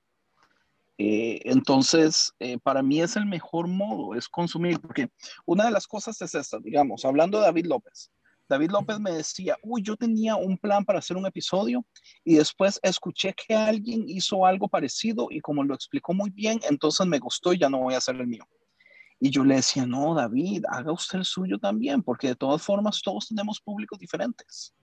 Eh, 0.97 1.41
entonces, 1.43 2.33
para 2.63 2.81
mí 2.81 3.01
es 3.01 3.17
el 3.17 3.25
mejor 3.25 3.67
modo, 3.67 4.15
es 4.15 4.29
consumir, 4.29 4.79
porque 4.79 5.09
una 5.45 5.65
de 5.65 5.71
las 5.71 5.87
cosas 5.87 6.21
es 6.21 6.33
esta, 6.35 6.59
digamos, 6.59 7.03
hablando 7.03 7.39
de 7.39 7.45
David 7.45 7.65
López, 7.65 8.11
David 8.47 8.71
López 8.71 8.99
me 8.99 9.11
decía, 9.11 9.57
uy, 9.63 9.81
yo 9.81 9.95
tenía 9.95 10.35
un 10.35 10.57
plan 10.57 10.85
para 10.85 10.99
hacer 10.99 11.17
un 11.17 11.25
episodio 11.25 11.85
y 12.23 12.35
después 12.35 12.79
escuché 12.83 13.33
que 13.33 13.55
alguien 13.55 14.05
hizo 14.07 14.45
algo 14.45 14.67
parecido 14.67 15.27
y 15.31 15.39
como 15.39 15.63
lo 15.63 15.73
explicó 15.73 16.13
muy 16.13 16.29
bien, 16.29 16.59
entonces 16.69 17.07
me 17.07 17.19
gustó 17.19 17.53
y 17.53 17.59
ya 17.59 17.69
no 17.69 17.79
voy 17.79 17.95
a 17.95 17.97
hacer 17.97 18.15
el 18.15 18.27
mío. 18.27 18.47
Y 19.19 19.31
yo 19.31 19.43
le 19.43 19.55
decía, 19.55 19.85
no, 19.85 20.13
David, 20.13 20.65
haga 20.69 20.91
usted 20.91 21.19
el 21.19 21.25
suyo 21.25 21.57
también, 21.57 22.03
porque 22.03 22.27
de 22.27 22.35
todas 22.35 22.61
formas 22.61 23.01
todos 23.01 23.27
tenemos 23.27 23.59
públicos 23.61 23.97
diferentes. 23.97 24.75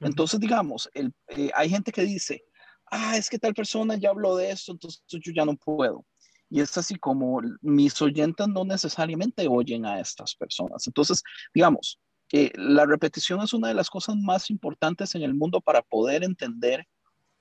Entonces, 0.00 0.40
digamos, 0.40 0.88
el, 0.92 1.14
eh, 1.28 1.50
hay 1.54 1.70
gente 1.70 1.92
que 1.92 2.02
dice, 2.02 2.44
ah, 2.90 3.16
es 3.16 3.30
que 3.30 3.38
tal 3.38 3.54
persona 3.54 3.96
ya 3.96 4.10
habló 4.10 4.36
de 4.36 4.50
esto, 4.50 4.72
entonces 4.72 5.02
yo 5.08 5.32
ya 5.34 5.44
no 5.44 5.56
puedo. 5.56 6.04
Y 6.50 6.60
es 6.60 6.76
así 6.76 6.96
como 6.96 7.40
mis 7.60 8.00
oyentes 8.02 8.46
no 8.48 8.64
necesariamente 8.64 9.46
oyen 9.48 9.84
a 9.84 10.00
estas 10.00 10.34
personas. 10.34 10.86
Entonces, 10.86 11.22
digamos, 11.54 11.98
la 12.30 12.86
repetición 12.86 13.40
es 13.42 13.52
una 13.52 13.68
de 13.68 13.74
las 13.74 13.88
cosas 13.88 14.16
más 14.16 14.50
importantes 14.50 15.14
en 15.14 15.22
el 15.22 15.34
mundo 15.34 15.60
para 15.60 15.82
poder 15.82 16.24
entender 16.24 16.86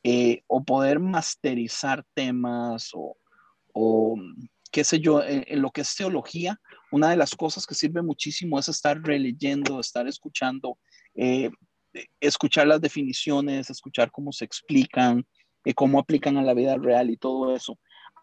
eh, 0.08 0.44
o 0.46 0.64
poder 0.64 1.00
masterizar 1.00 2.06
temas 2.14 2.92
o, 2.94 3.18
qué 4.72 4.84
sé 4.84 5.00
yo, 5.00 5.24
en, 5.24 5.60
lo 5.64 5.72
que 5.72 5.82
es 5.82 5.96
teología, 5.96 6.62
una 6.92 7.10
de 7.10 7.18
las 7.18 7.34
cosas 7.34 7.66
que 7.66 7.74
sirve 7.74 8.04
muchísimo 8.04 8.60
es 8.60 8.70
estar 8.70 9.02
releyendo, 9.02 9.80
estar 9.80 10.08
escuchando, 10.08 10.78
eh, 11.16 11.50
escuchar 12.20 12.68
las 12.68 12.82
definiciones, 12.82 13.72
escuchar 13.72 14.12
cómo 14.12 14.32
se 14.32 14.46
explican, 14.46 15.26
eh, 15.66 15.74
cómo 15.74 15.98
aplican 15.98 16.38
a 16.38 16.44
la 16.44 16.54
vida 16.54 16.78
real 16.78 17.10
y 17.10 17.18
todo 17.18 17.56
eso. 17.56 17.80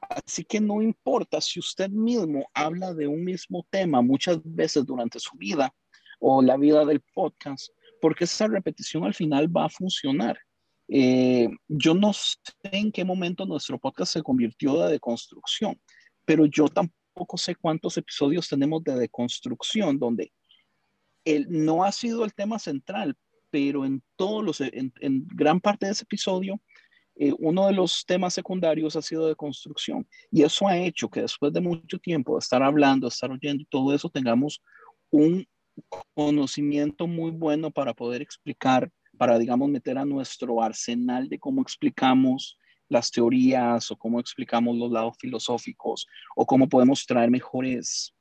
Así 0.09 0.45
que 0.45 0.61
no 0.61 0.83
importa 0.83 1.41
si 1.41 1.59
usted 1.59 1.91
mismo 1.91 2.49
habla 2.55 2.95
de 2.95 3.09
un 3.09 3.25
mismo 3.25 3.67
tema 3.71 4.03
muchas 4.03 4.39
veces 4.45 4.87
durante 4.87 5.19
su 5.19 5.37
vida, 5.37 5.75
o 6.23 6.41
la 6.41 6.57
vida 6.57 6.85
del 6.85 7.01
podcast, 7.01 7.69
porque 8.01 8.25
esa 8.25 8.47
repetición 8.47 9.05
al 9.05 9.13
final 9.13 9.55
va 9.55 9.67
a 9.67 9.69
funcionar. 9.69 10.39
Eh, 10.89 11.49
yo 11.69 11.95
no 11.95 12.13
sé 12.13 12.37
en 12.63 12.93
qué 12.93 13.05
momento 13.05 13.45
nuestro 13.45 13.79
podcast 13.79 14.13
se 14.13 14.23
convirtió 14.23 14.81
de 14.81 14.93
deconstrucción, 14.93 15.81
pero 16.25 16.47
yo 16.47 16.69
tampoco 16.69 17.37
sé 17.37 17.57
cuántos 17.57 17.97
episodios 17.97 18.49
tenemos 18.49 18.85
de 18.85 18.95
deconstrucción 18.95 19.99
donde 19.99 20.33
el, 21.25 21.47
no 21.49 21.83
ha 21.83 21.91
sido 21.91 22.25
el 22.25 22.35
tema 22.35 22.59
central, 22.61 23.17
pero 23.51 23.85
en 23.85 24.01
todos 24.17 24.45
los, 24.45 24.61
en, 24.61 24.93
gran 25.35 25.61
parte 25.61 25.87
de 25.87 25.93
ese 25.93 26.05
episodio, 26.05 26.61
eh, 27.17 27.33
uno 27.39 27.67
de 27.67 27.73
los 27.73 28.05
temas 28.07 28.33
secundarios 28.33 28.95
ha 28.95 29.03
sido 29.03 29.27
de 29.27 29.35
construcción. 29.35 30.07
Y 30.31 30.43
eso 30.43 30.69
ha 30.69 30.79
hecho 30.79 31.11
que 31.11 31.23
después 31.23 31.53
de 31.53 31.61
mucho 31.61 31.99
tiempo 31.99 32.35
de 32.35 32.39
estar 32.39 32.63
hablando, 32.63 33.09
estar 33.09 33.31
oyendo 33.31 33.63
y 33.63 33.67
todo 33.67 33.93
eso, 33.93 34.09
tengamos 34.09 34.63
un 35.11 35.47
conocimiento 36.15 37.07
muy 37.07 37.31
bueno 37.31 37.71
para 37.71 37.95
poder 37.95 38.23
explicar, 38.23 38.91
para, 39.19 39.39
digamos, 39.39 39.69
meter 39.69 39.99
a 39.99 40.05
nuestro 40.05 40.63
arsenal 40.63 41.29
de 41.29 41.39
cómo 41.39 41.63
explicamos 41.63 42.59
las 42.89 43.11
teorías 43.11 43.91
o 43.91 43.97
cómo 43.97 44.21
explicamos 44.21 44.77
los 44.77 44.93
lados 44.93 45.17
filosóficos 45.19 46.07
o 46.37 46.47
cómo 46.47 46.69
podemos 46.69 47.05
traer 47.07 47.31
mejores, 47.31 48.15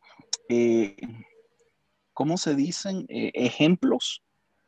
eh, 0.50 0.96
¿cómo 2.14 2.38
se 2.38 2.56
dicen? 2.56 3.06
Eh, 3.10 3.32
ejemplos, 3.34 4.24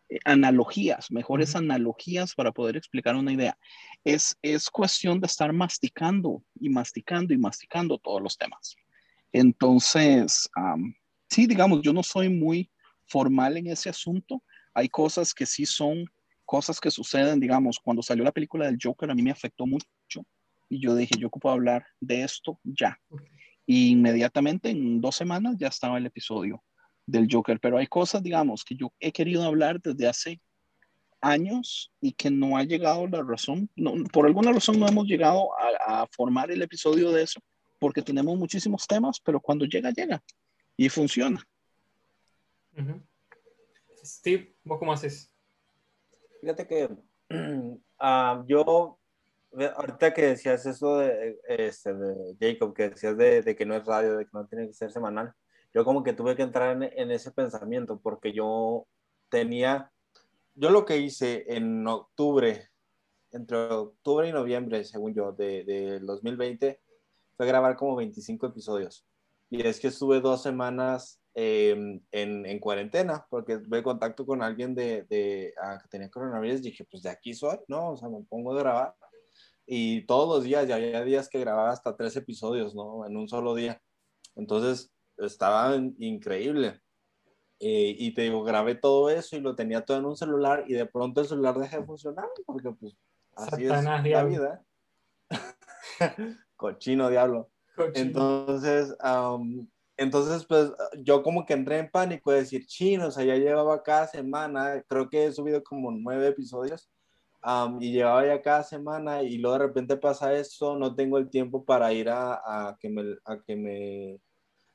eh, 0.10 0.20
analogías, 0.26 1.10
mejores 1.10 1.56
analogías 1.56 2.36
para 2.36 2.52
poder 2.52 2.76
explicar 2.76 3.16
una 3.16 3.32
idea. 3.32 3.58
Es, 4.04 4.38
es 4.42 4.70
cuestión 4.70 5.20
de 5.22 5.28
estar 5.28 5.54
masticando 5.54 6.44
y 6.60 6.70
masticando 6.70 7.34
y 7.34 7.38
masticando 7.38 7.98
todos 7.98 8.22
los 8.22 8.38
temas. 8.38 8.76
Entonces, 9.32 10.48
sí, 11.28 11.48
digamos, 11.48 11.82
yo 11.82 11.92
no 11.92 12.04
soy 12.04 12.30
muy 12.30 12.70
formal 13.14 13.57
en 13.57 13.68
ese 13.68 13.89
asunto. 13.89 14.43
Hay 14.74 14.89
cosas 14.89 15.34
que 15.36 15.45
sí 15.45 15.66
son 15.68 16.05
cosas 16.45 16.80
que 16.80 16.89
suceden, 16.89 17.39
digamos, 17.39 17.80
cuando 17.80 18.01
salió 18.01 18.24
la 18.24 18.32
película 18.32 18.66
del 18.66 18.80
Joker 18.82 19.09
a 19.09 19.16
mí 19.16 19.22
me 19.22 19.32
afectó 19.32 19.66
mucho 19.66 20.26
y 20.68 20.80
yo 20.80 20.95
dije, 20.95 21.14
yo 21.20 21.28
ocupo 21.28 21.49
hablar 21.49 21.86
de 21.99 22.24
esto 22.24 22.59
ya. 22.64 22.99
Y 23.66 23.91
inmediatamente 23.91 24.72
en 24.72 24.99
dos 24.99 25.16
semanas 25.16 25.55
ya 25.57 25.68
estaba 25.68 25.97
el 25.99 26.07
episodio 26.07 26.64
del 27.05 27.28
Joker, 27.32 27.59
pero 27.59 27.78
hay 27.78 27.88
cosas, 27.88 28.24
digamos, 28.24 28.64
que 28.64 28.76
yo 28.76 28.91
he 28.99 29.11
querido 29.11 29.43
hablar 29.43 29.80
desde 29.80 30.07
hace 30.07 30.41
años 31.22 31.91
y 32.01 32.14
que 32.14 32.32
no 32.32 32.57
ha 32.57 32.64
llegado 32.64 33.07
la 33.07 33.22
razón, 33.22 33.70
no, 33.76 33.93
por 34.11 34.26
alguna 34.26 34.51
razón 34.51 34.80
no 34.80 34.88
hemos 34.88 35.05
llegado 35.05 35.49
a, 35.57 36.01
a 36.01 36.07
formar 36.07 36.51
el 36.51 36.61
episodio 36.61 37.11
de 37.11 37.24
eso, 37.24 37.39
porque 37.80 38.01
tenemos 38.01 38.38
muchísimos 38.38 38.88
temas, 38.88 39.20
pero 39.24 39.39
cuando 39.39 39.66
llega, 39.66 39.91
llega 39.91 40.22
y 40.76 40.89
funciona. 40.89 41.45
Steve, 44.03 44.55
¿vos 44.63 44.80
cómo 44.80 44.93
haces? 44.93 45.32
Fíjate 46.41 46.67
que 46.67 46.89
ah, 47.99 48.43
yo 48.47 48.99
Ahorita 49.76 50.13
que 50.13 50.24
decías 50.30 50.65
eso 50.65 50.97
de, 50.97 51.39
este, 51.47 51.93
Jacob, 52.39 52.74
que 52.74 52.89
decías 52.89 53.15
de, 53.15 53.55
que 53.55 53.65
no 53.67 53.76
es 53.76 53.86
radio, 53.86 54.17
de 54.17 54.26
que 54.26 54.32
no 54.34 54.47
tiene 54.47 54.67
que 54.67 54.74
ser 54.74 54.91
semanal, 54.91 55.34
yo 55.74 55.86
como 55.86 56.03
que 56.03 56.13
tuve 56.13 56.36
que 56.36 56.41
entrar 56.41 56.76
en, 56.76 56.84
en, 56.84 57.11
ese 57.11 57.32
pensamiento 57.32 57.99
porque 57.99 58.34
yo 58.34 58.88
tenía, 59.30 59.91
yo 60.55 60.71
lo 60.71 60.86
que 60.86 60.97
hice 60.97 61.45
en 61.47 61.86
octubre, 61.88 62.69
entre 63.32 63.57
octubre 63.57 64.28
y 64.28 64.32
noviembre, 64.32 64.84
según 64.86 65.13
yo, 65.13 65.32
de, 65.34 65.99
2020, 66.01 66.82
fue 67.38 67.45
grabar 67.45 67.76
como 67.76 67.95
25 67.95 68.47
episodios. 68.47 69.05
Y 69.51 69.67
es 69.67 69.80
que 69.80 69.89
estuve 69.89 70.19
dos 70.19 70.41
semanas 70.41 71.21
eh, 71.36 72.02
en, 72.12 72.46
en, 72.46 72.60
cuarentena 72.60 73.26
porque 73.30 73.58
tuve 73.58 73.82
contacto 73.82 74.26
con 74.26 74.44
alguien 74.44 74.76
de, 74.76 75.04
de 75.04 75.54
ah, 75.62 75.80
que 75.82 75.88
tenía 75.88 76.10
coronavirus. 76.10 76.62
Dije, 76.62 76.86
pues 76.90 77.04
de 77.04 77.10
aquí 77.10 77.34
soy, 77.34 77.58
¿no? 77.68 77.92
O 77.92 77.98
sea, 77.98 78.10
me 78.10 78.24
pongo 78.24 78.54
a 78.54 78.60
grabar 78.60 78.96
y 79.66 80.06
todos 80.06 80.28
los 80.28 80.44
días, 80.44 80.68
ya 80.68 80.76
había 80.76 81.04
días 81.04 81.30
que 81.30 81.40
grababa 81.40 81.72
hasta 81.72 81.96
tres 81.96 82.16
episodios, 82.16 82.76
¿no? 82.76 83.06
En 83.06 83.16
un 83.16 83.30
solo 83.30 83.56
día. 83.56 83.82
Entonces, 84.36 84.92
estaba 85.18 85.76
increíble. 86.00 86.82
Eh, 87.60 87.96
y 87.98 88.14
te 88.14 88.24
digo, 88.24 88.44
grabé 88.44 88.76
todo 88.76 89.10
eso 89.10 89.38
y 89.38 89.40
lo 89.40 89.56
tenía 89.56 89.86
todo 89.86 89.98
en 89.98 90.06
un 90.06 90.18
celular 90.18 90.66
y 90.68 90.74
de 90.74 90.86
pronto 90.86 91.22
el 91.22 91.28
celular 91.28 91.58
dejó 91.58 91.78
de 91.78 91.86
funcionar 91.86 92.26
porque 92.46 92.72
pues 92.72 92.98
así 93.36 93.64
es 93.64 93.84
la 93.84 94.02
vida. 94.26 94.66
Cochino 96.58 97.10
diablo. 97.10 97.50
Entonces, 97.94 98.94
entonces 99.98 100.46
pues 100.46 100.72
yo 101.04 101.24
como 101.24 101.46
que 101.46 101.54
entré 101.54 101.80
en 101.80 101.91
pánico 101.91 102.32
de 102.32 102.39
decir, 102.39 102.66
chino, 102.66 103.08
o 103.08 103.12
sea, 103.12 103.24
ya 103.24 103.36
llevaba 103.36 103.84
cada 103.84 104.08
semana, 104.08 104.84
creo 104.88 105.10
que 105.10 105.26
he 105.26 105.32
subido 105.32 105.64
como 105.64 105.91
nueve 105.91 106.28
episodios 106.28 106.89
y 107.80 107.91
llevaba 107.91 108.26
ya 108.26 108.41
cada 108.41 108.64
semana 108.64 109.22
y 109.22 109.38
luego 109.38 109.58
de 109.58 109.66
repente 109.68 109.98
pasa 109.98 110.34
eso, 110.34 110.78
no 110.78 110.96
tengo 110.96 111.18
el 111.18 111.30
tiempo 111.30 111.66
para 111.66 111.91
ir 111.91 112.10
a, 112.10 112.36
a, 112.36 112.78
que, 112.80 112.89
me, 112.89 113.16
a 113.26 113.41
que 113.41 113.56
me 113.56 114.20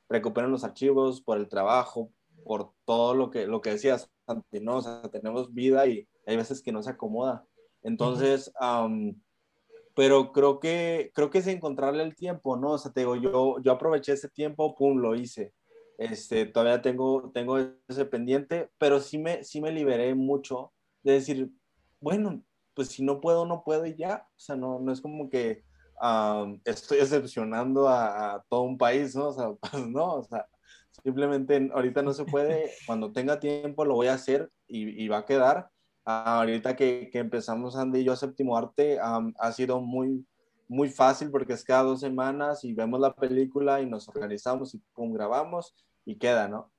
recuperen 0.07 0.51
los 0.51 0.63
archivos 0.63 1.21
por 1.21 1.37
el 1.37 1.49
trabajo, 1.49 2.11
por 2.43 2.71
todo 2.85 3.15
lo 3.15 3.31
que, 3.31 3.47
lo 3.47 3.61
que 3.61 3.71
decías, 3.71 4.11
¿no? 4.51 4.77
O 4.77 4.81
sea, 4.81 5.01
tenemos 5.11 5.53
vida 5.53 5.87
y 5.87 6.07
hay 6.27 6.37
veces 6.37 6.61
que 6.61 6.71
no 6.71 6.83
se 6.83 6.91
acomoda. 6.91 7.43
Entonces, 7.81 8.51
pero 9.99 10.31
creo 10.31 10.61
que, 10.61 11.11
creo 11.13 11.29
que 11.29 11.39
es 11.39 11.47
encontrarle 11.47 12.03
el 12.03 12.15
tiempo, 12.15 12.55
¿no? 12.55 12.71
O 12.71 12.77
sea, 12.77 12.89
te 12.89 13.01
digo, 13.01 13.17
yo, 13.17 13.59
yo 13.61 13.73
aproveché 13.73 14.13
ese 14.13 14.29
tiempo, 14.29 14.73
pum, 14.73 14.97
lo 14.97 15.13
hice. 15.13 15.53
Este, 15.97 16.45
todavía 16.45 16.81
tengo, 16.81 17.31
tengo 17.33 17.57
ese 17.85 18.05
pendiente, 18.05 18.69
pero 18.77 19.01
sí 19.01 19.17
me, 19.17 19.43
sí 19.43 19.59
me 19.59 19.73
liberé 19.73 20.15
mucho 20.15 20.71
de 21.03 21.11
decir, 21.11 21.51
bueno, 21.99 22.41
pues 22.73 22.87
si 22.87 23.03
no 23.03 23.19
puedo, 23.19 23.45
no 23.45 23.61
puedo 23.65 23.85
y 23.85 23.97
ya. 23.97 24.25
O 24.37 24.39
sea, 24.39 24.55
no, 24.55 24.79
no 24.79 24.93
es 24.93 25.01
como 25.01 25.29
que 25.29 25.65
estoy 26.63 26.99
decepcionando 26.99 27.89
a, 27.89 28.41
todo 28.47 28.61
un 28.61 28.77
país, 28.77 29.13
¿no? 29.17 29.27
O 29.27 29.33
sea, 29.33 29.51
pues 29.69 29.85
no, 29.85 30.13
o 30.13 30.23
sea, 30.23 30.47
simplemente 31.03 31.69
ahorita 31.73 32.03
no 32.03 32.13
se 32.13 32.23
puede, 32.23 32.71
cuando 32.87 33.11
tenga 33.11 33.41
tiempo 33.41 33.83
lo 33.83 33.95
voy 33.95 34.07
a 34.07 34.13
hacer 34.13 34.49
y, 34.65 35.09
va 35.09 35.17
a 35.17 35.25
quedar. 35.25 35.69
Ahorita 36.05 36.75
que, 36.75 37.09
que, 37.11 37.19
empezamos 37.19 37.75
Andy 37.75 37.99
y 37.99 38.03
yo 38.05 38.15
Séptimo 38.15 38.57
Arte, 38.57 38.99
ha 38.99 39.51
sido 39.51 39.81
muy, 39.81 40.25
muy 40.67 40.89
fácil 40.89 41.31
porque 41.31 41.53
es 41.53 41.63
cada 41.63 41.83
dos 41.83 41.99
semanas 41.99 42.63
y 42.63 42.73
vemos 42.73 42.99
la 42.99 43.13
película 43.13 43.81
y 43.81 43.85
nos 43.85 44.07
organizamos 44.07 44.75
y 44.75 44.81
grabamos 44.95 45.75
y 46.05 46.17
queda, 46.17 46.47
¿no? 46.47 46.71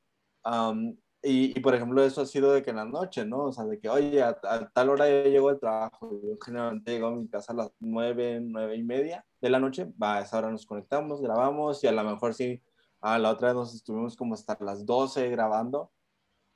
Y, 1.22 1.60
por 1.60 1.74
ejemplo, 1.74 2.02
eso 2.02 2.22
ha 2.22 2.26
sido 2.26 2.52
de 2.52 2.62
que 2.62 2.70
en 2.70 2.76
la 2.76 2.86
noche, 2.86 3.26
¿no? 3.26 3.44
O 3.46 3.52
sea, 3.52 3.64
de 3.64 3.78
que, 3.78 3.90
oye, 3.90 4.22
a, 4.22 4.40
tal 4.72 4.88
hora 4.88 5.06
yo 5.08 5.30
llego 5.30 5.50
al 5.50 5.60
trabajo, 5.60 6.18
yo 6.22 6.38
generalmente 6.42 6.92
llego 6.92 7.08
a 7.08 7.14
mi 7.14 7.28
casa 7.28 7.52
a 7.52 7.56
las 7.56 7.72
nueve, 7.78 8.40
nueve 8.40 8.76
y 8.76 8.82
media 8.82 9.26
de 9.40 9.50
la 9.50 9.60
noche, 9.60 9.92
va, 10.02 10.16
a 10.16 10.20
esa 10.22 10.38
hora 10.38 10.50
nos 10.50 10.64
conectamos, 10.64 11.20
grabamos 11.20 11.84
y 11.84 11.88
a 11.88 11.92
lo 11.92 12.04
mejor 12.04 12.32
sí, 12.32 12.62
a 13.02 13.18
la 13.18 13.30
otra 13.30 13.48
vez 13.48 13.56
nos 13.56 13.74
estuvimos 13.74 14.16
como 14.16 14.34
hasta 14.34 14.56
las 14.60 14.86
12 14.86 15.28
grabando, 15.28 15.90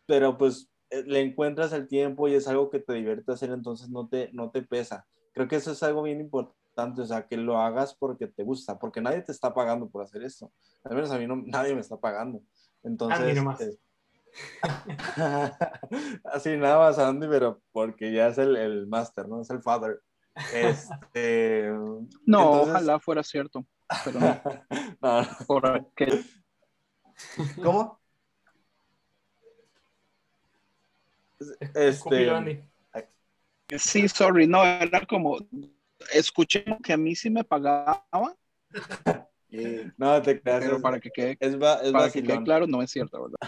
pero 0.07 0.39
pues 0.39 0.71
le 1.03 1.21
encuentras 1.21 1.73
el 1.73 1.89
tiempo 1.89 2.29
y 2.29 2.35
es 2.35 2.49
algo 2.49 2.71
que 2.71 2.81
te 2.81 2.95
divierte 2.95 3.33
hacer, 3.33 3.51
entonces 3.51 3.89
no 3.89 4.09
te, 4.09 4.31
no 4.33 4.51
te 4.51 4.63
pesa. 4.63 5.07
Creo 5.33 5.49
que 5.49 5.57
eso 5.57 5.73
es 5.73 5.83
algo 5.83 6.03
bien 6.03 6.21
importante, 6.21 7.03
o 7.03 7.07
sea, 7.07 7.27
que 7.27 7.37
lo 7.37 7.59
hagas 7.59 7.95
porque 7.95 8.27
te 8.27 8.45
gusta, 8.45 8.79
porque 8.79 9.01
nadie 9.01 9.23
te 9.23 9.33
está 9.33 9.53
pagando 9.53 9.89
por 9.89 10.03
hacer 10.03 10.23
esto. 10.23 10.53
Al 10.85 10.95
menos 10.95 11.11
a 11.11 11.19
mí 11.19 11.27
no, 11.27 11.37
nadie 11.37 11.75
me 11.75 11.81
está 11.81 11.97
pagando. 11.97 12.41
Entonces, 12.83 13.37
eh, 13.61 13.79
Así 16.25 16.57
nada 16.57 16.79
más 16.79 16.99
Andy, 16.99 17.29
pero 17.29 17.61
porque 17.73 18.13
ya 18.13 18.29
es 18.29 18.39
el, 18.39 18.57
el 18.57 18.87
máster, 18.87 19.29
¿no? 19.29 19.41
Es 19.41 19.51
el 19.51 19.63
father. 19.63 20.01
Este, 20.53 21.71
no, 22.27 22.63
ojalá 22.63 22.99
fuera 22.99 23.23
cierto. 23.23 23.65
Pero 24.05 24.21
no. 24.21 24.41
¿Cómo? 27.63 28.01
Este, 31.75 32.65
sí, 33.79 34.09
sorry, 34.09 34.47
no, 34.47 34.65
era 34.65 35.05
como, 35.07 35.39
escuché 36.13 36.65
que 36.83 36.93
a 36.93 36.97
mí 36.97 37.15
sí 37.15 37.31
me 37.31 37.45
pagaba. 37.45 38.05
no 39.97 40.23
te 40.23 40.41
creas. 40.41 40.65
Pero 40.65 40.81
para 40.81 41.01
que 41.01 41.11
quede, 41.11 41.37
es, 41.41 41.57
para 41.57 42.11
que 42.11 42.23
quede 42.23 42.43
claro, 42.43 42.67
no 42.67 42.83
es 42.83 42.91
cierto, 42.91 43.23
¿verdad? 43.23 43.39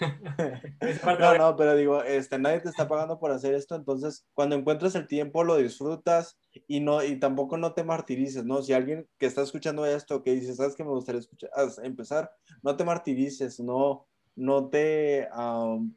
no, 1.18 1.38
no, 1.38 1.56
pero 1.56 1.76
digo, 1.76 2.02
este, 2.02 2.38
nadie 2.38 2.60
te 2.60 2.68
está 2.68 2.86
pagando 2.86 3.18
por 3.18 3.30
hacer 3.30 3.54
esto, 3.54 3.74
entonces 3.74 4.26
cuando 4.34 4.56
encuentras 4.56 4.94
el 4.94 5.06
tiempo 5.06 5.44
lo 5.44 5.56
disfrutas 5.56 6.38
y 6.66 6.80
no 6.80 7.02
y 7.02 7.18
tampoco 7.18 7.56
no 7.56 7.72
te 7.72 7.84
martirices, 7.84 8.44
¿no? 8.44 8.62
Si 8.62 8.72
alguien 8.72 9.08
que 9.18 9.26
está 9.26 9.42
escuchando 9.42 9.86
esto 9.86 10.22
que 10.22 10.34
dice, 10.34 10.54
¿sabes 10.54 10.74
que 10.74 10.84
me 10.84 10.90
gustaría 10.90 11.20
escuchar, 11.20 11.50
empezar? 11.82 12.30
No 12.62 12.76
te 12.76 12.84
martirices, 12.84 13.60
no 13.60 14.07
no 14.38 14.68
te 14.68 15.28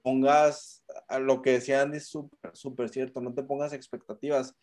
pongas 0.02 0.84
a 1.08 1.20
lo 1.20 1.42
que 1.42 1.52
decía 1.52 1.82
Andy 1.82 2.00
súper 2.00 2.52
super 2.54 2.90
cierto, 2.90 3.22
no 3.22 3.34
te 3.34 3.44
pongas 3.44 3.74
expectativas 3.74 4.58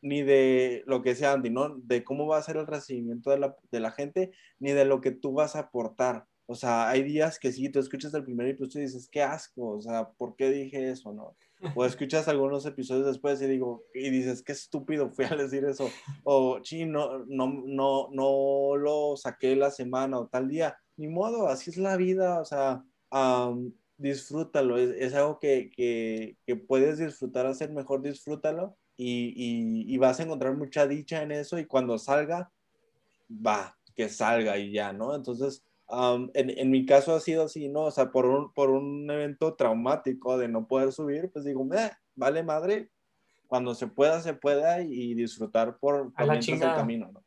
ni 0.00 0.22
de 0.22 0.84
lo 0.86 1.02
que 1.02 1.10
decía 1.10 1.32
Andy, 1.32 1.50
¿no? 1.50 1.76
De 1.78 2.04
cómo 2.04 2.26
va 2.26 2.38
a 2.38 2.42
ser 2.42 2.56
el 2.56 2.66
recibimiento 2.66 3.30
de 3.30 3.38
la, 3.38 3.56
de 3.70 3.80
la 3.80 3.90
gente, 3.90 4.32
ni 4.58 4.72
de 4.72 4.84
lo 4.84 5.00
que 5.00 5.10
tú 5.10 5.32
vas 5.32 5.56
a 5.56 5.60
aportar 5.60 6.26
o 6.50 6.54
sea, 6.54 6.88
hay 6.88 7.02
días 7.02 7.38
que 7.38 7.52
sí, 7.52 7.68
tú 7.68 7.78
escuchas 7.78 8.14
el 8.14 8.24
primer 8.24 8.48
episodio 8.48 8.84
y 8.84 8.86
dices, 8.86 9.06
qué 9.12 9.22
asco, 9.22 9.76
o 9.76 9.82
sea, 9.82 10.08
¿por 10.12 10.34
qué 10.34 10.50
dije 10.50 10.90
eso, 10.90 11.12
no? 11.12 11.36
O 11.74 11.84
escuchas 11.84 12.26
algunos 12.26 12.64
episodios 12.64 13.04
después 13.04 13.42
y 13.42 13.46
digo, 13.46 13.84
y 13.92 14.08
dices, 14.08 14.42
qué 14.42 14.52
estúpido 14.52 15.10
fui 15.10 15.26
a 15.26 15.36
decir 15.36 15.66
eso. 15.66 15.90
O, 16.24 16.58
sí, 16.64 16.86
no, 16.86 17.18
no, 17.26 17.52
no, 17.66 18.08
no 18.12 18.76
lo 18.76 19.14
saqué 19.18 19.56
la 19.56 19.70
semana 19.70 20.18
o 20.18 20.28
tal 20.28 20.48
día. 20.48 20.78
Ni 20.98 21.08
modo, 21.08 21.48
así 21.48 21.70
es 21.70 21.78
la 21.78 21.96
vida, 21.96 22.40
o 22.40 22.44
sea, 22.44 22.84
disfrútalo. 23.96 24.76
Es, 24.76 25.14
algo 25.14 25.38
que, 25.38 25.70
que, 25.70 26.36
que, 26.44 26.56
puedes 26.56 26.98
disfrutar, 26.98 27.46
hacer 27.46 27.70
mejor, 27.70 28.02
disfrútalo. 28.02 28.76
Y, 28.96 29.32
y, 29.36 29.94
y 29.94 29.96
vas 29.96 30.18
a 30.18 30.24
encontrar 30.24 30.56
mucha 30.56 30.88
dicha 30.88 31.22
en 31.22 31.30
eso 31.30 31.56
y 31.56 31.66
cuando 31.66 31.98
salga, 31.98 32.50
va, 33.30 33.78
que 33.94 34.08
salga 34.08 34.58
y 34.58 34.72
ya, 34.72 34.92
¿no? 34.92 35.14
Entonces, 35.14 35.64
en, 35.88 36.30
en, 36.34 36.70
mi 36.70 36.84
caso 36.84 37.14
ha 37.14 37.20
sido 37.20 37.44
así, 37.44 37.68
¿no? 37.68 37.84
O 37.84 37.90
sea, 37.92 38.10
por 38.10 38.26
un, 38.26 38.52
por 38.52 38.70
un 38.70 39.08
evento 39.08 39.54
traumático 39.54 40.36
de 40.36 40.48
no 40.48 40.66
poder 40.66 40.92
subir, 40.92 41.30
pues 41.32 41.44
digo, 41.44 41.64
vale 42.16 42.42
madre, 42.42 42.90
cuando 43.46 43.74
se 43.74 43.86
pueda, 43.86 44.20
se 44.20 44.34
pueda 44.34 44.82
y 44.82 45.14
disfrutar 45.14 45.78
por, 45.78 46.12
por 46.12 46.34
el 46.34 46.60
camino, 46.60 47.10
¿no? 47.12 47.24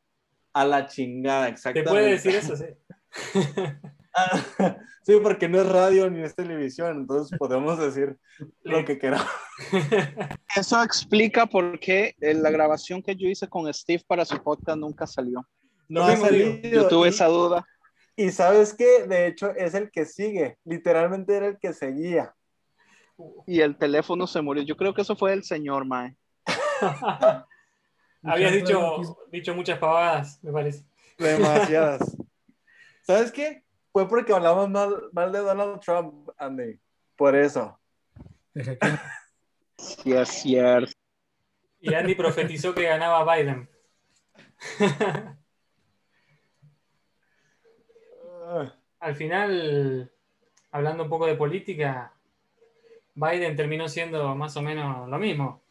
A 0.53 0.65
la 0.65 0.85
chingada, 0.85 1.47
exactamente. 1.47 1.89
¿Te 1.89 1.89
puede 1.89 2.11
decir 2.11 2.35
eso, 2.35 2.55
sí? 2.57 2.65
sí, 5.03 5.13
porque 5.21 5.49
no 5.49 5.61
es 5.61 5.67
radio 5.67 6.09
ni 6.09 6.21
es 6.21 6.35
televisión, 6.35 6.97
entonces 6.97 7.37
podemos 7.37 7.79
decir 7.79 8.17
lo 8.63 8.83
que 8.85 8.97
queramos. 8.97 9.27
Eso 10.55 10.81
explica 10.83 11.45
por 11.45 11.79
qué 11.79 12.15
la 12.19 12.49
grabación 12.51 13.01
que 13.01 13.15
yo 13.15 13.27
hice 13.27 13.47
con 13.47 13.71
Steve 13.73 14.03
para 14.07 14.25
su 14.25 14.41
podcast 14.41 14.77
nunca 14.77 15.07
salió. 15.07 15.45
No, 15.87 16.03
ha 16.03 16.15
salido. 16.15 16.57
Yo 16.61 16.87
tuve 16.87 17.09
esa 17.09 17.27
duda. 17.27 17.65
Y 18.15 18.31
sabes 18.31 18.73
que, 18.73 19.03
de 19.07 19.27
hecho, 19.27 19.51
es 19.55 19.73
el 19.73 19.91
que 19.91 20.05
sigue. 20.05 20.57
Literalmente 20.63 21.35
era 21.35 21.47
el 21.47 21.57
que 21.59 21.73
seguía. 21.73 22.33
Y 23.47 23.61
el 23.61 23.77
teléfono 23.77 24.27
se 24.27 24.41
murió. 24.41 24.63
Yo 24.63 24.75
creo 24.77 24.93
que 24.93 25.01
eso 25.01 25.15
fue 25.15 25.33
el 25.33 25.43
señor, 25.43 25.85
Mae. 25.85 26.15
Habías 28.23 28.53
dicho, 28.53 29.17
dicho 29.31 29.55
muchas 29.55 29.79
pavadas, 29.79 30.39
me 30.43 30.51
parece. 30.51 30.85
Demasiadas. 31.17 32.17
¿Sabes 33.11 33.31
qué? 33.33 33.63
Fue 33.91 34.07
porque 34.07 34.31
hablamos 34.31 34.69
mal, 34.69 35.09
mal 35.11 35.33
de 35.33 35.39
Donald 35.39 35.81
Trump, 35.81 36.29
Andy. 36.37 36.79
Por 37.17 37.35
eso. 37.35 37.77
Sí, 39.77 40.13
es 40.13 40.29
cierto. 40.29 40.93
Y 41.81 41.93
Andy 41.93 42.15
profetizó 42.15 42.73
que 42.73 42.83
ganaba 42.83 43.35
Biden. 43.35 43.69
al 48.99 49.15
final, 49.15 50.09
hablando 50.71 51.03
un 51.03 51.09
poco 51.09 51.25
de 51.25 51.35
política, 51.35 52.13
Biden 53.15 53.57
terminó 53.57 53.89
siendo 53.89 54.35
más 54.35 54.55
o 54.55 54.61
menos 54.61 55.09
lo 55.09 55.17
mismo. 55.17 55.63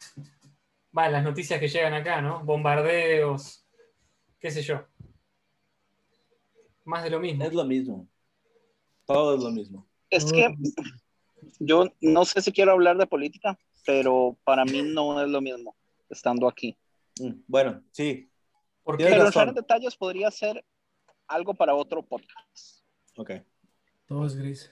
va, 0.95 1.09
las 1.09 1.23
noticias 1.23 1.59
que 1.59 1.69
llegan 1.69 1.95
acá, 1.95 2.21
¿no? 2.21 2.43
Bombardeos, 2.43 3.65
qué 4.39 4.51
sé 4.51 4.61
yo. 4.61 4.85
Más 6.91 7.03
de 7.05 7.09
lo 7.09 7.19
mismo. 7.21 7.43
Es 7.45 7.53
lo 7.53 7.63
mismo. 7.65 8.07
Todo 9.05 9.35
es 9.35 9.41
lo 9.43 9.49
mismo. 9.51 9.87
Es 10.09 10.25
que 10.31 10.53
yo 11.59 11.85
no 12.01 12.25
sé 12.25 12.41
si 12.41 12.51
quiero 12.51 12.73
hablar 12.73 12.97
de 12.97 13.07
política, 13.07 13.57
pero 13.85 14.37
para 14.43 14.65
mí 14.65 14.81
no 14.83 15.21
es 15.23 15.29
lo 15.29 15.39
mismo 15.41 15.75
estando 16.09 16.47
aquí. 16.47 16.77
Mm, 17.19 17.31
Bueno, 17.47 17.81
sí. 17.91 18.29
Porque 18.83 19.05
Pero 19.05 19.15
razón. 19.17 19.27
entrar 19.27 19.47
en 19.49 19.55
detalles 19.55 19.95
podría 19.95 20.29
ser 20.31 20.65
algo 21.27 21.53
para 21.53 21.73
otro 21.75 22.03
podcast. 22.03 22.83
Ok. 23.15 23.31
Todo 24.05 24.25
es 24.25 24.35
gris. 24.35 24.69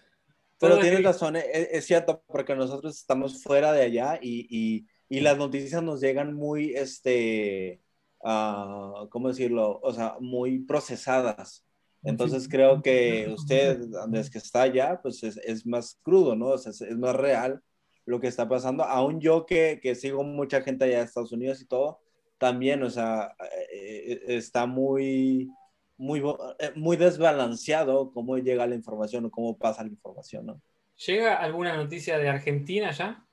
Pero 0.59 0.73
Todo 0.73 0.81
tienes 0.81 0.99
es- 0.99 1.05
razón, 1.05 1.35
es, 1.37 1.45
es 1.71 1.85
cierto, 1.85 2.21
porque 2.27 2.53
nosotros 2.55 2.97
estamos 2.97 3.41
fuera 3.41 3.71
de 3.71 3.83
allá 3.83 4.19
y, 4.21 4.45
y- 4.49 4.87
y 5.07 5.21
las 5.21 5.37
noticias 5.37 5.81
nos 5.81 6.01
llegan 6.01 6.33
muy, 6.33 6.73
este, 6.75 7.81
ah, 8.23 9.07
¿cómo 9.09 9.29
decirlo? 9.29 9.79
O 9.81 9.93
sea, 9.93 10.17
muy 10.19 10.59
procesadas. 10.59 11.65
Entonces 12.03 12.43
Sí. 12.43 12.49
creo 12.49 12.81
que 12.81 13.27
usted, 13.33 13.79
desde 14.07 14.31
que 14.31 14.37
está 14.37 14.63
allá, 14.63 14.99
pues 15.01 15.23
es, 15.23 15.37
es 15.37 15.65
más 15.65 15.99
crudo, 16.01 16.35
¿no? 16.35 16.47
O 16.47 16.57
sea, 16.57 16.71
es, 16.71 16.81
es 16.81 16.97
más 16.97 17.15
real 17.15 17.61
lo 18.05 18.19
que 18.19 18.27
está 18.27 18.47
pasando. 18.47 18.83
Aún 18.83 19.19
yo 19.19 19.45
que, 19.45 19.79
que 19.81 19.95
sigo 19.95 20.23
mucha 20.23 20.61
gente 20.61 20.85
allá 20.85 20.99
de 20.99 21.03
Estados 21.05 21.31
Unidos 21.31 21.61
y 21.61 21.65
todo, 21.67 21.99
también, 22.37 22.81
o 22.83 22.89
sea, 22.89 23.35
eh, 23.71 24.11
eh, 24.13 24.21
está 24.37 24.65
muy, 24.65 25.49
muy, 25.97 26.23
eh, 26.59 26.71
muy 26.75 26.95
desbalanceado 26.97 28.11
cómo 28.13 28.37
llega 28.37 28.65
la 28.65 28.75
información 28.75 29.25
o 29.25 29.31
cómo 29.31 29.57
pasa 29.57 29.83
la 29.83 29.89
información, 29.89 30.45
¿no? 30.45 30.61
¿llega 31.05 31.35
alguna 31.35 31.75
noticia 31.75 32.17
de 32.17 32.29
Argentina 32.29 32.91
ya? 32.91 33.25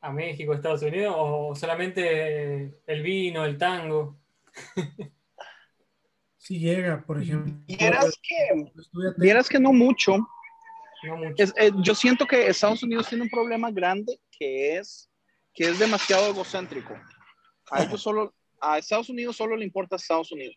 ¿A 0.00 0.12
México, 0.12 0.54
Estados 0.54 0.82
Unidos? 0.82 1.14
¿O 1.18 1.54
solamente 1.54 2.80
el 2.86 3.02
vino, 3.02 3.44
el 3.44 3.58
tango? 3.58 4.18
Si 6.50 6.58
llega, 6.58 7.00
por 7.06 7.22
ejemplo. 7.22 7.52
Vieras 7.68 8.20
que, 8.20 8.72
vieras 9.18 9.48
que 9.48 9.60
no 9.60 9.72
mucho. 9.72 10.16
No 11.04 11.16
mucho. 11.16 11.34
Es- 11.44 11.54
eh, 11.56 11.70
yo 11.84 11.94
siento 11.94 12.26
que 12.26 12.48
Estados 12.48 12.82
Unidos 12.82 13.08
tiene 13.08 13.22
un 13.22 13.30
problema 13.30 13.70
grande 13.70 14.18
que 14.36 14.76
es 14.76 15.08
que 15.54 15.68
es 15.68 15.78
demasiado 15.78 16.28
egocéntrico. 16.28 16.92
A 17.70 17.84
ellos 17.84 18.02
solo, 18.02 18.34
a 18.60 18.78
Estados 18.78 19.08
Unidos 19.08 19.36
solo 19.36 19.54
le 19.54 19.64
importa 19.64 19.94
Estados 19.94 20.32
Unidos. 20.32 20.56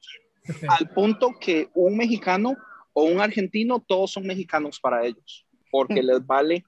Al 0.68 0.90
punto 0.90 1.30
que 1.40 1.70
un 1.76 1.96
mexicano 1.96 2.58
o 2.94 3.04
un 3.04 3.22
argentino, 3.22 3.80
todos 3.80 4.14
son 4.14 4.26
mexicanos 4.26 4.80
para 4.80 5.06
ellos, 5.06 5.46
porque 5.70 6.02
les 6.02 6.26
vale 6.26 6.66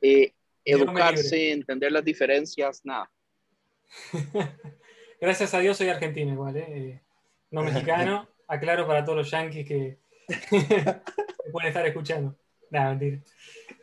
eh, 0.00 0.32
educarse, 0.64 1.52
entender 1.52 1.92
las 1.92 2.02
diferencias, 2.02 2.80
nada. 2.82 3.12
Gracias 5.20 5.52
a 5.52 5.58
Dios 5.58 5.76
soy 5.76 5.88
argentino 5.90 6.32
igual. 6.32 6.56
Eh, 6.56 7.02
No 7.50 7.62
mexicano. 7.62 8.26
Aclaro 8.48 8.86
para 8.86 9.04
todos 9.04 9.18
los 9.18 9.30
yanquis 9.30 9.66
que, 9.66 9.98
pueden 11.52 11.68
estar 11.68 11.86
escuchando. 11.86 12.36
Nada, 12.70 12.90
mentira. 12.90 13.22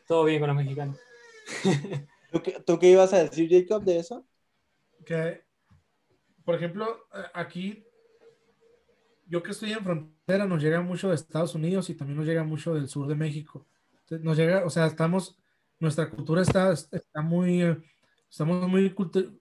Todo 0.08 0.26
bien 0.26 0.40
con 0.40 0.48
los 0.48 0.58
mexicanos. 0.58 0.98
¿Tú 2.32 2.42
qué, 2.42 2.64
tú 2.66 2.80
qué 2.80 2.92
ibas 2.92 3.14
a 3.14 3.24
decir, 3.24 3.50
Jacob, 3.50 3.84
de 3.84 4.00
eso? 4.00 4.26
que, 5.06 5.42
por 6.46 6.56
ejemplo, 6.56 7.08
eh, 7.14 7.24
aquí, 7.34 7.84
yo 9.26 9.42
que 9.42 9.52
estoy 9.52 9.72
en 9.74 9.84
frontera, 9.84 10.46
nos 10.46 10.62
llega 10.62 10.82
mucho 10.82 11.10
de 11.10 11.16
Estados 11.16 11.56
Unidos 11.56 11.90
y 11.90 11.96
también 11.96 12.18
nos 12.18 12.28
llega 12.28 12.44
mucho 12.44 12.74
del 12.74 12.88
sur 12.88 13.08
de 13.08 13.16
México. 13.16 13.66
Nos 14.10 14.38
llega, 14.38 14.66
o 14.66 14.70
sea, 14.70 14.86
estamos, 14.86 15.38
nuestra 15.80 16.10
cultura 16.10 16.42
está, 16.42 16.72
está 16.74 17.22
muy, 17.22 17.62
estamos 18.30 18.68
muy 18.68 18.94
cultu- 18.94 19.40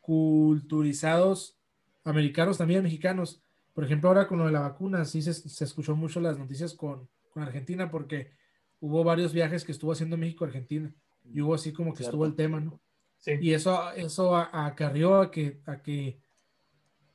culturizados, 0.00 1.56
americanos 2.04 2.58
también, 2.58 2.82
mexicanos. 2.82 3.42
Por 3.80 3.86
ejemplo, 3.86 4.10
ahora 4.10 4.28
con 4.28 4.36
lo 4.38 4.44
de 4.44 4.52
la 4.52 4.60
vacuna, 4.60 5.06
sí 5.06 5.22
se, 5.22 5.32
se 5.32 5.64
escuchó 5.64 5.96
mucho 5.96 6.20
las 6.20 6.38
noticias 6.38 6.74
con, 6.74 7.08
con 7.30 7.42
Argentina 7.42 7.90
porque 7.90 8.30
hubo 8.78 9.02
varios 9.02 9.32
viajes 9.32 9.64
que 9.64 9.72
estuvo 9.72 9.90
haciendo 9.92 10.18
México 10.18 10.44
a 10.44 10.48
Argentina 10.48 10.92
y 11.24 11.40
hubo 11.40 11.54
así 11.54 11.72
como 11.72 11.92
que 11.92 12.00
Cierto. 12.00 12.10
estuvo 12.10 12.26
el 12.26 12.36
tema, 12.36 12.60
¿no? 12.60 12.78
Sí. 13.16 13.38
Y 13.40 13.54
eso, 13.54 13.90
eso 13.92 14.36
acarrió 14.36 15.16
a 15.22 15.30
que, 15.30 15.62
a 15.64 15.80
que 15.80 16.20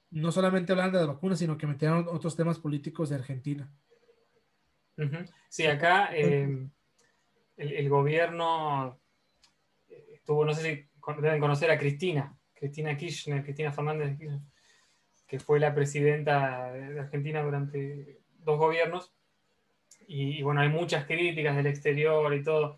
no 0.10 0.32
solamente 0.32 0.72
hablaran 0.72 0.92
de 0.92 0.98
las 0.98 1.08
vacunas, 1.08 1.38
sino 1.38 1.56
que 1.56 1.68
metieron 1.68 2.08
otros 2.10 2.36
temas 2.36 2.58
políticos 2.58 3.10
de 3.10 3.16
Argentina. 3.18 3.72
Sí, 5.50 5.68
acá 5.68 6.16
eh, 6.16 6.68
el, 7.58 7.72
el 7.74 7.90
gobierno 7.90 9.00
eh, 9.88 10.14
estuvo, 10.16 10.44
no 10.44 10.56
sé 10.56 10.62
si 10.64 11.22
deben 11.22 11.40
conocer 11.40 11.70
a 11.70 11.78
Cristina, 11.78 12.36
Cristina 12.56 12.98
Kirchner, 12.98 13.44
Cristina 13.44 13.72
Fernández 13.72 14.10
de 14.10 14.18
Kirchner, 14.18 14.42
que 15.28 15.40
fue 15.40 15.60
la 15.60 15.74
presidenta 15.74 16.72
de 16.72 17.00
Argentina 17.00 17.42
durante 17.42 18.20
dos 18.40 18.58
gobiernos. 18.60 19.14
Y, 20.08 20.38
y 20.40 20.44
bueno, 20.44 20.62
hay 20.62 20.70
muchas 20.70 21.06
críticas 21.06 21.56
del 21.56 21.68
exterior 21.68 22.34
y 22.34 22.44
todo, 22.44 22.78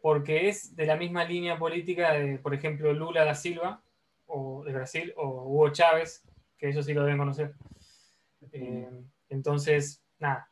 porque 0.00 0.48
es 0.48 0.74
de 0.76 0.86
la 0.86 0.96
misma 0.96 1.24
línea 1.24 1.58
política 1.58 2.12
de, 2.12 2.38
por 2.38 2.54
ejemplo, 2.54 2.92
Lula 2.92 3.24
da 3.24 3.34
Silva, 3.34 3.82
o 4.26 4.62
de 4.64 4.72
Brasil, 4.72 5.12
o 5.16 5.44
Hugo 5.44 5.70
Chávez, 5.70 6.22
que 6.58 6.68
ellos 6.68 6.86
sí 6.86 6.94
lo 6.94 7.02
deben 7.02 7.18
conocer. 7.18 7.54
Eh, 8.52 8.88
entonces, 9.30 10.02
nada, 10.18 10.48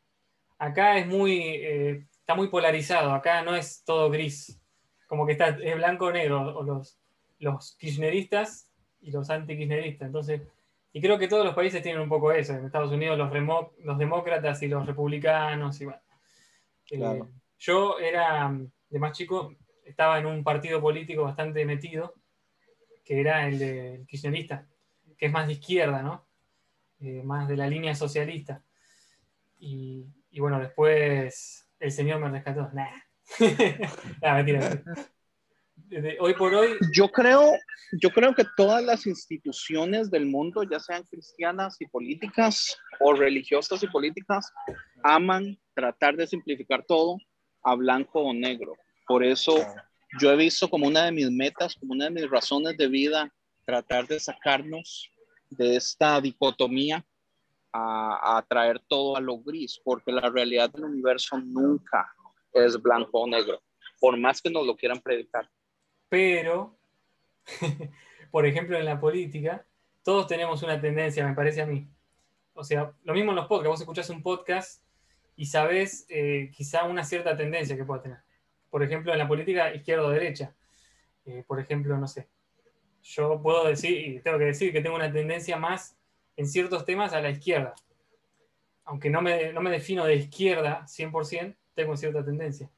acá 0.59 0.99
es 0.99 1.07
muy, 1.07 1.39
eh, 1.41 2.07
está 2.19 2.35
muy 2.35 2.49
polarizado, 2.49 3.13
acá 3.13 3.43
no 3.43 3.55
es 3.55 3.85
todo 3.85 4.11
gris, 4.11 4.59
como 5.07 5.27
que 5.27 5.33
está, 5.33 5.49
es 5.49 5.77
blanco 5.77 6.07
o 6.07 6.13
negro, 6.13 6.57
o 6.57 6.63
los, 6.63 6.99
los 7.39 7.77
kirchneristas 7.77 8.71
y 9.01 9.11
los 9.11 9.31
anti-kirchneristas, 9.31 10.07
entonces, 10.07 10.43
y 10.97 11.01
creo 11.03 11.19
que 11.19 11.29
todos 11.29 11.45
los 11.45 11.55
países 11.55 11.83
tienen 11.83 12.01
un 12.01 12.09
poco 12.09 12.33
eso, 12.33 12.55
en 12.55 12.65
Estados 12.65 12.91
Unidos 12.91 13.19
los, 13.19 13.31
remo- 13.31 13.73
los 13.81 13.99
demócratas 13.99 14.63
y 14.63 14.69
los 14.69 14.87
republicanos, 14.87 15.79
y 15.81 15.85
bueno. 15.85 16.01
Eh, 16.91 17.23
yo 17.59 17.99
era, 17.99 18.51
de 18.89 18.99
más 18.99 19.13
chico, 19.13 19.55
estaba 19.85 20.19
en 20.19 20.25
un 20.25 20.43
partido 20.43 20.81
político 20.81 21.23
bastante 21.25 21.67
metido, 21.67 22.15
que 23.05 23.21
era 23.21 23.47
el 23.47 23.59
del 23.59 24.07
kirchnerista, 24.07 24.67
que 25.19 25.27
es 25.27 25.33
más 25.33 25.47
de 25.47 25.53
izquierda, 25.55 26.01
¿no? 26.03 26.27
Eh, 27.01 27.23
más 27.23 27.47
de 27.47 27.57
la 27.59 27.67
línea 27.67 27.95
socialista. 27.95 28.63
Y, 29.59 30.07
y 30.31 30.41
bueno, 30.41 30.59
después 30.61 31.69
el 31.79 31.91
señor 31.93 32.21
me 32.21 32.31
rescató. 32.31 32.71
Nah. 32.73 32.89
Nah, 34.23 34.35
mentira, 34.37 34.61
mentira. 34.61 34.87
Desde 35.89 36.19
hoy 36.19 36.35
por 36.35 36.53
hoy, 36.53 36.77
Yo 36.93 37.09
creo, 37.09 37.53
yo 38.03 38.11
creo 38.11 38.35
que 38.35 38.45
todas 38.57 38.83
las 38.83 39.07
instituciones 39.07 40.11
del 40.11 40.27
mundo, 40.27 40.65
ya 40.65 40.81
sean 40.81 41.05
cristianas 41.05 41.81
y 41.81 41.87
políticas 41.87 42.77
o 42.99 43.13
religiosas 43.13 43.83
y 43.85 43.87
políticas, 43.87 44.53
aman 45.05 45.57
tratar 45.75 46.17
de 46.17 46.27
simplificar 46.27 46.85
todo 46.85 47.19
a 47.63 47.77
blanco 47.77 48.21
o 48.21 48.35
negro. 48.35 48.75
Por 49.07 49.23
eso 49.23 49.55
yo 50.21 50.33
he 50.33 50.37
visto 50.37 50.69
como 50.69 50.89
una 50.89 51.05
de 51.05 51.13
mis 51.13 51.31
metas, 51.31 51.77
como 51.77 51.93
una 51.93 52.07
de 52.07 52.11
mis 52.11 52.29
razones 52.29 52.77
de 52.77 52.89
vida, 52.89 53.33
tratar 53.65 54.09
de 54.09 54.19
sacarnos 54.19 55.09
de 55.51 55.77
esta 55.77 56.21
dicotomía 56.21 57.05
a, 57.73 58.39
a 58.39 58.43
traer 58.43 58.81
todo 58.89 59.17
a 59.17 59.21
lo 59.21 59.39
gris, 59.39 59.81
porque 59.85 60.11
la 60.11 60.31
realidad 60.31 60.69
del 60.71 60.85
universo 60.85 61.39
nunca 61.39 62.13
es 62.53 62.81
blanco 62.83 63.21
o 63.21 63.29
negro, 63.29 63.63
por 64.01 64.17
más 64.17 64.43
que 64.43 64.51
nos 64.51 64.67
lo 64.67 64.75
quieran 64.75 65.01
predicar. 65.01 65.49
Pero, 66.09 66.77
por 68.31 68.47
ejemplo, 68.47 68.79
en 68.79 68.85
la 68.85 69.01
política, 69.01 69.65
todos 70.03 70.27
tenemos 70.27 70.63
una 70.63 70.81
tendencia, 70.81 71.27
me 71.27 71.35
parece 71.35 71.63
a 71.63 71.67
mí. 71.67 71.89
O 72.55 72.65
sea, 72.65 72.93
lo 73.05 73.13
mismo 73.15 73.33
en 73.33 73.37
los 73.37 73.47
podcasts. 73.47 73.69
Vos 73.71 73.81
escuchás 73.81 74.11
un 74.11 74.23
podcast 74.23 74.83
y 75.37 75.47
sabés 75.47 76.07
eh, 76.09 76.51
quizá 76.55 76.85
una 76.85 77.05
cierta 77.05 77.37
tendencia 77.37 77.77
que 77.77 77.85
pueda 77.85 78.03
tener. 78.03 78.19
Por 78.71 78.83
ejemplo, 78.83 79.13
en 79.13 79.19
la 79.19 79.29
política 79.29 79.75
izquierda 79.75 80.05
o 80.07 80.11
derecha. 80.11 80.55
Eh, 81.27 81.45
por 81.47 81.61
ejemplo, 81.61 81.97
no 81.99 82.07
sé. 82.09 82.29
Yo 83.03 83.41
puedo 83.43 83.67
decir, 83.67 83.99
y 84.07 84.21
tengo 84.21 84.39
que 84.39 84.45
decir 84.47 84.73
que 84.73 84.81
tengo 84.81 84.97
una 84.97 85.13
tendencia 85.13 85.57
más 85.57 85.97
en 86.37 86.47
ciertos 86.47 86.85
temas 86.85 87.13
a 87.13 87.21
la 87.21 87.31
izquierda. 87.31 87.75
Aunque 88.85 89.11
no 89.11 89.21
me, 89.21 89.53
no 89.53 89.61
me 89.61 89.71
defino 89.71 90.05
de 90.05 90.15
izquierda 90.17 90.85
100%, 90.87 91.57
tengo 91.75 91.97
cierta 91.97 92.25
tendencia. 92.25 92.71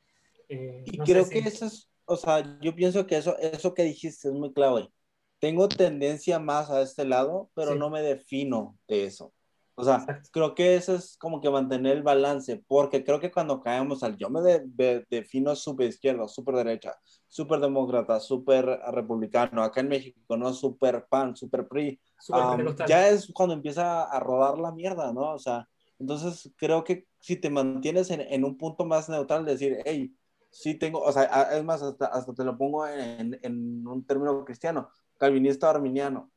Eh, 0.48 0.82
Y 0.86 0.96
no 0.98 1.04
creo 1.04 1.24
si- 1.24 1.30
que 1.42 1.48
eso 1.48 1.66
es, 1.66 1.87
o 2.08 2.16
sea, 2.16 2.58
yo 2.60 2.74
pienso 2.74 3.06
que 3.06 3.16
eso, 3.18 3.36
eso 3.38 3.74
que 3.74 3.84
dijiste 3.84 4.28
es 4.28 4.34
muy 4.34 4.52
clave. 4.52 4.90
Tengo 5.38 5.68
tendencia 5.68 6.38
más 6.38 6.70
a 6.70 6.82
este 6.82 7.04
lado, 7.04 7.50
pero 7.54 7.72
Sí. 7.72 7.78
no 7.78 7.90
me 7.90 8.02
defino 8.02 8.76
de 8.88 9.04
eso. 9.04 9.32
O 9.76 9.84
sea, 9.84 9.98
Exacto. 9.98 10.30
creo 10.32 10.54
que 10.56 10.74
eso 10.74 10.94
es 10.96 11.16
como 11.18 11.40
que 11.40 11.50
mantener 11.50 11.96
el 11.98 12.02
balance, 12.02 12.62
porque 12.66 13.04
creo 13.04 13.20
que 13.20 13.30
cuando 13.30 13.60
caemos 13.60 14.02
al 14.02 14.16
yo 14.16 14.28
me 14.30 14.40
de- 14.40 14.62
de- 14.66 15.06
defino 15.08 15.54
súper 15.54 15.88
izquierda, 15.88 16.26
súper 16.26 16.56
derecha, 16.56 16.96
súper 17.28 17.60
demócrata, 17.60 18.18
súper 18.18 18.66
republicano, 18.92 19.62
acá 19.62 19.80
en 19.80 19.88
México, 19.88 20.36
¿no? 20.36 20.52
Súper 20.52 21.06
pan, 21.08 21.36
súper 21.36 21.68
PRI, 21.68 22.00
Am, 22.30 22.50
pentecostal. 22.56 22.88
ya 22.88 23.08
es 23.08 23.30
cuando 23.32 23.54
empieza 23.54 24.02
a 24.04 24.18
rodar 24.20 24.58
la 24.58 24.72
mierda, 24.72 25.12
¿no? 25.12 25.34
O 25.34 25.38
sea, 25.38 25.68
entonces 26.00 26.52
creo 26.56 26.82
que 26.84 27.06
si 27.20 27.36
te 27.36 27.50
mantienes 27.50 28.10
en, 28.10 28.20
en 28.20 28.44
un 28.44 28.56
punto 28.58 28.84
más 28.84 29.08
neutral, 29.08 29.44
decir, 29.44 29.78
hey, 29.84 30.12
sí 30.50 30.74
tengo, 30.74 31.00
o 31.00 31.12
sea, 31.12 31.24
es 31.56 31.64
más, 31.64 31.82
hasta, 31.82 32.06
hasta 32.06 32.34
te 32.34 32.44
lo 32.44 32.56
pongo 32.56 32.86
en, 32.86 33.38
en 33.42 33.86
un 33.86 34.04
término 34.04 34.44
cristiano, 34.44 34.90
calvinista 35.18 35.66
o 35.68 35.70
arminiano, 35.70 36.30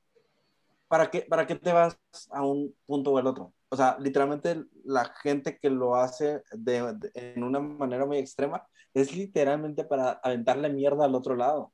¿para 0.91 1.09
qué, 1.09 1.22
¿para 1.22 1.47
qué 1.47 1.55
te 1.55 1.72
vas 1.72 1.97
a 2.32 2.45
un 2.45 2.76
punto 2.86 3.12
o 3.12 3.18
al 3.18 3.28
otro? 3.28 3.53
O 3.70 3.78
sea, 3.78 3.97
literalmente 3.99 4.66
la 4.84 5.05
gente 5.24 5.57
que 5.57 5.70
lo 5.70 5.95
hace 5.95 6.43
de, 6.51 6.97
en 7.14 7.43
una 7.43 7.62
manera 7.62 8.05
muy 8.05 8.18
extrema 8.18 8.68
es 8.93 9.16
literalmente 9.16 9.86
para 9.86 10.12
aventarle 10.24 10.70
mierda 10.70 11.05
al 11.05 11.16
otro 11.16 11.38
lado. 11.38 11.72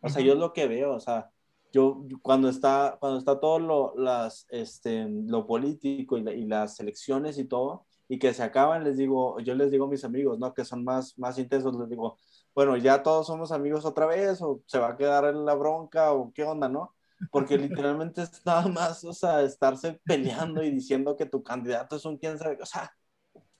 O 0.00 0.08
sea, 0.08 0.22
yo 0.22 0.34
es 0.34 0.38
lo 0.38 0.52
que 0.52 0.68
veo, 0.68 0.94
o 0.94 1.00
sea, 1.00 1.30
yo 1.72 2.04
cuando 2.22 2.48
está, 2.48 2.96
cuando 3.00 3.18
está 3.18 3.40
todo 3.40 3.58
lo, 3.58 3.94
las, 3.96 4.46
este, 4.50 5.08
lo 5.08 5.46
político 5.46 6.16
y, 6.18 6.28
y, 6.28 6.46
las 6.46 6.78
elecciones 6.78 7.38
y 7.38 7.44
todo, 7.44 7.86
y 8.12 8.18
que 8.18 8.34
se 8.34 8.42
acaban, 8.42 8.84
les 8.84 8.98
digo, 8.98 9.40
yo 9.40 9.54
les 9.54 9.70
digo 9.70 9.86
a 9.86 9.88
mis 9.88 10.04
amigos, 10.04 10.38
¿no? 10.38 10.52
Que 10.52 10.64
son 10.66 10.84
más, 10.84 11.18
más 11.18 11.38
intensos, 11.38 11.74
les 11.78 11.88
digo, 11.88 12.18
bueno, 12.54 12.76
ya 12.76 13.02
todos 13.02 13.26
somos 13.26 13.52
amigos 13.52 13.86
otra 13.86 14.06
vez, 14.06 14.42
o 14.42 14.60
se 14.66 14.78
va 14.78 14.90
a 14.90 14.96
quedar 14.98 15.24
en 15.24 15.46
la 15.46 15.54
bronca, 15.54 16.12
o 16.12 16.30
qué 16.32 16.44
onda, 16.44 16.68
¿no? 16.68 16.94
porque 17.30 17.56
literalmente 17.58 18.22
es 18.22 18.44
nada 18.44 18.68
más, 18.68 19.02
o 19.04 19.14
sea, 19.14 19.42
estarse 19.42 20.00
peleando 20.04 20.62
y 20.62 20.70
diciendo 20.70 21.16
que 21.16 21.26
tu 21.26 21.42
candidato 21.42 21.96
es 21.96 22.04
un 22.04 22.18
quién 22.18 22.38
sabe, 22.38 22.58
o 22.60 22.66
sea, 22.66 22.92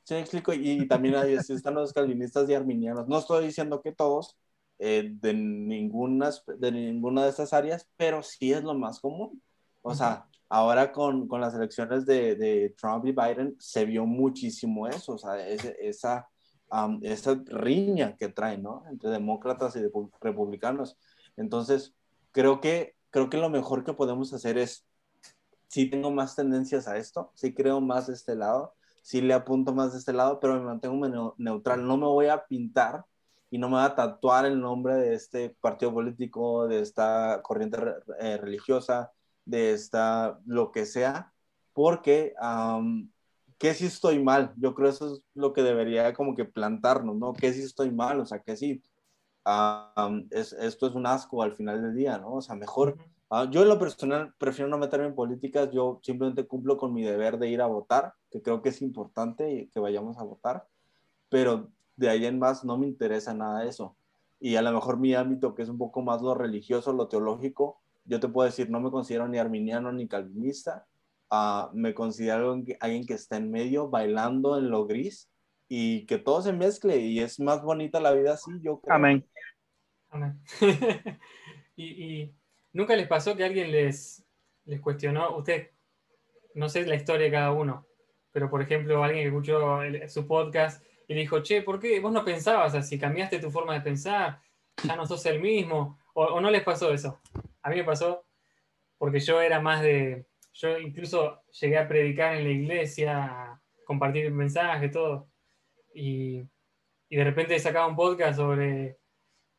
¿sí 0.05 0.15
me 0.15 0.21
explico? 0.21 0.53
Y, 0.53 0.87
también 0.89 1.15
ahí 1.17 1.35
están 1.35 1.75
los 1.75 1.93
calvinistas 1.93 2.49
y 2.51 2.55
arminianos. 2.55 3.09
No 3.09 3.19
estoy 3.19 3.47
diciendo 3.47 3.81
que 3.83 3.93
todos, 3.93 4.37
eh, 4.79 5.13
de, 5.15 5.35
ninguna, 5.35 6.31
de 6.59 6.73
ninguna 6.73 7.25
de 7.25 7.31
estas 7.31 7.53
áreas, 7.53 7.89
pero 7.97 8.23
sí 8.23 8.53
es 8.53 8.63
lo 8.65 8.75
más 8.75 9.01
común. 9.01 9.43
O 9.83 9.95
sea, 9.95 10.27
ahora 10.53 10.93
con, 10.93 11.29
con 11.29 11.41
las 11.41 11.55
elecciones 11.55 12.05
de, 12.05 12.37
de, 12.37 12.75
Trump 12.77 13.07
y 13.07 13.13
Biden 13.13 13.57
se 13.59 13.87
vio 13.87 14.05
muchísimo 14.05 14.87
eso, 14.87 15.15
o 15.15 15.19
sea, 15.19 15.49
esa, 15.49 16.29
esa 17.01 17.43
riña 17.47 18.17
que 18.19 18.29
traen, 18.29 18.63
¿no? 18.63 18.85
Entre 18.91 19.09
demócratas 19.09 19.77
y 19.77 19.81
republicanos. 20.21 20.99
Entonces, 21.39 21.95
creo 22.33 22.61
que 22.61 22.95
creo 23.11 23.31
que 23.31 23.39
lo 23.39 23.49
mejor 23.49 23.85
que 23.85 23.95
podemos 23.95 24.33
hacer 24.35 24.59
es, 24.59 24.87
si 25.69 25.89
tengo 25.89 26.11
más 26.11 26.37
tendencias 26.37 26.87
a 26.87 26.99
esto, 26.99 27.33
si 27.35 27.55
creo 27.55 27.81
más 27.81 28.09
de 28.09 28.15
este 28.15 28.35
lado, 28.35 28.75
si 29.03 29.23
le 29.23 29.35
apunto 29.35 29.73
más 29.75 29.93
de 29.93 30.01
este 30.01 30.13
lado, 30.13 30.39
pero 30.39 30.55
me 30.55 30.67
mantengo 30.67 31.35
neutral, 31.39 31.87
no 31.87 31.97
me 31.97 32.07
voy 32.07 32.27
a 32.27 32.47
pintar 32.47 33.07
y 33.51 33.59
no 33.59 33.69
me 33.69 33.77
voy 33.77 33.85
a 33.85 33.95
tatuar 33.95 34.45
el 34.45 34.61
nombre 34.61 34.97
de 34.97 35.15
este 35.15 35.57
partido 35.63 35.95
político, 35.95 36.69
de 36.69 36.81
esta 36.81 37.41
corriente 37.43 37.79
eh, 38.21 38.37
religiosa, 38.37 39.13
de 39.45 39.73
esta, 39.73 40.41
lo 40.47 40.71
que 40.73 40.87
sea, 40.87 41.33
porque 41.73 42.35
que 43.59 43.75
si 43.75 43.87
estoy 43.87 44.23
mal, 44.23 44.53
yo 44.57 44.75
creo 44.75 44.89
eso 44.89 45.15
es 45.15 45.23
lo 45.35 45.53
que 45.53 45.63
debería 45.63 46.13
como 46.15 46.35
que 46.35 46.45
plantarnos, 46.45 47.17
¿no? 47.17 47.33
Que 47.33 47.53
si 47.53 47.63
estoy 47.63 47.93
mal, 47.93 48.21
o 48.21 48.27
sea, 48.27 48.41
que 48.41 48.57
si 48.57 48.83
es, 50.31 50.53
esto 50.53 50.87
es 50.87 50.95
un 50.95 51.07
asco 51.07 51.43
al 51.43 51.55
final 51.55 51.83
del 51.83 51.95
día, 51.95 52.19
¿no? 52.19 52.35
O 52.35 52.43
sea, 52.43 52.55
mejor, 52.57 52.97
ah, 53.31 53.49
yo 53.51 53.63
en 53.63 53.69
lo 53.69 53.79
personal 53.79 54.35
prefiero 54.39 54.69
no 54.69 54.79
meterme 54.79 55.07
en 55.07 55.15
políticas, 55.15 55.71
yo 55.71 56.01
simplemente 56.03 56.47
cumplo 56.47 56.77
con 56.77 56.93
mi 56.93 57.03
deber 57.03 57.39
de 57.39 57.49
ir 57.49 57.61
a 57.61 57.67
votar, 57.67 58.15
que 58.31 58.43
creo 58.43 58.63
que 58.63 58.71
es 58.71 58.83
importante 58.83 59.69
que 59.73 59.81
vayamos 59.81 60.19
a 60.19 60.25
votar, 60.25 60.67
pero 61.29 61.71
de 61.97 62.09
ahí 62.09 62.27
en 62.27 62.39
más 62.39 62.65
no 62.65 62.77
me 62.79 62.87
interesa 62.87 63.35
nada 63.35 63.65
eso. 63.65 63.97
Y 64.41 64.57
a 64.57 64.63
lo 64.63 64.73
mejor 64.73 64.99
mi 64.99 65.15
ámbito, 65.15 65.55
que 65.55 65.63
es 65.63 65.69
un 65.69 65.79
poco 65.79 66.03
más 66.03 66.21
lo 66.21 66.35
religioso, 66.35 66.93
lo 66.93 67.09
teológico, 67.09 67.82
yo 68.05 68.21
te 68.21 68.29
puedo 68.29 68.47
decir, 68.47 68.71
no 68.71 68.81
me 68.81 68.91
considero 68.91 69.29
ni 69.29 69.39
arminiano 69.39 69.93
ni 69.93 70.09
calvinista, 70.09 70.87
uh, 71.31 71.75
me 71.75 71.95
considero 71.95 72.61
alguien 72.81 73.07
que 73.07 73.15
está 73.15 73.37
en 73.37 73.51
medio, 73.51 73.89
bailando 73.89 74.59
en 74.59 74.71
lo 74.71 74.87
gris, 74.87 75.31
y 75.69 76.05
que 76.07 76.19
todo 76.19 76.43
se 76.43 76.53
mezcle 76.53 76.99
y 76.99 77.21
es 77.21 77.41
más 77.41 77.63
bonita 77.63 77.99
la 77.99 78.13
vida 78.13 78.35
así, 78.35 78.51
yo 78.61 78.81
creo. 78.81 78.95
Amén. 78.95 79.27
y, 81.77 82.31
nunca 82.73 82.95
les 82.95 83.09
pasó 83.09 83.35
que 83.35 83.45
alguien 83.45 83.73
les, 83.73 84.23
les 84.67 84.81
cuestionó, 84.81 85.37
usted, 85.37 85.71
no 86.55 86.69
sé 86.69 86.85
la 86.85 86.97
historia 86.97 87.25
de 87.25 87.33
cada 87.33 87.53
uno, 87.53 87.87
pero 88.33 88.51
por 88.51 88.61
ejemplo, 88.61 89.03
alguien 89.03 89.23
que 89.23 89.29
escuchó 89.29 89.81
su 90.09 90.27
podcast 90.27 90.85
y 91.09 91.15
dijo, 91.15 91.43
che, 91.43 91.63
¿por 91.63 91.79
qué 91.79 92.01
vos 92.01 92.13
no 92.13 92.25
pensabas 92.25 92.75
así? 92.75 92.99
¿Cambiaste 92.99 93.39
tu 93.39 93.51
forma 93.51 93.75
de 93.75 93.81
pensar? 93.81 94.41
¿Ya 94.85 94.97
no 94.97 95.07
sos 95.07 95.25
el 95.27 95.41
mismo? 95.41 95.99
¿O, 96.15 96.41
no 96.41 96.51
les 96.51 96.63
pasó 96.63 96.93
eso? 96.93 97.21
A 97.63 97.71
mí 97.71 97.77
me 97.77 97.85
pasó 97.85 98.25
porque 98.99 99.21
yo 99.21 99.41
era 99.41 99.61
más 99.61 99.83
de, 99.83 100.27
yo 100.53 100.79
incluso 100.79 101.43
llegué 101.61 101.79
a 101.79 101.89
predicar 101.89 102.37
en 102.37 102.45
la 102.45 102.51
iglesia, 102.51 103.61
compartir 103.85 104.31
mensajes, 104.31 104.91
todo. 104.91 105.29
Y, 105.95 106.43
y 107.09 107.17
de 107.17 107.25
repente 107.25 107.59
sacaba 107.59 107.87
un 107.87 107.97
podcast 107.97 108.37
sobre 108.37 108.99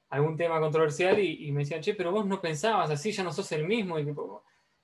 algún 0.09 0.37
tema 0.37 0.59
controversial 0.59 1.19
y, 1.19 1.51
me 1.51 1.61
decían, 1.61 1.81
che, 1.81 1.95
pero 1.95 2.11
vos 2.11 2.25
no 2.25 2.39
pensabas 2.39 2.89
así, 2.91 3.11
ya 3.11 3.23
no 3.23 3.33
sos 3.33 3.51
el 3.51 3.65
mismo. 3.65 3.99
Y, 3.99 4.13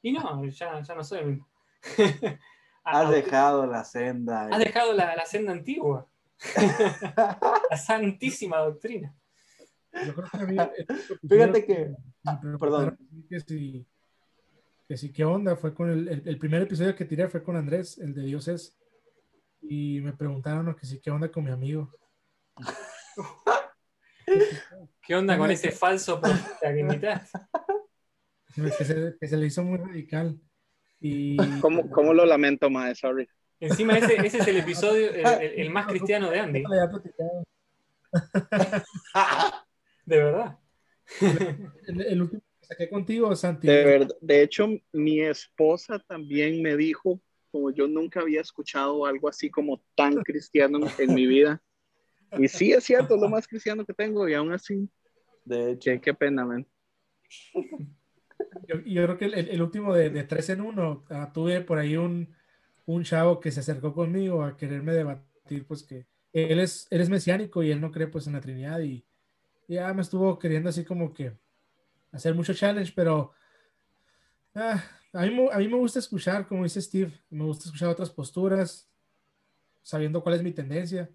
y 0.02 0.12
no, 0.12 0.46
ya, 0.46 0.82
ya 0.82 0.96
no 0.96 1.04
soy 1.04 1.20
el 1.20 1.26
mismo. 1.28 1.48
Has 2.84 3.10
dejado 3.12 3.66
la 3.66 3.84
senda. 3.84 4.48
Has 4.52 4.60
dejado 4.60 4.94
la, 4.94 5.16
la 5.16 5.26
senda 5.26 5.52
antigua. 5.52 6.08
la 7.70 7.78
santísima 7.78 8.58
doctrina. 8.58 9.16
Yo 10.06 10.14
creo 10.14 10.28
que 10.30 10.38
a 10.38 10.46
mí, 10.46 10.58
Fíjate 11.30 11.66
que. 11.66 11.96
perdón. 12.60 12.98
Que 13.30 13.40
si, 13.40 13.86
que 14.88 14.98
sí, 14.98 15.12
¿qué 15.12 15.26
onda? 15.26 15.56
Fue 15.56 15.74
con 15.74 15.90
el, 15.90 16.08
el, 16.08 16.24
el, 16.26 16.38
primer 16.38 16.64
episodio 16.64 16.96
que 16.96 17.06
tiré 17.06 17.28
fue 17.28 17.44
con 17.44 17.56
Andrés, 17.56 17.98
el 17.98 18.14
de 18.14 18.24
Dios 18.24 18.48
es. 18.48 18.78
Y 19.62 20.00
me 20.02 20.14
preguntaron 20.14 20.74
que 20.76 20.86
sí, 20.86 21.00
¿qué 21.00 21.12
onda 21.12 21.30
con 21.32 21.44
mi 21.44 21.52
amigo? 21.52 21.92
¿Qué 25.02 25.16
onda 25.16 25.38
con 25.38 25.52
ese 25.52 25.72
falso 25.72 26.22
que 26.62 27.22
Que 28.56 28.72
se, 28.72 29.16
que 29.20 29.28
se 29.28 29.38
le 29.38 29.46
hizo 29.48 29.64
muy 29.64 29.78
radical. 29.78 30.40
Y... 31.00 31.38
¿Cómo, 31.62 31.90
cómo 31.90 32.14
lo 32.14 32.26
lamento, 32.26 32.70
Mae? 32.70 32.94
Sorry. 32.96 33.28
Encima 33.60 33.98
ese, 33.98 34.16
ese 34.26 34.38
es 34.38 34.48
el 34.48 34.58
episodio, 34.58 35.12
el, 35.12 35.26
el, 35.26 35.70
más 35.70 35.88
cristiano 35.88 36.30
de 36.30 36.40
Andy. 36.40 36.64
De 40.10 40.18
verdad. 40.18 40.58
El, 41.88 42.02
el, 42.02 42.22
último 42.22 42.42
que 42.60 42.66
saqué 42.66 42.90
contigo, 42.90 43.36
Santi. 43.36 43.68
De, 43.68 43.84
verdad, 43.84 44.18
de 44.22 44.42
hecho, 44.42 44.68
mi 44.92 45.22
esposa 45.22 46.00
también 46.00 46.64
me 46.64 46.76
dijo, 46.76 47.22
como 47.52 47.70
yo 47.72 47.88
nunca 47.88 48.22
había 48.22 48.42
escuchado 48.42 49.06
algo 49.06 49.30
así 49.30 49.52
como 49.52 49.84
tan 49.96 50.16
cristiano 50.24 50.80
en 50.98 51.14
mi 51.14 51.28
vida. 51.28 51.62
Y 52.40 52.48
sí, 52.48 52.72
es 52.72 52.84
cierto, 52.84 53.16
es 53.16 53.22
lo 53.22 53.30
más 53.30 53.48
cristiano 53.48 53.86
que 53.86 53.94
tengo 53.94 54.28
y 54.28 54.34
aún 54.34 54.52
así, 54.52 54.90
de 55.46 55.72
hecho, 55.72 55.92
qué 56.02 56.14
pena, 56.14 56.46
man. 56.46 56.68
Yo, 58.68 58.80
yo 58.86 59.04
creo 59.04 59.18
que 59.18 59.26
el, 59.26 59.50
el 59.50 59.62
último 59.62 59.94
de, 59.94 60.10
de, 60.10 60.24
tres 60.24 60.50
en 60.50 60.62
uno, 60.62 61.06
uh, 61.10 61.32
tuve 61.34 61.62
por 61.62 61.78
ahí 61.78 61.98
un, 61.98 62.34
un 62.86 63.04
chavo 63.04 63.40
que 63.40 63.52
se 63.52 63.60
acercó 63.60 63.94
conmigo 63.94 64.44
a 64.44 64.58
quererme 64.58 64.94
debatir, 64.94 65.68
pues 65.68 65.84
que 65.84 66.08
él 66.34 66.60
es, 66.60 66.88
él 66.90 67.02
es 67.02 67.10
mesiánico 67.10 67.64
y 67.64 67.72
él 67.72 67.82
no 67.82 67.92
cree 67.92 68.08
pues 68.08 68.28
en 68.28 68.34
la 68.34 68.42
Trinidad 68.42 68.80
y 68.80 69.06
ya 69.76 69.94
me 69.94 70.02
estuvo 70.02 70.38
queriendo 70.38 70.70
así 70.70 70.84
como 70.84 71.14
que 71.14 71.38
hacer 72.12 72.36
mucho 72.36 72.54
challenge, 72.54 72.92
pero 72.96 73.34
ah, 74.56 74.84
a, 75.14 75.26
mí, 75.26 75.48
a 75.52 75.58
mí 75.58 75.68
me 75.68 75.78
gusta 75.78 76.00
escuchar, 76.00 76.48
como 76.48 76.64
dice 76.64 76.82
Steve, 76.82 77.12
me 77.30 77.46
gusta 77.46 77.66
escuchar 77.66 77.90
otras 77.90 78.10
posturas, 78.10 78.90
sabiendo 79.82 80.22
cuál 80.22 80.36
es 80.36 80.44
mi 80.44 80.52
tendencia 80.52 81.10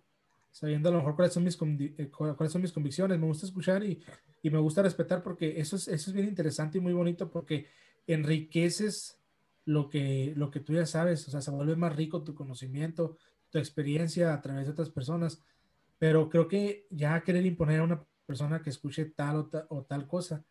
sabiendo 0.55 0.89
a 0.89 0.93
lo 0.93 0.99
mejor 0.99 1.17
cuáles 1.17 1.35
son 1.35 1.43
mis, 1.43 1.59
eh, 1.61 2.11
cuáles 2.11 2.53
son 2.53 2.63
mis 2.63 2.71
convicciones. 2.71 3.19
Me 3.19 3.27
gusta 3.27 3.45
escuchar 3.45 3.83
y, 3.83 4.01
y, 4.41 4.51
me 4.51 4.59
gusta 4.59 4.83
respetar 4.83 5.21
porque 5.21 5.59
eso 5.59 5.75
es, 5.75 5.89
eso 5.89 6.11
es 6.11 6.15
bien 6.15 6.29
interesante 6.29 6.79
y 6.79 6.81
muy 6.81 6.93
bonito 6.93 7.29
porque 7.29 7.67
enriqueces 8.07 9.19
lo 9.65 9.91
que, 9.91 10.33
lo 10.37 10.53
que 10.53 10.61
tú 10.61 10.75
ya 10.75 10.87
sabes, 10.87 11.27
o 11.27 11.33
sea, 11.33 11.41
se 11.41 11.51
vuelve 11.51 11.75
más 11.75 11.97
rico 11.97 12.23
tu 12.23 12.37
conocimiento, 12.37 13.19
tu 13.51 13.59
experiencia 13.59 14.33
a 14.33 14.41
través 14.41 14.67
de 14.67 14.73
otras 14.73 14.91
personas, 14.91 15.43
pero 15.99 16.29
creo 16.29 16.47
que 16.47 16.87
ya 16.89 17.21
querer 17.25 17.45
imponer 17.45 17.81
a 17.81 17.85
una 17.85 18.05
persona 18.27 18.63
que 18.63 18.71
escuche 18.71 19.05
tal 19.07 19.37
o, 19.37 19.47
ta, 19.47 19.67
o 19.69 19.83
tal 19.85 20.07
cosa, 20.07 20.45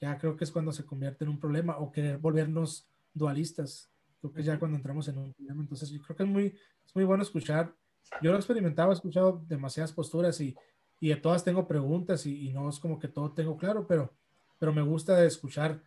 ya 0.00 0.18
creo 0.18 0.36
que 0.36 0.44
es 0.44 0.50
cuando 0.50 0.72
se 0.72 0.84
convierte 0.84 1.24
en 1.24 1.30
un 1.30 1.40
problema 1.40 1.78
o 1.78 1.90
querer 1.90 2.18
volvernos 2.18 2.88
dualistas. 3.12 3.90
Creo 4.20 4.32
que 4.32 4.42
ya 4.42 4.58
cuando 4.58 4.76
entramos 4.76 5.08
en 5.08 5.18
un 5.18 5.32
problema, 5.32 5.62
entonces 5.62 5.90
yo 5.90 6.00
creo 6.02 6.16
que 6.16 6.22
es 6.24 6.28
muy, 6.28 6.46
es 6.84 6.94
muy 6.94 7.04
bueno 7.04 7.22
escuchar 7.22 7.74
yo 8.20 8.30
lo 8.30 8.36
he 8.36 8.40
experimentado, 8.40 8.90
he 8.90 8.94
escuchado 8.94 9.44
demasiadas 9.46 9.92
posturas 9.92 10.40
y, 10.40 10.56
y 11.00 11.08
de 11.08 11.16
todas 11.16 11.44
tengo 11.44 11.66
preguntas 11.66 12.26
y, 12.26 12.48
y, 12.48 12.52
no 12.52 12.68
es 12.68 12.78
como 12.78 12.98
que 12.98 13.08
todo 13.08 13.32
tengo 13.32 13.56
claro, 13.56 13.86
pero, 13.86 14.14
pero 14.58 14.72
me 14.72 14.82
gusta 14.82 15.24
escuchar 15.24 15.82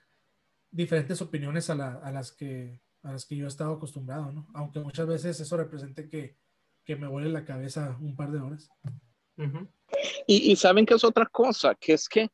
diferentes 0.72 1.22
opiniones 1.22 1.70
a, 1.70 1.76
la, 1.76 1.94
a, 1.96 2.12
las 2.12 2.32
que, 2.32 2.82
a 3.04 3.14
las 3.14 3.26
que 3.26 3.36
yo 3.36 3.46
he 3.46 3.48
estado 3.48 3.74
acostumbrado, 3.74 4.32
¿no? 4.32 4.48
Aunque 4.54 4.80
muchas 4.80 5.08
veces 5.08 5.40
eso 5.40 5.58
represente 5.58 6.10
que, 6.10 6.38
que 6.84 6.96
me 6.96 7.08
vuele 7.08 7.30
la 7.30 7.46
cabeza 7.46 7.98
un 8.02 8.16
par 8.16 8.32
de 8.32 8.40
horas. 8.40 8.70
Uh 9.38 9.44
-huh. 9.44 9.70
y, 10.26 10.52
y, 10.52 10.56
saben 10.56 10.86
que 10.86 10.96
es 10.96 11.04
otra 11.04 11.26
cosa, 11.28 11.76
que 11.76 11.94
es 11.94 12.10
que 12.10 12.30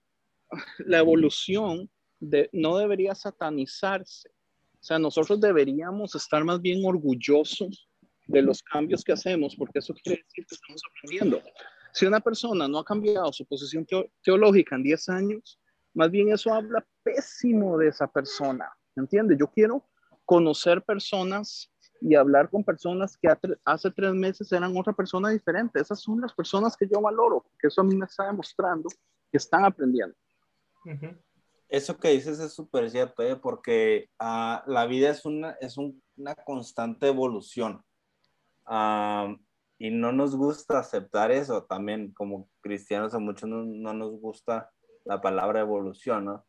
la 0.79 0.99
evolución 0.99 1.89
de, 2.19 2.49
no 2.53 2.77
debería 2.77 3.13
satanizarse. 3.15 4.29
O 4.29 4.83
sea, 4.85 4.99
nosotros 4.99 5.39
deberíamos 5.39 6.15
estar 6.15 6.43
más 6.43 6.61
bien 6.61 6.83
orgullosos 6.85 7.89
de 8.27 8.41
los 8.41 8.61
cambios 8.61 9.03
que 9.03 9.13
hacemos, 9.13 9.55
porque 9.55 9.79
eso 9.79 9.93
quiere 9.93 10.23
decir 10.23 10.45
que 10.45 10.55
estamos 10.55 10.81
aprendiendo. 10.89 11.41
Si 11.93 12.05
una 12.05 12.19
persona 12.19 12.67
no 12.67 12.79
ha 12.79 12.85
cambiado 12.85 13.31
su 13.31 13.45
posición 13.45 13.85
teológica 14.23 14.75
en 14.75 14.83
10 14.83 15.09
años, 15.09 15.59
más 15.93 16.09
bien 16.09 16.29
eso 16.29 16.53
habla 16.53 16.85
pésimo 17.03 17.77
de 17.77 17.89
esa 17.89 18.07
persona, 18.07 18.69
¿entiendes? 18.95 19.37
Yo 19.39 19.47
quiero 19.47 19.87
conocer 20.25 20.81
personas 20.81 21.69
y 22.03 22.15
hablar 22.15 22.49
con 22.49 22.63
personas 22.63 23.17
que 23.17 23.29
hace 23.63 23.91
tres 23.91 24.13
meses 24.13 24.51
eran 24.51 24.75
otra 24.75 24.91
persona 24.91 25.29
diferente. 25.29 25.79
Esas 25.79 26.01
son 26.01 26.19
las 26.19 26.33
personas 26.33 26.75
que 26.75 26.87
yo 26.87 26.99
valoro, 27.01 27.45
que 27.57 27.67
eso 27.67 27.81
a 27.81 27.83
mí 27.83 27.95
me 27.95 28.05
está 28.05 28.25
demostrando 28.25 28.89
que 29.31 29.37
están 29.37 29.63
aprendiendo. 29.65 30.15
Eso 31.69 31.97
que 31.97 32.09
dices 32.09 32.39
es 32.39 32.53
súper 32.53 32.89
cierto, 32.91 33.23
¿eh? 33.23 33.37
porque 33.37 34.09
ah, 34.19 34.63
la 34.67 34.85
vida 34.85 35.09
es 35.09 35.25
una, 35.25 35.51
es 35.61 35.77
una 35.77 36.35
constante 36.35 37.07
evolución. 37.07 37.83
y 39.79 39.89
no 39.89 40.11
nos 40.11 40.35
gusta 40.35 40.79
aceptar 40.79 41.31
eso 41.31 41.63
también, 41.63 42.11
como 42.13 42.49
cristianos 42.61 43.13
a 43.13 43.19
muchos 43.19 43.49
no, 43.49 43.63
no 43.63 43.93
nos 43.93 44.19
gusta 44.19 44.69
la 45.05 45.21
palabra 45.21 45.61
evolución, 45.61 46.25
¿no? 46.25 46.45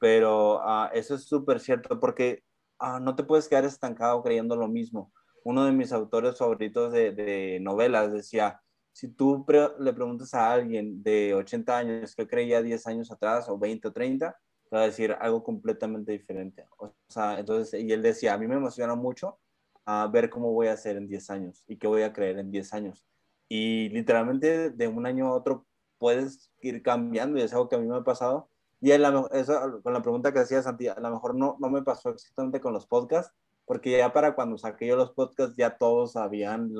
Pero 0.00 0.60
ah, 0.62 0.90
eso 0.92 1.14
es 1.14 1.24
súper 1.24 1.60
cierto 1.60 1.98
porque 1.98 2.42
ah, 2.78 3.00
no 3.00 3.14
te 3.14 3.24
puedes 3.24 3.48
quedar 3.48 3.64
estancado 3.64 4.22
creyendo 4.22 4.56
lo 4.56 4.68
mismo. 4.68 5.12
Uno 5.44 5.64
de 5.64 5.72
mis 5.72 5.92
autores 5.92 6.36
favoritos 6.36 6.92
de, 6.92 7.12
de 7.12 7.58
novelas 7.60 8.12
decía, 8.12 8.60
si 8.92 9.08
tú 9.08 9.46
le 9.78 9.92
preguntas 9.92 10.34
a 10.34 10.52
alguien 10.52 11.02
de 11.02 11.34
80 11.34 11.78
años 11.78 12.14
que 12.16 12.26
creía 12.26 12.62
10 12.62 12.86
años 12.88 13.12
atrás 13.12 13.48
o 13.48 13.56
20 13.56 13.88
o 13.88 13.92
30, 13.92 14.36
te 14.68 14.76
va 14.76 14.82
a 14.82 14.86
decir 14.86 15.16
algo 15.20 15.42
completamente 15.42 16.12
diferente. 16.12 16.66
O 16.78 16.92
sea, 17.08 17.38
entonces, 17.38 17.80
y 17.82 17.92
él 17.92 18.02
decía, 18.02 18.34
a 18.34 18.38
mí 18.38 18.46
me 18.46 18.56
emociona 18.56 18.94
mucho 18.94 19.38
a 19.84 20.02
ah, 20.02 20.06
ver 20.08 20.28
cómo 20.28 20.52
voy 20.52 20.66
a 20.66 20.72
hacer 20.72 20.96
en 20.96 21.06
10 21.06 21.30
años 21.30 21.64
y 21.66 21.78
qué 21.78 21.86
voy 21.86 22.02
a 22.02 22.12
creer 22.12 22.38
en 22.38 22.50
10 22.50 22.74
años. 22.74 23.06
Y 23.48 23.88
literalmente 23.90 24.70
de 24.70 24.88
un 24.88 25.06
año 25.06 25.28
a 25.28 25.34
otro 25.34 25.66
puedes 25.96 26.52
ir 26.60 26.82
cambiando 26.82 27.38
y 27.38 27.42
es 27.42 27.52
algo 27.52 27.68
que 27.68 27.76
a 27.76 27.78
mí 27.78 27.86
me 27.86 27.96
ha 27.96 28.04
pasado. 28.04 28.50
Y 28.80 28.92
eso, 28.92 29.80
con 29.82 29.92
la 29.92 30.02
pregunta 30.02 30.32
que 30.32 30.40
hacía 30.40 30.62
Santi, 30.62 30.88
a 30.88 31.00
lo 31.00 31.10
mejor 31.10 31.34
no, 31.34 31.56
no 31.60 31.68
me 31.68 31.82
pasó 31.82 32.10
exactamente 32.10 32.60
con 32.60 32.72
los 32.72 32.86
podcasts, 32.86 33.34
porque 33.64 33.98
ya 33.98 34.12
para 34.12 34.34
cuando 34.34 34.56
saqué 34.56 34.86
yo 34.86 34.96
los 34.96 35.12
podcasts 35.12 35.56
ya 35.56 35.76
todos 35.76 36.12
sabían 36.12 36.72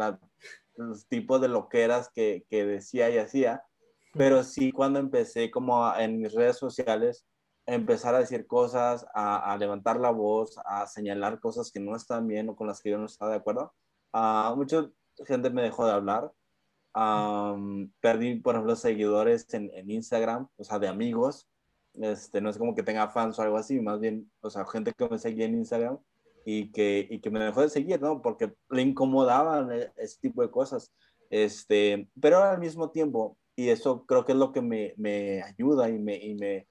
los 0.77 1.07
tipos 1.09 1.41
de 1.41 1.49
loqueras 1.49 2.09
que, 2.15 2.47
que 2.49 2.65
decía 2.65 3.11
y 3.11 3.19
hacía, 3.19 3.65
pero 4.15 4.43
sí 4.45 4.73
cuando 4.73 4.99
empecé 4.99 5.51
como 5.51 5.93
en 5.97 6.21
mis 6.21 6.33
redes 6.33 6.57
sociales, 6.57 7.27
empezar 7.69 8.15
a 8.15 8.21
decir 8.21 8.47
cosas, 8.47 9.07
a, 9.15 9.55
levantar 9.59 10.01
la 10.01 10.11
voz, 10.11 10.59
a 10.65 10.87
señalar 10.87 11.39
cosas 11.39 11.71
que 11.71 11.81
no 11.81 11.95
están 11.95 12.27
bien 12.27 12.49
o 12.49 12.57
con 12.57 12.67
las 12.67 12.81
que 12.81 12.91
yo 12.91 12.99
no 12.99 13.05
estaba 13.05 13.33
de 13.33 13.37
acuerdo, 13.37 13.75
uh, 14.15 14.57
mucha 14.57 14.89
gente 15.27 15.51
me 15.51 15.63
dejó 15.63 15.85
de 15.85 15.93
hablar. 15.93 16.33
Perdí, 18.01 18.41
por 18.41 18.55
ejemplo, 18.55 18.75
seguidores 18.75 19.53
en, 19.53 19.71
en, 19.75 19.91
Instagram, 19.91 20.49
o 20.57 20.65
sea, 20.65 20.79
de 20.79 20.89
amigos. 20.89 21.47
Este, 22.01 22.41
no 22.41 22.51
es 22.51 22.59
como 22.59 22.75
que 22.75 22.83
tenga 22.83 23.09
fans 23.09 23.39
o 23.39 23.43
algo 23.43 23.57
así, 23.57 23.81
más 23.81 24.01
bien, 24.01 24.31
o 24.41 24.51
sea, 24.51 24.65
gente 24.67 24.93
que 24.93 25.09
me 25.09 25.19
seguía 25.19 25.47
en 25.47 25.55
Instagram 25.55 25.99
y 26.45 26.71
que, 26.71 27.07
y 27.11 27.21
que 27.21 27.31
me 27.31 27.41
dejó 27.41 27.63
de 27.63 27.69
seguir, 27.69 28.01
¿no? 28.01 28.23
Porque 28.23 28.55
le 28.71 28.83
incomodaban 28.83 29.73
e, 29.73 29.93
ese 29.97 30.19
tipo 30.21 30.43
de 30.43 30.51
cosas. 30.51 30.93
Este, 31.31 32.09
pero 32.21 32.43
al 32.43 32.59
mismo 32.59 32.91
tiempo, 32.91 33.37
y 33.57 33.69
eso 33.69 34.07
creo 34.07 34.25
que 34.25 34.33
es 34.33 34.39
lo 34.39 34.53
que 34.53 34.63
me, 34.63 34.95
me 34.97 35.43
ayuda 35.43 35.89
y 35.91 35.99
me, 35.99 36.17
y 36.17 36.35
me, 36.35 36.69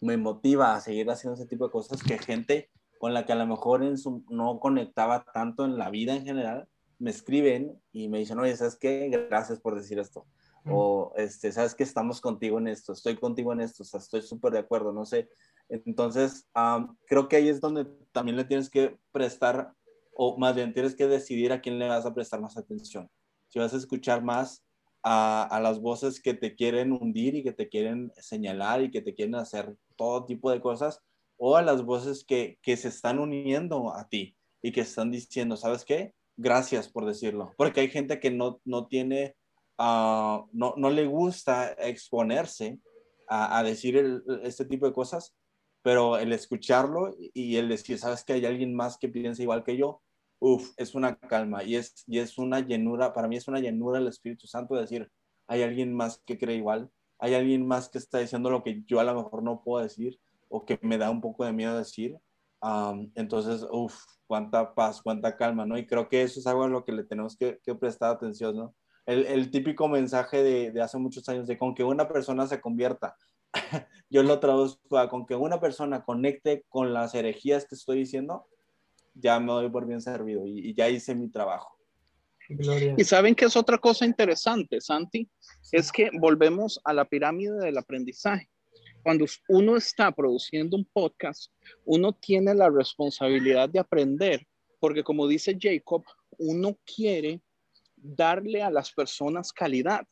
me 0.00 0.16
motiva 0.16 0.74
a 0.74 0.80
seguir 0.80 1.10
haciendo 1.10 1.34
ese 1.34 1.48
tipo 1.48 1.64
de 1.64 1.72
cosas, 1.72 2.02
que 2.02 2.18
gente 2.18 2.70
con 2.98 3.14
la 3.14 3.24
que 3.24 3.32
a 3.32 3.36
lo 3.36 3.46
mejor 3.46 3.82
en 3.82 3.96
su, 3.96 4.24
no 4.28 4.60
conectaba 4.60 5.24
tanto 5.32 5.64
en 5.64 5.78
la 5.78 5.90
vida 5.90 6.14
en 6.14 6.24
general, 6.24 6.68
me 6.98 7.10
escriben 7.10 7.80
y 7.92 8.08
me 8.08 8.18
dicen, 8.18 8.38
oye, 8.38 8.56
¿sabes 8.56 8.76
qué? 8.76 9.08
Gracias 9.08 9.60
por 9.60 9.76
decir 9.76 9.98
esto. 9.98 10.26
O, 10.70 11.12
este, 11.16 11.52
¿sabes 11.52 11.74
que 11.74 11.82
Estamos 11.82 12.20
contigo 12.20 12.58
en 12.58 12.68
esto, 12.68 12.92
estoy 12.92 13.16
contigo 13.16 13.52
en 13.52 13.60
esto, 13.60 13.82
o 13.82 13.86
sea, 13.86 14.00
estoy 14.00 14.22
súper 14.22 14.52
de 14.52 14.58
acuerdo, 14.60 14.92
no 14.92 15.04
sé. 15.04 15.28
Entonces, 15.68 16.46
creo 17.06 17.28
que 17.28 17.36
ahí 17.36 17.48
es 17.48 17.60
donde 17.60 17.86
también 18.12 18.36
le 18.36 18.44
tienes 18.44 18.70
que 18.70 18.96
prestar, 19.12 19.72
o 20.14 20.36
más 20.38 20.54
bien 20.54 20.72
tienes 20.72 20.94
que 20.94 21.06
decidir 21.06 21.52
a 21.52 21.60
quién 21.60 21.78
le 21.78 21.88
vas 21.88 22.06
a 22.06 22.14
prestar 22.14 22.40
más 22.40 22.56
atención. 22.56 23.08
Si 23.48 23.58
vas 23.58 23.74
a 23.74 23.76
escuchar 23.76 24.22
más 24.22 24.64
a, 25.02 25.44
a 25.44 25.60
las 25.60 25.80
voces 25.80 26.20
que 26.20 26.34
te 26.34 26.54
quieren 26.54 26.92
hundir 26.92 27.34
y 27.34 27.42
que 27.42 27.52
te 27.52 27.68
quieren 27.68 28.12
señalar 28.16 28.82
y 28.82 28.90
que 28.90 29.02
te 29.02 29.14
quieren 29.14 29.34
hacer 29.34 29.76
todo 29.96 30.24
tipo 30.24 30.50
de 30.50 30.60
cosas, 30.60 31.00
o 31.36 31.56
a 31.56 31.62
las 31.62 31.84
voces 31.84 32.24
que, 32.24 32.58
que 32.62 32.76
se 32.76 32.88
están 32.88 33.18
uniendo 33.18 33.94
a 33.94 34.08
ti 34.08 34.36
y 34.60 34.72
que 34.72 34.80
están 34.80 35.10
diciendo, 35.10 35.56
¿sabes 35.56 35.84
qué? 35.84 36.14
gracias 36.38 36.88
por 36.88 37.04
decirlo, 37.04 37.52
porque 37.56 37.80
hay 37.80 37.88
gente 37.88 38.20
que 38.20 38.30
no, 38.30 38.60
no 38.64 38.86
tiene, 38.86 39.36
ah, 39.78 40.44
no, 40.52 40.74
no, 40.76 40.90
le 40.90 41.06
gusta 41.06 41.72
exponerse 41.72 42.78
a, 43.28 43.62
decir 43.62 44.22
este 44.42 44.64
tipo 44.64 44.86
de 44.86 44.92
cosas, 44.92 45.34
pero 45.82 46.18
el 46.18 46.32
escucharlo 46.32 47.14
y 47.34 47.56
el 47.56 47.68
decir, 47.68 47.98
sabes 47.98 48.24
que 48.24 48.34
hay 48.34 48.46
alguien 48.46 48.74
más 48.74 48.98
que 48.98 49.08
piensa 49.08 49.42
igual 49.42 49.64
que 49.64 49.76
yo, 49.76 50.02
uff, 50.40 50.72
es 50.76 50.94
una 50.94 51.16
calma 51.16 51.62
y 51.62 51.76
es, 51.76 52.04
y 52.06 52.18
es 52.18 52.38
una 52.38 52.60
llenura, 52.60 53.12
para 53.12 53.28
mí 53.28 53.36
es 53.36 53.48
una 53.48 53.60
llenura 53.60 53.98
el 53.98 54.08
Espíritu 54.08 54.46
Santo 54.46 54.74
de 54.74 54.82
decir, 54.82 55.10
hay 55.46 55.62
alguien 55.62 55.94
más 55.94 56.22
que 56.24 56.38
cree 56.38 56.56
igual, 56.56 56.90
hay 57.18 57.34
alguien 57.34 57.66
más 57.66 57.88
que 57.88 57.98
está 57.98 58.18
diciendo 58.18 58.50
lo 58.50 58.62
que 58.62 58.82
yo 58.86 59.00
a 59.00 59.04
lo 59.04 59.14
mejor 59.14 59.42
no 59.42 59.62
puedo 59.62 59.82
decir 59.82 60.18
o 60.48 60.64
que 60.64 60.78
me 60.82 60.98
da 60.98 61.10
un 61.10 61.20
poco 61.20 61.44
de 61.44 61.52
miedo 61.52 61.76
decir. 61.76 62.16
entonces, 63.14 63.66
uff, 63.70 63.94
cuánta 64.26 64.74
paz, 64.74 65.02
cuánta 65.02 65.36
calma, 65.36 65.66
¿no? 65.66 65.78
Y 65.78 65.86
creo 65.86 66.08
que 66.08 66.22
eso 66.22 66.40
es 66.40 66.46
algo 66.46 66.64
a 66.64 66.68
lo 66.68 66.84
que 66.84 66.92
le 66.92 67.04
tenemos 67.04 67.36
que, 67.36 67.58
prestar 67.80 68.10
atención, 68.10 68.56
¿no? 68.56 68.74
El, 69.08 69.24
el 69.24 69.50
típico 69.50 69.88
mensaje 69.88 70.42
de, 70.42 70.70
de, 70.70 70.82
hace 70.82 70.98
muchos 70.98 71.26
años 71.30 71.46
de 71.46 71.56
con 71.56 71.74
que 71.74 71.82
una 71.82 72.06
persona 72.06 72.46
se 72.46 72.60
convierta, 72.60 73.16
yo 74.10 74.22
lo 74.22 74.38
traduzco 74.38 74.98
a 74.98 75.08
con 75.08 75.24
que 75.24 75.34
una 75.34 75.58
persona 75.58 76.04
conecte 76.04 76.64
con 76.68 76.92
las 76.92 77.14
herejías 77.14 77.66
que 77.66 77.74
estoy 77.74 78.00
diciendo, 78.00 78.46
ya 79.14 79.40
me 79.40 79.52
doy 79.52 79.70
por 79.70 79.86
bien 79.86 80.02
servido 80.02 80.46
y, 80.46 80.74
ya 80.74 80.88
hice 80.90 81.14
mi 81.14 81.28
trabajo. 81.28 81.76
Y 82.96 83.04
saben 83.04 83.34
que 83.34 83.44
es 83.44 83.56
otra 83.56 83.76
cosa 83.78 84.06
interesante, 84.06 84.80
Santi, 84.80 85.28
es 85.72 85.92
que 85.92 86.10
volvemos 86.18 86.80
a 86.84 86.94
la 86.94 87.04
pirámide 87.04 87.58
del 87.58 87.76
aprendizaje. 87.76 88.48
Cuando 89.02 89.26
uno 89.48 89.76
está 89.76 90.12
produciendo 90.12 90.76
un 90.76 90.84
podcast, 90.84 91.52
uno 91.84 92.12
tiene 92.12 92.54
la 92.54 92.70
responsabilidad 92.70 93.68
de 93.68 93.78
aprender, 93.78 94.46
porque 94.80 95.02
como 95.02 95.26
dice 95.26 95.58
Jacob, 95.60 96.04
uno 96.38 96.76
quiere 96.84 97.40
darle 98.02 98.62
a 98.62 98.70
las 98.70 98.92
personas 98.92 99.52
calidad. 99.52 100.06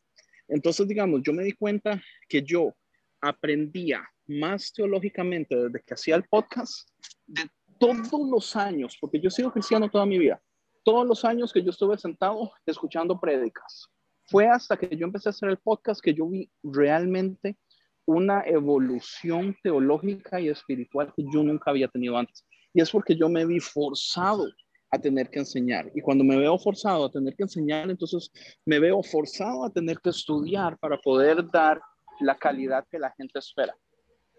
Entonces, 0.47 0.87
digamos, 0.87 1.21
yo 1.23 1.33
me 1.33 1.43
di 1.43 1.53
cuenta 1.53 2.01
que 2.29 2.41
yo 2.41 2.73
aprendía 3.21 4.07
más 4.27 4.71
teológicamente 4.73 5.55
desde 5.55 5.81
que 5.85 5.93
hacía 5.93 6.15
el 6.15 6.23
podcast 6.23 6.89
de 7.25 7.49
todos 7.79 8.29
los 8.29 8.55
años, 8.55 8.97
porque 8.99 9.19
yo 9.19 9.29
he 9.29 9.51
cristiano 9.51 9.89
toda 9.89 10.05
mi 10.05 10.17
vida, 10.17 10.41
todos 10.83 11.07
los 11.07 11.23
años 11.25 11.51
que 11.51 11.63
yo 11.63 11.71
estuve 11.71 11.97
sentado 11.97 12.51
escuchando 12.65 13.19
prédicas. 13.19 13.87
Fue 14.25 14.47
hasta 14.47 14.75
que 14.75 14.95
yo 14.95 15.05
empecé 15.05 15.29
a 15.29 15.31
hacer 15.31 15.49
el 15.49 15.57
podcast 15.57 16.01
que 16.01 16.13
yo 16.13 16.27
vi 16.27 16.49
realmente 16.63 17.57
una 18.05 18.41
evolución 18.45 19.55
teológica 19.61 20.39
y 20.39 20.49
espiritual 20.49 21.13
que 21.15 21.23
yo 21.31 21.43
nunca 21.43 21.71
había 21.71 21.87
tenido 21.87 22.17
antes. 22.17 22.45
Y 22.73 22.81
es 22.81 22.89
porque 22.89 23.15
yo 23.15 23.29
me 23.29 23.45
vi 23.45 23.59
forzado 23.59 24.47
a 24.91 24.99
tener 24.99 25.29
que 25.29 25.39
enseñar. 25.39 25.91
Y 25.93 26.01
cuando 26.01 26.23
me 26.23 26.37
veo 26.37 26.57
forzado 26.57 27.05
a 27.05 27.11
tener 27.11 27.35
que 27.35 27.43
enseñar, 27.43 27.89
entonces 27.89 28.31
me 28.65 28.79
veo 28.79 29.03
forzado 29.03 29.65
a 29.65 29.69
tener 29.69 29.99
que 29.99 30.09
estudiar 30.09 30.77
para 30.77 30.97
poder 30.97 31.45
dar 31.51 31.81
la 32.19 32.37
calidad 32.37 32.85
que 32.89 32.99
la 32.99 33.11
gente 33.11 33.39
espera. 33.39 33.75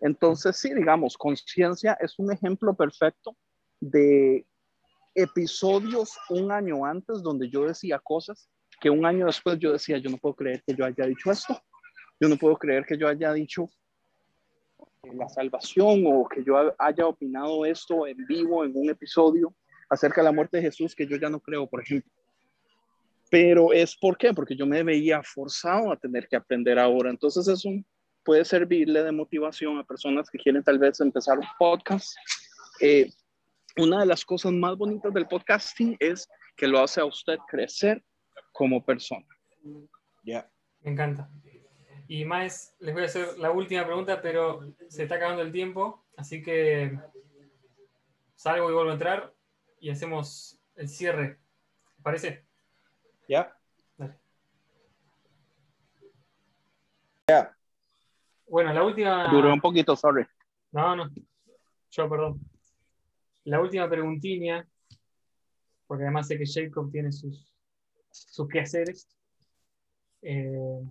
Entonces, 0.01 0.57
sí, 0.57 0.73
digamos, 0.75 1.17
conciencia 1.17 1.97
es 2.01 2.19
un 2.19 2.33
ejemplo 2.33 2.75
perfecto 2.75 3.37
de 3.81 4.47
episodios 5.15 6.17
un 6.31 6.53
año 6.53 6.85
antes 6.85 7.23
donde 7.23 7.51
yo 7.51 7.65
decía 7.65 7.99
cosas 7.99 8.49
que 8.81 8.91
un 8.91 9.05
año 9.05 9.27
después 9.27 9.59
yo 9.59 9.73
decía, 9.73 9.99
yo 9.99 10.11
no 10.11 10.19
puedo 10.19 10.37
creer 10.37 10.63
que 10.65 10.75
yo 10.75 10.85
haya 10.85 11.07
dicho 11.07 11.31
esto. 11.31 11.61
Yo 12.21 12.29
no 12.29 12.37
puedo 12.37 12.57
creer 12.57 12.85
que 12.85 12.97
yo 12.97 13.09
haya 13.09 13.33
dicho 13.33 13.69
la 15.03 15.29
salvación 15.29 16.05
o 16.07 16.29
que 16.29 16.45
yo 16.45 16.57
haya 16.79 17.07
opinado 17.07 17.65
esto 17.65 18.07
en 18.07 18.17
vivo 18.27 18.65
en 18.65 18.73
un 18.75 18.91
episodio 18.91 19.55
acerca 19.89 20.20
de 20.20 20.26
la 20.26 20.32
muerte 20.32 20.59
de 20.59 20.64
Jesús 20.64 20.95
que 20.95 21.07
yo 21.07 21.16
ya 21.16 21.28
no 21.28 21.41
creo, 21.41 21.66
por 21.66 21.82
ejemplo. 21.82 22.11
Pero 23.30 23.72
es 23.72 23.97
por 23.97 24.16
qué? 24.16 24.32
Porque 24.32 24.57
yo 24.57 24.66
me 24.66 24.82
veía 24.82 25.22
forzado 25.22 25.93
a 25.93 25.97
tener 25.97 26.28
que 26.28 26.36
aprender 26.36 26.78
ahora. 26.78 27.11
Entonces 27.11 27.47
eso 27.47 27.70
puede 28.24 28.45
servirle 28.45 29.03
de 29.03 29.12
motivación 29.12 29.78
a 29.78 29.84
personas 29.84 30.30
que 30.30 30.39
quieren 30.39 30.62
tal 30.62 30.78
vez 30.78 31.01
empezar 31.01 31.39
un 31.39 31.47
podcast. 31.59 32.16
Eh, 32.80 33.11
una 33.76 34.01
de 34.01 34.07
las 34.07 34.24
cosas 34.24 34.53
más 34.53 34.76
bonitas 34.76 35.12
del 35.12 35.26
podcasting 35.26 35.97
es 36.01 36.28
que 36.57 36.66
lo 36.66 36.80
hace 36.80 37.01
a 37.01 37.05
usted 37.05 37.39
crecer 37.49 38.03
como 38.53 38.84
persona. 38.84 39.26
Ya. 40.24 40.51
Me 40.80 40.93
encanta. 40.93 41.30
Y 42.09 42.24
más, 42.24 42.74
les 42.80 42.95
voy 42.95 43.03
a 43.03 43.07
hacer 43.07 43.39
la 43.39 43.51
última 43.51 43.84
pregunta, 43.84 44.20
pero 44.22 44.74
se 44.89 45.03
está 45.03 45.16
acabando 45.16 45.43
el 45.43 45.53
tiempo, 45.53 46.07
así 46.16 46.43
que 46.43 46.99
salgo 48.34 48.70
y 48.70 48.72
vuelvo 48.72 48.91
a 48.91 48.95
entrar 48.95 49.38
y 49.81 49.91
hacemos 49.91 50.61
el 50.76 50.89
cierre. 50.89 51.39
¿Te 51.97 52.03
parece? 52.03 52.45
Ya. 53.29 53.55
Ya. 57.29 57.55
Bueno, 58.49 58.72
la 58.72 58.83
última. 58.83 59.29
Duró 59.31 59.53
un 59.53 59.61
poquito, 59.61 59.95
sorry. 59.95 60.24
No, 60.72 60.97
no. 60.97 61.11
Yo, 61.91 62.09
perdón. 62.09 62.41
La 63.45 63.61
última 63.61 63.89
preguntilla, 63.89 64.66
porque 65.87 66.05
además 66.05 66.26
sé 66.26 66.39
que 66.39 66.45
Jacob 66.47 66.91
tiene 66.91 67.12
sus, 67.12 67.53
sus 68.11 68.49
quehaceres. 68.49 69.09
Eh, 70.22 70.83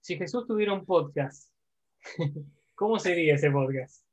si 0.00 0.16
Jesús 0.16 0.46
tuviera 0.46 0.72
un 0.72 0.84
podcast, 0.84 1.52
¿cómo 2.74 2.98
sería 2.98 3.34
ese 3.34 3.50
podcast? 3.50 4.04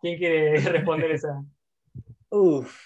¿Quién 0.00 0.18
quiere 0.18 0.60
responder 0.70 1.10
esa? 1.10 1.42
Uf, 2.30 2.78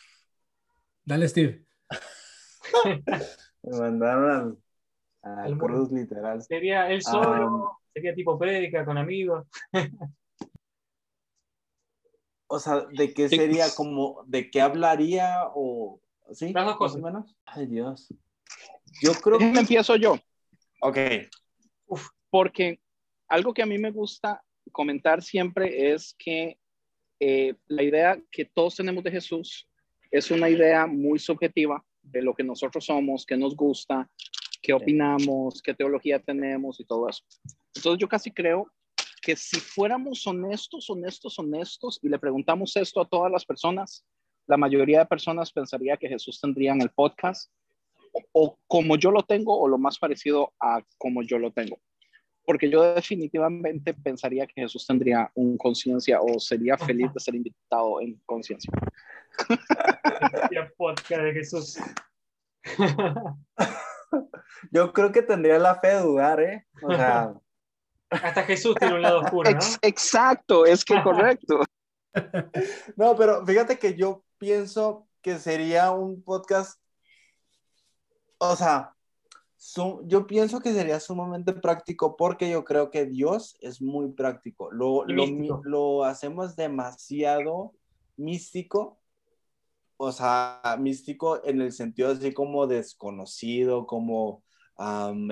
Dale, 1.10 1.26
Steve. 1.26 1.66
me 3.64 3.78
mandaron 3.80 4.30
al, 4.30 5.32
a 5.32 5.42
Al 5.42 5.58
cruz 5.58 5.90
literal. 5.90 6.40
¿Sería 6.40 6.88
él 6.88 7.02
solo? 7.02 7.80
¿Sería 7.92 8.14
tipo 8.14 8.38
prédica 8.38 8.84
con 8.84 8.96
amigos? 8.96 9.44
O 12.46 12.60
sea, 12.60 12.86
¿de 12.92 13.12
qué 13.12 13.28
sería 13.28 13.66
como, 13.76 14.22
de 14.28 14.52
qué 14.52 14.60
hablaría 14.60 15.50
o 15.52 16.00
sí? 16.30 16.52
Las 16.52 16.64
dos 16.64 16.72
más 16.72 16.76
cosas. 16.76 17.02
o 17.02 17.04
menos. 17.04 17.36
Ay, 17.44 17.66
Dios. 17.66 18.06
Yo 19.02 19.12
creo 19.14 19.38
que 19.38 19.46
empiezo 19.46 19.96
yo. 19.96 20.16
Ok. 20.80 20.96
porque 22.30 22.80
algo 23.26 23.52
que 23.52 23.62
a 23.64 23.66
mí 23.66 23.78
me 23.78 23.90
gusta 23.90 24.44
comentar 24.70 25.24
siempre 25.24 25.92
es 25.92 26.14
que 26.16 26.60
eh, 27.18 27.56
la 27.66 27.82
idea 27.82 28.16
que 28.30 28.44
todos 28.44 28.76
tenemos 28.76 29.02
de 29.02 29.10
Jesús 29.10 29.69
es 30.10 30.30
una 30.30 30.48
idea 30.48 30.86
muy 30.86 31.18
subjetiva 31.18 31.84
de 32.02 32.22
lo 32.22 32.34
que 32.34 32.42
nosotros 32.42 32.84
somos, 32.84 33.24
qué 33.24 33.36
nos 33.36 33.54
gusta, 33.54 34.08
qué 34.62 34.72
opinamos, 34.72 35.62
qué 35.62 35.74
teología 35.74 36.18
tenemos 36.18 36.80
y 36.80 36.84
todo 36.84 37.08
eso. 37.08 37.22
Entonces 37.74 37.98
yo 37.98 38.08
casi 38.08 38.30
creo 38.30 38.70
que 39.22 39.36
si 39.36 39.60
fuéramos 39.60 40.26
honestos, 40.26 40.88
honestos, 40.90 41.38
honestos 41.38 41.98
y 42.02 42.08
le 42.08 42.18
preguntamos 42.18 42.76
esto 42.76 43.00
a 43.00 43.08
todas 43.08 43.30
las 43.30 43.44
personas, 43.44 44.04
la 44.46 44.56
mayoría 44.56 45.00
de 45.00 45.06
personas 45.06 45.52
pensaría 45.52 45.96
que 45.96 46.08
Jesús 46.08 46.40
tendría 46.40 46.72
en 46.72 46.80
el 46.82 46.90
podcast 46.90 47.50
o, 48.12 48.22
o 48.32 48.58
como 48.66 48.96
yo 48.96 49.10
lo 49.10 49.22
tengo 49.22 49.58
o 49.58 49.68
lo 49.68 49.78
más 49.78 49.98
parecido 49.98 50.52
a 50.58 50.82
como 50.98 51.22
yo 51.22 51.38
lo 51.38 51.52
tengo 51.52 51.78
porque 52.50 52.68
yo 52.68 52.94
definitivamente 52.94 53.94
pensaría 53.94 54.44
que 54.44 54.62
Jesús 54.62 54.84
tendría 54.84 55.30
un 55.36 55.56
conciencia 55.56 56.20
o 56.20 56.40
sería 56.40 56.76
feliz 56.76 57.12
de 57.14 57.20
ser 57.20 57.36
invitado 57.36 58.00
en 58.00 58.20
conciencia. 58.26 58.72
Podcast 60.76 61.22
de 61.22 61.32
Jesús. 61.32 61.78
Yo 64.72 64.92
creo 64.92 65.12
que 65.12 65.22
tendría 65.22 65.58
la 65.58 65.76
fe 65.76 65.88
de 65.88 66.00
dudar, 66.00 66.40
¿eh? 66.40 66.66
O 66.82 66.94
sea, 66.94 67.32
Hasta 68.10 68.42
Jesús 68.42 68.74
tiene 68.78 68.94
un 68.94 69.02
lado 69.02 69.20
oscuro, 69.20 69.50
¿no? 69.50 69.56
Ex- 69.56 69.78
exacto, 69.82 70.66
es 70.66 70.84
que 70.84 71.02
correcto. 71.02 71.60
no, 72.96 73.16
pero 73.16 73.46
fíjate 73.46 73.78
que 73.78 73.94
yo 73.94 74.24
pienso 74.38 75.06
que 75.22 75.38
sería 75.38 75.90
un 75.92 76.22
podcast, 76.22 76.80
o 78.38 78.56
sea, 78.56 78.94
su- 79.56 80.02
yo 80.06 80.26
pienso 80.26 80.60
que 80.60 80.72
sería 80.72 80.98
sumamente 81.00 81.52
práctico 81.52 82.16
porque 82.16 82.50
yo 82.50 82.64
creo 82.64 82.90
que 82.90 83.06
Dios 83.06 83.56
es 83.60 83.80
muy 83.80 84.10
práctico. 84.12 84.70
Lo, 84.72 85.04
lo, 85.06 85.60
lo 85.64 86.04
hacemos 86.04 86.56
demasiado 86.56 87.72
místico, 88.16 88.99
o 90.00 90.12
sea, 90.12 90.60
místico 90.80 91.44
en 91.44 91.60
el 91.60 91.72
sentido 91.72 92.10
así 92.12 92.32
como 92.32 92.66
desconocido, 92.66 93.86
como 93.86 94.42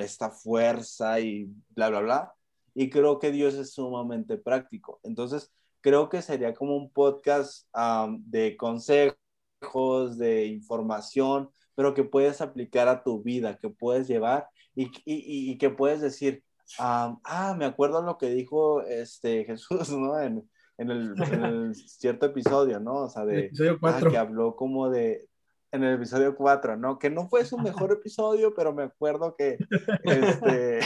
esta 0.01 0.31
fuerza 0.31 1.21
y 1.21 1.47
bla, 1.71 1.89
bla, 1.91 2.01
bla. 2.01 2.35
Y 2.75 2.91
creo 2.91 3.19
que 3.19 3.31
Dios 3.33 3.55
es 3.55 3.73
sumamente 3.73 4.37
práctico. 4.39 5.01
Entonces, 5.03 5.53
creo 5.81 6.09
que 6.11 6.23
sería 6.23 6.55
como 6.55 6.77
un 6.77 6.91
podcast 6.93 7.67
am, 7.73 8.23
de 8.27 8.57
consejos, 8.57 10.19
de 10.19 10.47
información, 10.47 11.51
pero 11.75 11.95
que 11.95 12.05
puedes 12.05 12.41
aplicar 12.41 12.89
a 12.89 13.03
tu 13.03 13.23
vida, 13.23 13.59
que 13.59 13.71
puedes 13.71 14.09
llevar 14.09 14.49
y, 14.75 14.87
y- 15.05 15.53
y- 15.53 15.59
que 15.59 15.71
puedes 15.71 16.01
decir, 16.01 16.45
ah, 16.79 17.55
me 17.59 17.65
acuerdo 17.65 18.03
lo 18.03 18.19
que 18.19 18.31
dijo 18.31 18.83
este 18.83 19.45
Jesús, 19.47 19.91
¿no? 19.91 20.19
En, 20.21 20.49
en 20.79 20.91
el, 20.91 21.15
en 21.33 21.45
el 21.45 21.75
cierto 21.75 22.27
episodio, 22.27 22.81
¿no? 22.81 23.03
O 23.03 23.09
sea, 23.09 23.23
El 23.23 23.29
de, 23.29 23.47
episodio 23.47 23.73
ah, 23.75 23.79
4. 23.81 24.11
que 24.11 24.17
habló 24.17 24.57
como 24.57 24.89
de, 24.89 25.29
en 25.73 25.85
el 25.85 25.97
episodio 25.97 26.35
4, 26.35 26.77
¿no? 26.77 26.99
Que 26.99 27.11
no 27.11 27.29
fue 27.29 27.45
su 27.45 27.59
mejor 27.59 27.93
episodio, 27.93 28.55
pero 28.55 28.73
me 28.73 28.85
acuerdo 28.85 29.35
que, 29.37 29.59
este, 30.05 30.81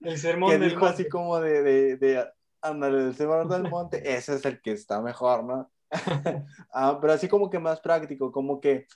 El 0.00 0.18
sermón 0.18 0.50
que 0.50 0.58
del 0.58 0.70
dijo 0.70 0.86
así 0.86 1.02
monte. 1.04 1.08
como 1.10 1.40
de, 1.40 1.62
de, 1.62 1.96
de 1.98 2.26
ándale, 2.62 3.06
el 3.06 3.14
Señor 3.14 3.48
del 3.48 3.68
Monte, 3.68 4.14
ese 4.14 4.34
es 4.34 4.44
el 4.44 4.60
que 4.60 4.72
está 4.72 5.00
mejor, 5.00 5.44
¿no? 5.44 5.70
Ah, 6.72 6.98
pero 7.00 7.12
así 7.12 7.28
como 7.28 7.50
que 7.50 7.58
más 7.58 7.80
práctico, 7.80 8.32
como 8.32 8.60
que 8.60 8.86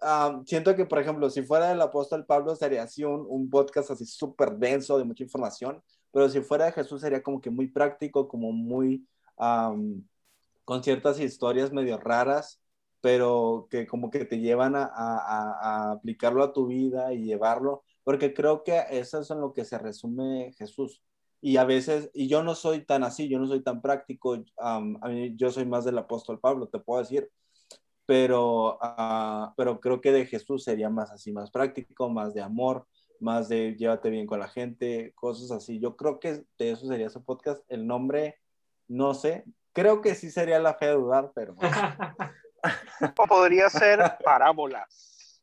ah, 0.00 0.40
siento 0.46 0.74
que, 0.74 0.86
por 0.86 0.98
ejemplo, 0.98 1.28
si 1.28 1.42
fuera 1.42 1.70
el 1.70 1.82
apóstol 1.82 2.24
Pablo, 2.24 2.56
sería 2.56 2.84
así 2.84 3.04
un, 3.04 3.26
un 3.28 3.50
podcast 3.50 3.90
así 3.90 4.06
súper 4.06 4.56
denso, 4.56 4.96
de 4.96 5.04
mucha 5.04 5.22
información, 5.22 5.82
pero 6.12 6.30
si 6.30 6.40
fuera 6.40 6.64
de 6.64 6.72
Jesús, 6.72 7.02
sería 7.02 7.22
como 7.22 7.42
que 7.42 7.50
muy 7.50 7.68
práctico, 7.68 8.26
como 8.26 8.52
muy, 8.52 9.06
con 9.36 10.82
ciertas 10.82 11.20
historias 11.20 11.72
medio 11.72 11.98
raras, 11.98 12.60
pero 13.00 13.68
que 13.70 13.86
como 13.86 14.10
que 14.10 14.24
te 14.24 14.40
llevan 14.40 14.74
a, 14.76 15.92
aplicarlo 15.92 16.42
a 16.42 16.52
tu 16.52 16.66
vida 16.66 17.12
y 17.12 17.24
llevarlo, 17.24 17.84
porque 18.04 18.34
creo 18.34 18.64
que 18.64 18.82
eso 18.90 19.20
es 19.20 19.30
en 19.30 19.40
lo 19.40 19.52
que 19.52 19.64
se 19.64 19.78
resume 19.78 20.52
Jesús. 20.58 21.02
Y 21.40 21.58
a 21.58 21.64
veces, 21.64 22.10
y 22.14 22.28
yo 22.28 22.42
no 22.42 22.54
soy 22.54 22.84
tan 22.84 23.04
así, 23.04 23.28
yo 23.28 23.38
no 23.38 23.46
soy 23.46 23.62
tan 23.62 23.80
práctico, 23.82 24.42
yo 25.36 25.50
soy 25.50 25.66
más 25.66 25.84
del 25.84 25.98
apóstol 25.98 26.40
Pablo, 26.40 26.68
te 26.68 26.80
puedo 26.80 27.00
decir, 27.00 27.30
pero, 28.06 28.78
ah, 28.80 29.52
pero 29.56 29.80
creo 29.80 30.00
que 30.00 30.12
de 30.12 30.26
Jesús 30.26 30.64
sería 30.64 30.88
más 30.90 31.10
así, 31.10 31.32
más 31.32 31.50
práctico, 31.50 32.08
más 32.08 32.34
de 32.34 32.42
amor, 32.42 32.86
más 33.20 33.48
de 33.48 33.74
llévate 33.76 34.10
bien 34.10 34.26
con 34.26 34.40
la 34.40 34.48
gente, 34.48 35.12
cosas 35.14 35.50
así. 35.50 35.80
Yo 35.80 35.96
creo 35.96 36.20
que 36.20 36.44
de 36.58 36.70
eso 36.70 36.86
sería 36.86 37.10
su 37.10 37.24
podcast. 37.24 37.62
El 37.68 37.86
nombre, 37.86 38.36
no 38.88 39.14
sé, 39.14 39.44
creo 39.72 40.00
que 40.00 40.14
sí 40.14 40.30
sería 40.30 40.58
la 40.58 40.74
fe 40.74 40.86
de 40.86 40.92
dudar, 40.92 41.32
pero 41.34 41.54
O 43.16 43.26
podría 43.26 43.68
ser 43.68 44.00
parábolas. 44.24 45.42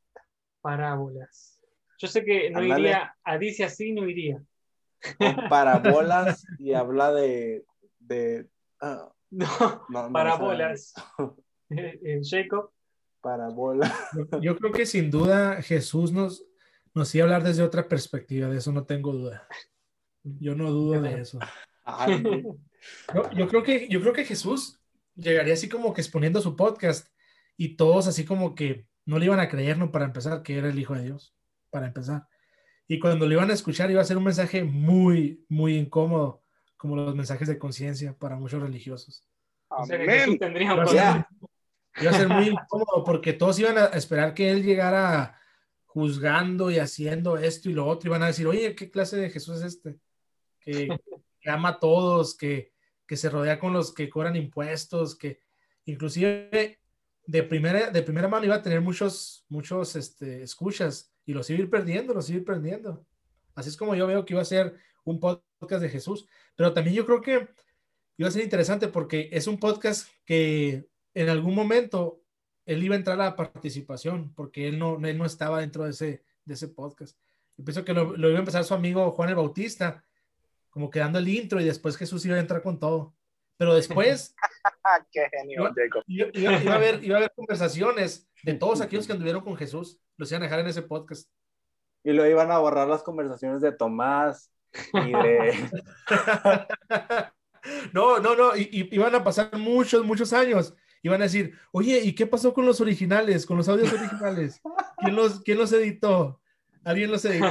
Parábolas. 0.61 1.61
Yo 1.99 2.07
sé 2.07 2.25
que 2.25 2.49
no 2.49 2.61
iría, 2.61 3.15
a 3.23 3.37
dice 3.37 3.63
así, 3.63 3.93
no 3.93 4.07
iría. 4.07 4.43
parábolas 5.49 6.45
y 6.59 6.73
habla 6.73 7.13
de, 7.13 7.63
de 7.99 8.47
ah, 8.81 9.09
No, 9.33 9.47
no, 9.89 10.07
no, 10.07 10.13
parábolas. 10.13 10.93
Eh, 11.71 12.21
Jacob. 12.29 12.71
Parábola. 13.19 13.91
Yo 14.41 14.55
creo 14.57 14.71
que 14.71 14.85
sin 14.85 15.09
duda 15.09 15.61
Jesús 15.61 16.11
nos, 16.11 16.45
nos 16.93 17.15
iba 17.15 17.23
a 17.23 17.25
hablar 17.27 17.43
desde 17.43 17.63
otra 17.63 17.87
perspectiva, 17.87 18.49
de 18.49 18.57
eso 18.57 18.71
no 18.71 18.85
tengo 18.85 19.13
duda. 19.13 19.47
Yo 20.23 20.55
no 20.55 20.69
dudo 20.69 21.01
de 21.01 21.21
eso. 21.21 21.39
Ay, 21.83 22.21
Yo, 23.13 23.29
yo 23.31 23.47
creo 23.47 23.63
que, 23.63 23.87
yo 23.89 24.01
creo 24.01 24.13
que 24.13 24.25
Jesús 24.25 24.79
llegaría 25.15 25.53
así 25.53 25.69
como 25.69 25.93
que 25.93 26.01
exponiendo 26.01 26.41
su 26.41 26.55
podcast 26.55 27.07
y 27.57 27.75
todos 27.75 28.07
así 28.07 28.25
como 28.25 28.55
que 28.55 28.87
no 29.05 29.19
le 29.19 29.25
iban 29.25 29.39
a 29.39 29.49
creer, 29.49 29.77
¿no? 29.77 29.91
Para 29.91 30.05
empezar, 30.05 30.43
que 30.43 30.57
era 30.57 30.69
el 30.69 30.79
Hijo 30.79 30.95
de 30.95 31.03
Dios, 31.03 31.35
para 31.69 31.87
empezar. 31.87 32.27
Y 32.87 32.99
cuando 32.99 33.25
lo 33.25 33.33
iban 33.33 33.49
a 33.51 33.53
escuchar 33.53 33.91
iba 33.91 34.01
a 34.01 34.05
ser 34.05 34.17
un 34.17 34.23
mensaje 34.23 34.63
muy, 34.63 35.45
muy 35.49 35.77
incómodo, 35.77 36.43
como 36.77 36.95
los 36.95 37.15
mensajes 37.15 37.47
de 37.47 37.57
conciencia 37.57 38.17
para 38.17 38.35
muchos 38.35 38.61
religiosos. 38.61 39.27
O 39.69 39.85
sea 39.85 39.97
Amén. 39.97 40.37
Iba 42.01 42.11
a 42.11 42.13
ser 42.13 42.27
muy 42.27 42.47
incómodo 42.47 43.03
porque 43.05 43.33
todos 43.33 43.59
iban 43.59 43.77
a 43.77 43.85
esperar 43.85 44.33
que 44.33 44.49
él 44.49 44.63
llegara 44.63 45.39
juzgando 45.85 46.71
y 46.71 46.79
haciendo 46.79 47.37
esto 47.37 47.69
y 47.69 47.73
lo 47.73 47.85
otro. 47.85 48.09
Iban 48.09 48.23
a 48.23 48.27
decir, 48.27 48.47
oye, 48.47 48.75
¿qué 48.75 48.89
clase 48.89 49.17
de 49.17 49.29
Jesús 49.29 49.57
es 49.57 49.75
este? 49.75 49.99
Que, 50.59 50.87
que 51.39 51.49
ama 51.49 51.69
a 51.69 51.79
todos, 51.79 52.35
que, 52.35 52.72
que 53.07 53.17
se 53.17 53.29
rodea 53.29 53.59
con 53.59 53.73
los 53.73 53.93
que 53.93 54.09
cobran 54.09 54.35
impuestos, 54.35 55.15
que 55.15 55.39
inclusive 55.85 56.79
de 57.25 57.43
primera, 57.43 57.89
de 57.89 58.01
primera 58.01 58.27
mano 58.27 58.45
iba 58.45 58.55
a 58.55 58.61
tener 58.61 58.81
muchos, 58.81 59.45
muchos 59.49 59.95
este, 59.95 60.43
escuchas 60.43 61.13
y 61.25 61.33
los 61.33 61.49
iba 61.49 61.59
a 61.59 61.61
ir 61.63 61.69
perdiendo, 61.69 62.13
los 62.13 62.29
iba 62.29 62.43
perdiendo. 62.43 63.05
Así 63.55 63.69
es 63.69 63.77
como 63.77 63.95
yo 63.95 64.07
veo 64.07 64.25
que 64.25 64.33
iba 64.33 64.41
a 64.41 64.45
ser 64.45 64.75
un 65.03 65.19
podcast 65.19 65.81
de 65.81 65.89
Jesús. 65.89 66.27
Pero 66.55 66.73
también 66.73 66.95
yo 66.95 67.05
creo 67.05 67.21
que 67.21 67.47
iba 68.17 68.29
a 68.29 68.31
ser 68.31 68.43
interesante 68.43 68.87
porque 68.87 69.29
es 69.31 69.47
un 69.47 69.59
podcast 69.59 70.07
que 70.25 70.87
en 71.13 71.29
algún 71.29 71.55
momento 71.55 72.21
él 72.65 72.83
iba 72.83 72.95
a 72.95 72.97
entrar 72.97 73.19
a 73.19 73.25
la 73.25 73.35
participación 73.35 74.33
porque 74.33 74.67
él 74.67 74.79
no, 74.79 74.97
él 75.05 75.17
no 75.17 75.25
estaba 75.25 75.59
dentro 75.59 75.83
de 75.83 75.91
ese, 75.91 76.23
de 76.45 76.53
ese 76.53 76.67
podcast. 76.67 77.17
Yo 77.57 77.63
pienso 77.63 77.85
que 77.85 77.93
lo 77.93 78.29
iba 78.29 78.37
a 78.37 78.39
empezar 78.39 78.63
su 78.63 78.73
amigo 78.73 79.11
Juan 79.11 79.29
el 79.29 79.35
Bautista, 79.35 80.03
como 80.73 80.89
que 80.89 80.99
dando 80.99 81.19
el 81.19 81.27
intro 81.27 81.61
y 81.61 81.65
después 81.65 81.95
Jesús 81.95 82.25
iba 82.25 82.35
a 82.35 82.39
entrar 82.39 82.63
con 82.63 82.79
todo. 82.79 83.15
Pero 83.57 83.75
después 83.75 84.35
qué 85.11 85.27
genio, 85.31 85.71
Jacob. 85.75 86.03
iba, 86.07 86.27
iba- 86.33 86.61
iba 86.63 86.73
a 86.73 86.75
haber, 86.75 87.03
iba 87.03 87.15
a 87.15 87.19
haber 87.19 87.31
conversaciones 87.35 88.27
de 88.41 88.55
todos 88.55 88.81
aquellos 88.81 89.05
que 89.05 89.13
anduvieron 89.13 89.43
con 89.43 89.55
Jesús, 89.55 89.99
los 90.17 90.31
iban 90.31 90.41
a 90.41 90.45
dejar 90.45 90.59
en 90.61 90.67
ese 90.67 90.81
podcast. 90.81 91.29
Y 92.03 92.11
lo 92.11 92.25
iban 92.27 92.51
a 92.51 92.57
borrar 92.57 92.87
las 92.87 93.03
conversaciones 93.03 93.61
de 93.61 93.71
Tomás 93.71 94.51
y 94.93 95.11
de... 95.11 95.69
no, 97.93 98.19
no, 98.19 98.35
no, 98.35 98.57
y, 98.57 98.63
y, 98.71 98.95
iban 98.95 99.13
a 99.15 99.23
pasar 99.23 99.57
muchos, 99.57 100.03
muchos 100.03 100.33
años. 100.33 100.75
Iban 101.03 101.21
a 101.21 101.25
decir, 101.25 101.57
oye, 101.71 101.99
¿y 101.99 102.15
qué 102.15 102.25
pasó 102.25 102.53
con 102.53 102.65
los 102.65 102.81
originales, 102.81 103.45
con 103.45 103.57
los 103.57 103.69
audios 103.69 103.93
originales? 103.93 104.61
¿Quién 104.97 105.15
los, 105.15 105.41
quién 105.41 105.57
los 105.57 105.71
editó? 105.73 106.41
Alguien 106.85 107.11
los 107.11 107.23
editó. 107.25 107.47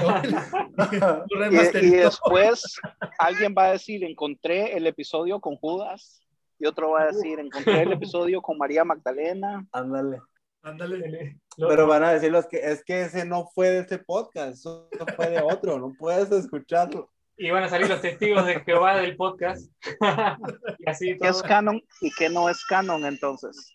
y, 1.81 1.87
y, 1.87 1.91
después 1.91 2.81
alguien 3.19 3.55
va 3.57 3.67
a 3.67 3.73
decir, 3.73 4.05
encontré 4.05 4.77
el 4.77 4.87
episodio 4.87 5.41
con 5.41 5.57
Judas. 5.57 6.23
Y 6.59 6.67
otro 6.67 6.91
va 6.91 7.03
a 7.03 7.07
decir, 7.07 7.41
encontré 7.41 7.83
el 7.83 7.93
episodio 7.93 8.41
con 8.41 8.57
María 8.59 8.85
Magdalena. 8.85 9.67
Ándale. 9.73 10.21
Ándale. 10.63 11.41
Pero 11.57 11.87
van 11.89 12.05
a 12.05 12.13
decir 12.13 12.31
los 12.31 12.47
que 12.47 12.59
es 12.59 12.85
que 12.85 13.03
ese 13.03 13.25
no 13.25 13.51
fue 13.53 13.71
de 13.71 13.81
este 13.81 13.99
podcast, 13.99 14.55
eso 14.55 14.89
fue 15.17 15.29
de 15.29 15.43
otro, 15.43 15.79
no 15.79 15.93
puedes 15.99 16.31
escucharlo. 16.31 17.11
Y 17.37 17.51
van 17.51 17.65
a 17.65 17.69
salir 17.69 17.89
los 17.89 18.01
testigos 18.01 18.47
de 18.47 18.61
Jehová 18.61 18.99
del 18.99 19.17
podcast. 19.17 19.73
y 20.79 20.89
así 20.89 21.19
¿Qué 21.19 21.29
es 21.29 21.43
canon 21.43 21.83
y 22.01 22.11
qué 22.13 22.29
no 22.29 22.49
es 22.49 22.65
canon 22.67 23.05
entonces? 23.05 23.75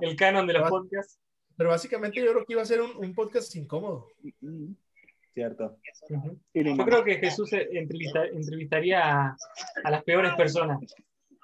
El 0.00 0.16
canon 0.16 0.46
de 0.46 0.54
los 0.54 0.68
podcasts. 0.68 1.20
Pero 1.56 1.70
básicamente 1.70 2.20
yo 2.20 2.30
creo 2.32 2.44
que 2.44 2.52
iba 2.52 2.62
a 2.62 2.66
ser 2.66 2.80
un, 2.80 2.96
un 2.96 3.14
podcast 3.14 3.54
incómodo. 3.56 4.08
Cierto. 5.34 5.78
Uh 6.10 6.14
-huh. 6.14 6.76
Yo 6.76 6.84
creo 6.84 7.04
que 7.04 7.16
Jesús 7.16 7.52
entrevista, 7.52 8.24
entrevistaría 8.26 9.02
a, 9.02 9.36
a, 9.84 9.90
las 9.90 10.04
peores 10.04 10.32
personas. 10.34 10.78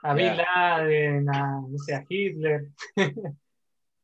A 0.02 0.14
Bin 0.14 0.32
yeah. 0.34 0.78
Laden, 0.78 1.28
a, 1.28 1.60
no 1.68 1.78
sé, 1.78 1.94
a 1.94 2.04
Hitler. 2.08 2.68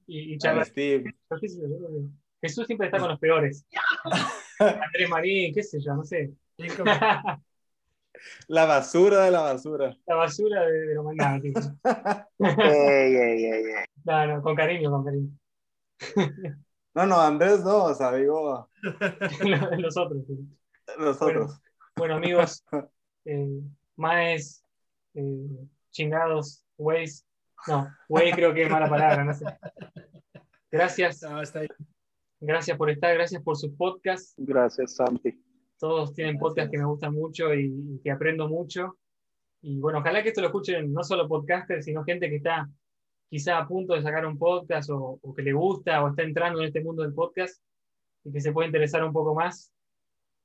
y, 0.07 0.35
y 0.35 0.39
a 0.47 0.65
Steve. 0.65 1.15
Jesús 2.41 2.67
siempre 2.67 2.87
está 2.89 2.99
con 2.99 3.09
los 3.09 3.19
peores. 3.19 3.67
Andrés 4.59 5.09
Marín, 5.09 5.55
qué 5.55 5.63
sé 5.63 5.81
yo, 5.81 5.95
no 5.95 6.05
sé. 6.05 6.33
La 8.49 8.65
basura 8.65 9.25
de 9.25 9.31
la 9.31 9.43
basura. 9.43 9.95
La 10.07 10.15
basura 10.15 10.65
de, 10.65 10.87
de 10.87 10.95
lo 10.95 11.05
mañana. 11.05 11.39
ey, 11.45 13.15
ey, 13.15 13.45
ey, 13.45 13.63
no, 14.05 14.27
no, 14.27 14.43
con 14.43 14.57
cariño, 14.57 14.91
con 14.91 15.05
cariño. 15.05 15.31
No, 16.97 17.05
no, 17.05 17.21
Andrés 17.21 17.63
no, 17.63 17.85
o 17.85 17.95
sea, 17.95 18.11
digo. 18.15 18.71
Los 19.79 19.99
otros. 19.99 20.25
Los 20.99 21.19
bueno, 21.19 21.41
otros. 21.43 21.61
Bueno, 21.95 22.15
amigos, 22.15 22.65
eh, 23.27 23.61
Maes, 23.97 24.65
eh, 25.13 25.69
chingados, 25.91 26.65
Waze. 26.79 27.23
No, 27.67 27.87
Waze 28.09 28.33
creo 28.33 28.55
que 28.55 28.63
es 28.63 28.71
mala 28.71 28.89
palabra, 28.89 29.25
no 29.25 29.35
sé. 29.35 29.45
Gracias. 30.71 31.23
No, 31.23 31.43
está 31.43 31.61
ahí. 31.61 31.69
Gracias 32.41 32.79
por 32.79 32.89
estar, 32.89 33.13
gracias 33.15 33.43
por 33.43 33.59
sus 33.59 33.73
podcasts. 33.73 34.33
Gracias, 34.39 34.97
Santi. 34.97 35.39
Todos 35.79 36.15
tienen 36.15 36.39
podcasts 36.39 36.71
que 36.71 36.79
me 36.79 36.87
gustan 36.87 37.13
mucho 37.13 37.53
y, 37.53 37.67
y, 37.67 38.01
que 38.03 38.11
aprendo 38.11 38.49
mucho. 38.49 38.97
Y 39.61 39.81
bueno, 39.81 39.99
ojalá 39.99 40.23
que 40.23 40.31
esto 40.31 40.41
lo 40.41 40.47
escuchen 40.47 40.93
no 40.95 41.05
solo 41.05 41.29
podcasters, 41.29 41.85
sino 41.85 42.05
gente 42.05 42.31
que 42.31 42.37
está 42.37 42.71
quizá 43.29 43.59
a 43.59 43.67
punto 43.67 43.95
de 43.95 44.03
sacar 44.03 44.27
un 44.27 44.39
podcast 44.39 44.91
o, 44.91 45.19
o, 45.23 45.35
que 45.35 45.43
le 45.43 45.53
gusta 45.53 46.03
o 46.03 46.09
está 46.09 46.23
entrando 46.23 46.61
en 46.61 46.67
este 46.67 46.83
mundo 46.83 47.03
del 47.03 47.15
podcast 47.15 47.61
y 48.25 48.33
que 48.33 48.41
se 48.41 48.53
puede 48.53 48.69
interesar 48.69 49.05
un 49.05 49.13
poco 49.13 49.35
más 49.35 49.73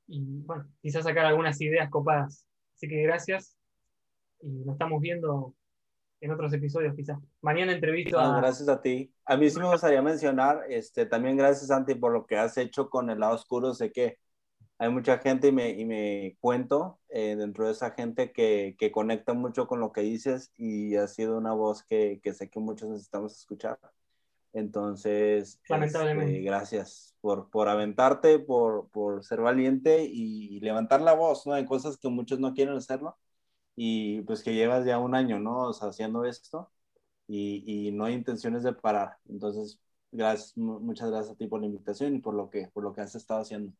y 0.07 0.41
bueno, 0.43 0.67
quizás 0.81 1.03
sacar 1.03 1.25
algunas 1.25 1.59
ideas 1.61 1.89
copadas. 1.89 2.45
Así 2.75 2.87
que 2.87 3.01
gracias 3.03 3.57
y 4.41 4.49
nos 4.49 4.73
estamos 4.73 5.01
viendo 5.01 5.55
en 6.19 6.31
otros 6.31 6.53
episodios 6.53 6.95
quizás. 6.95 7.19
Mañana 7.41 7.73
entrevisto 7.73 8.19
no, 8.19 8.35
a... 8.35 8.37
Gracias 8.37 8.69
a 8.69 8.81
ti. 8.81 9.13
A 9.25 9.37
mí 9.37 9.49
sí 9.49 9.59
me 9.59 9.69
gustaría 9.69 10.01
mencionar, 10.01 10.65
este, 10.69 11.05
también 11.05 11.37
gracias 11.37 11.67
Santi 11.67 11.95
por 11.95 12.11
lo 12.11 12.25
que 12.25 12.37
has 12.37 12.57
hecho 12.57 12.89
con 12.89 13.09
el 13.09 13.19
lado 13.19 13.35
oscuro. 13.35 13.73
Sé 13.73 13.91
que 13.91 14.17
hay 14.81 14.89
mucha 14.89 15.19
gente 15.19 15.49
y 15.49 15.51
me, 15.51 15.69
y 15.69 15.85
me 15.85 16.37
cuento 16.39 16.99
eh, 17.09 17.35
dentro 17.35 17.67
de 17.67 17.71
esa 17.73 17.91
gente 17.91 18.31
que, 18.31 18.75
que, 18.79 18.91
conecta 18.91 19.33
mucho 19.33 19.67
con 19.67 19.79
lo 19.79 19.91
que 19.91 20.01
dices 20.01 20.51
y 20.57 20.95
ha 20.95 21.07
sido 21.07 21.37
una 21.37 21.53
voz 21.53 21.83
que, 21.83 22.19
que 22.23 22.33
sé 22.33 22.49
que 22.49 22.59
muchos 22.59 22.89
necesitamos 22.89 23.37
escuchar. 23.37 23.79
Entonces. 24.53 25.61
Este, 26.33 26.41
gracias 26.41 27.15
por, 27.21 27.51
por 27.51 27.69
aventarte, 27.69 28.39
por, 28.39 28.89
por 28.89 29.23
ser 29.23 29.41
valiente 29.41 30.03
y, 30.03 30.59
levantar 30.61 31.01
la 31.01 31.13
voz, 31.13 31.45
¿no? 31.45 31.53
Hay 31.53 31.65
cosas 31.65 31.97
que 31.97 32.09
muchos 32.09 32.39
no 32.39 32.55
quieren 32.55 32.75
hacerlo 32.75 33.19
y 33.75 34.21
pues 34.23 34.41
que 34.41 34.55
llevas 34.55 34.83
ya 34.85 34.97
un 34.97 35.13
año, 35.13 35.39
¿no? 35.39 35.67
O 35.67 35.73
sea, 35.73 35.89
haciendo 35.89 36.25
esto 36.25 36.71
y, 37.27 37.87
y 37.89 37.91
no 37.91 38.05
hay 38.05 38.15
intenciones 38.15 38.63
de 38.63 38.73
parar. 38.73 39.19
Entonces, 39.29 39.79
gracias, 40.11 40.57
muchas 40.57 41.11
gracias 41.11 41.35
a 41.35 41.37
ti 41.37 41.45
por 41.47 41.61
la 41.61 41.67
invitación 41.67 42.15
y 42.15 42.19
por 42.19 42.33
lo 42.33 42.49
que, 42.49 42.67
por 42.73 42.83
lo 42.83 42.93
que 42.93 43.01
has 43.01 43.13
estado 43.13 43.41
haciendo. 43.41 43.73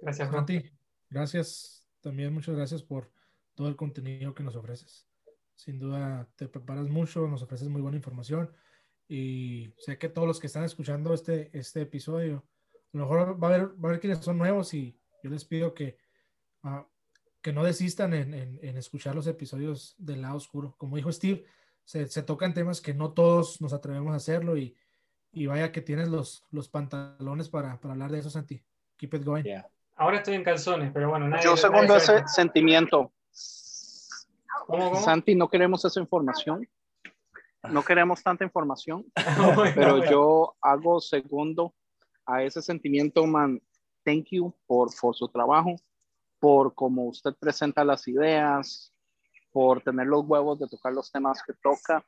Gracias, 0.00 0.30
Santi. 0.30 0.70
Gracias. 1.08 1.86
También 2.00 2.32
muchas 2.32 2.54
gracias 2.54 2.82
por 2.82 3.10
todo 3.54 3.68
el 3.68 3.76
contenido 3.76 4.34
que 4.34 4.42
nos 4.42 4.56
ofreces. 4.56 5.06
Sin 5.54 5.78
duda 5.78 6.28
te 6.36 6.48
preparas 6.48 6.88
mucho, 6.88 7.28
nos 7.28 7.42
ofreces 7.42 7.68
muy 7.68 7.82
buena 7.82 7.98
información 7.98 8.50
y 9.06 9.74
sé 9.78 9.98
que 9.98 10.08
todos 10.08 10.26
los 10.26 10.40
que 10.40 10.46
están 10.46 10.64
escuchando 10.64 11.12
este, 11.12 11.50
este 11.52 11.82
episodio, 11.82 12.46
a 12.94 12.96
lo 12.96 13.00
mejor 13.00 13.42
va 13.42 13.48
a 13.48 13.54
haber, 13.54 13.68
va 13.72 13.82
a 13.82 13.86
haber 13.88 14.00
quienes 14.00 14.20
son 14.20 14.38
nuevos 14.38 14.72
y 14.72 14.96
yo 15.22 15.30
les 15.30 15.44
pido 15.44 15.74
que, 15.74 15.98
uh, 16.62 16.84
que 17.42 17.52
no 17.52 17.64
desistan 17.64 18.14
en, 18.14 18.32
en, 18.32 18.58
en, 18.62 18.76
escuchar 18.78 19.14
los 19.14 19.26
episodios 19.26 19.94
del 19.98 20.22
lado 20.22 20.36
oscuro. 20.36 20.76
Como 20.78 20.96
dijo 20.96 21.12
Steve, 21.12 21.44
se, 21.84 22.06
se 22.06 22.22
tocan 22.22 22.54
temas 22.54 22.80
que 22.80 22.94
no 22.94 23.12
todos 23.12 23.60
nos 23.60 23.72
atrevemos 23.72 24.12
a 24.12 24.16
hacerlo 24.16 24.56
y, 24.56 24.76
y 25.32 25.46
vaya 25.46 25.72
que 25.72 25.82
tienes 25.82 26.08
los, 26.08 26.44
los 26.50 26.68
pantalones 26.68 27.48
para, 27.48 27.80
para 27.80 27.94
hablar 27.94 28.12
de 28.12 28.20
eso, 28.20 28.30
Santi. 28.30 28.62
Keep 28.96 29.14
it 29.14 29.24
going. 29.24 29.42
Yeah. 29.42 29.68
Ahora 30.00 30.16
estoy 30.16 30.34
en 30.34 30.44
calzones, 30.44 30.90
pero 30.94 31.10
bueno. 31.10 31.28
Nadie, 31.28 31.44
Yo 31.44 31.58
segundo 31.58 31.94
ese 31.94 32.26
sentimiento. 32.26 33.12
¿Cómo, 34.66 34.92
cómo? 34.92 34.96
Santi, 35.02 35.34
no 35.34 35.50
queremos 35.50 35.84
esa 35.84 36.00
información. 36.00 36.66
No 37.68 37.82
queremos 37.82 38.22
tanta 38.22 38.42
información. 38.42 39.04
pero 39.74 40.02
yo 40.10 40.56
hago 40.62 41.02
segundo 41.02 41.74
a 42.24 42.42
ese 42.42 42.62
sentimiento, 42.62 43.26
man. 43.26 43.60
Thank 44.02 44.28
you 44.30 44.54
por, 44.66 44.88
por 44.98 45.14
su 45.14 45.28
trabajo, 45.28 45.76
por 46.38 46.74
cómo 46.74 47.04
usted 47.04 47.34
presenta 47.38 47.84
las 47.84 48.08
ideas, 48.08 48.94
por 49.52 49.82
tener 49.82 50.06
los 50.06 50.24
huevos 50.24 50.58
de 50.58 50.66
tocar 50.66 50.94
los 50.94 51.12
temas 51.12 51.42
que 51.42 51.52
toca. 51.62 52.02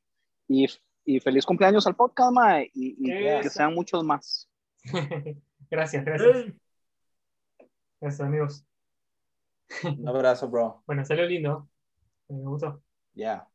Y, 0.48 0.66
y 1.04 1.20
feliz 1.20 1.44
cumpleaños 1.44 1.86
al 1.86 1.94
podcast, 1.94 2.32
man. 2.32 2.62
Y, 2.72 2.96
y 3.06 3.42
que 3.42 3.50
sean 3.50 3.74
muchos 3.74 4.02
más. 4.02 4.48
gracias, 5.70 6.06
gracias. 6.06 6.54
Gracias, 8.02 8.20
amigos. 8.26 8.66
Un 9.98 10.08
abrazo, 10.08 10.48
bro. 10.48 10.84
Bueno, 10.86 11.04
salió 11.04 11.24
lindo. 11.26 11.68
Me 12.28 12.38
gustó. 12.42 12.82
Ya. 13.14 13.24
Yeah. 13.24 13.51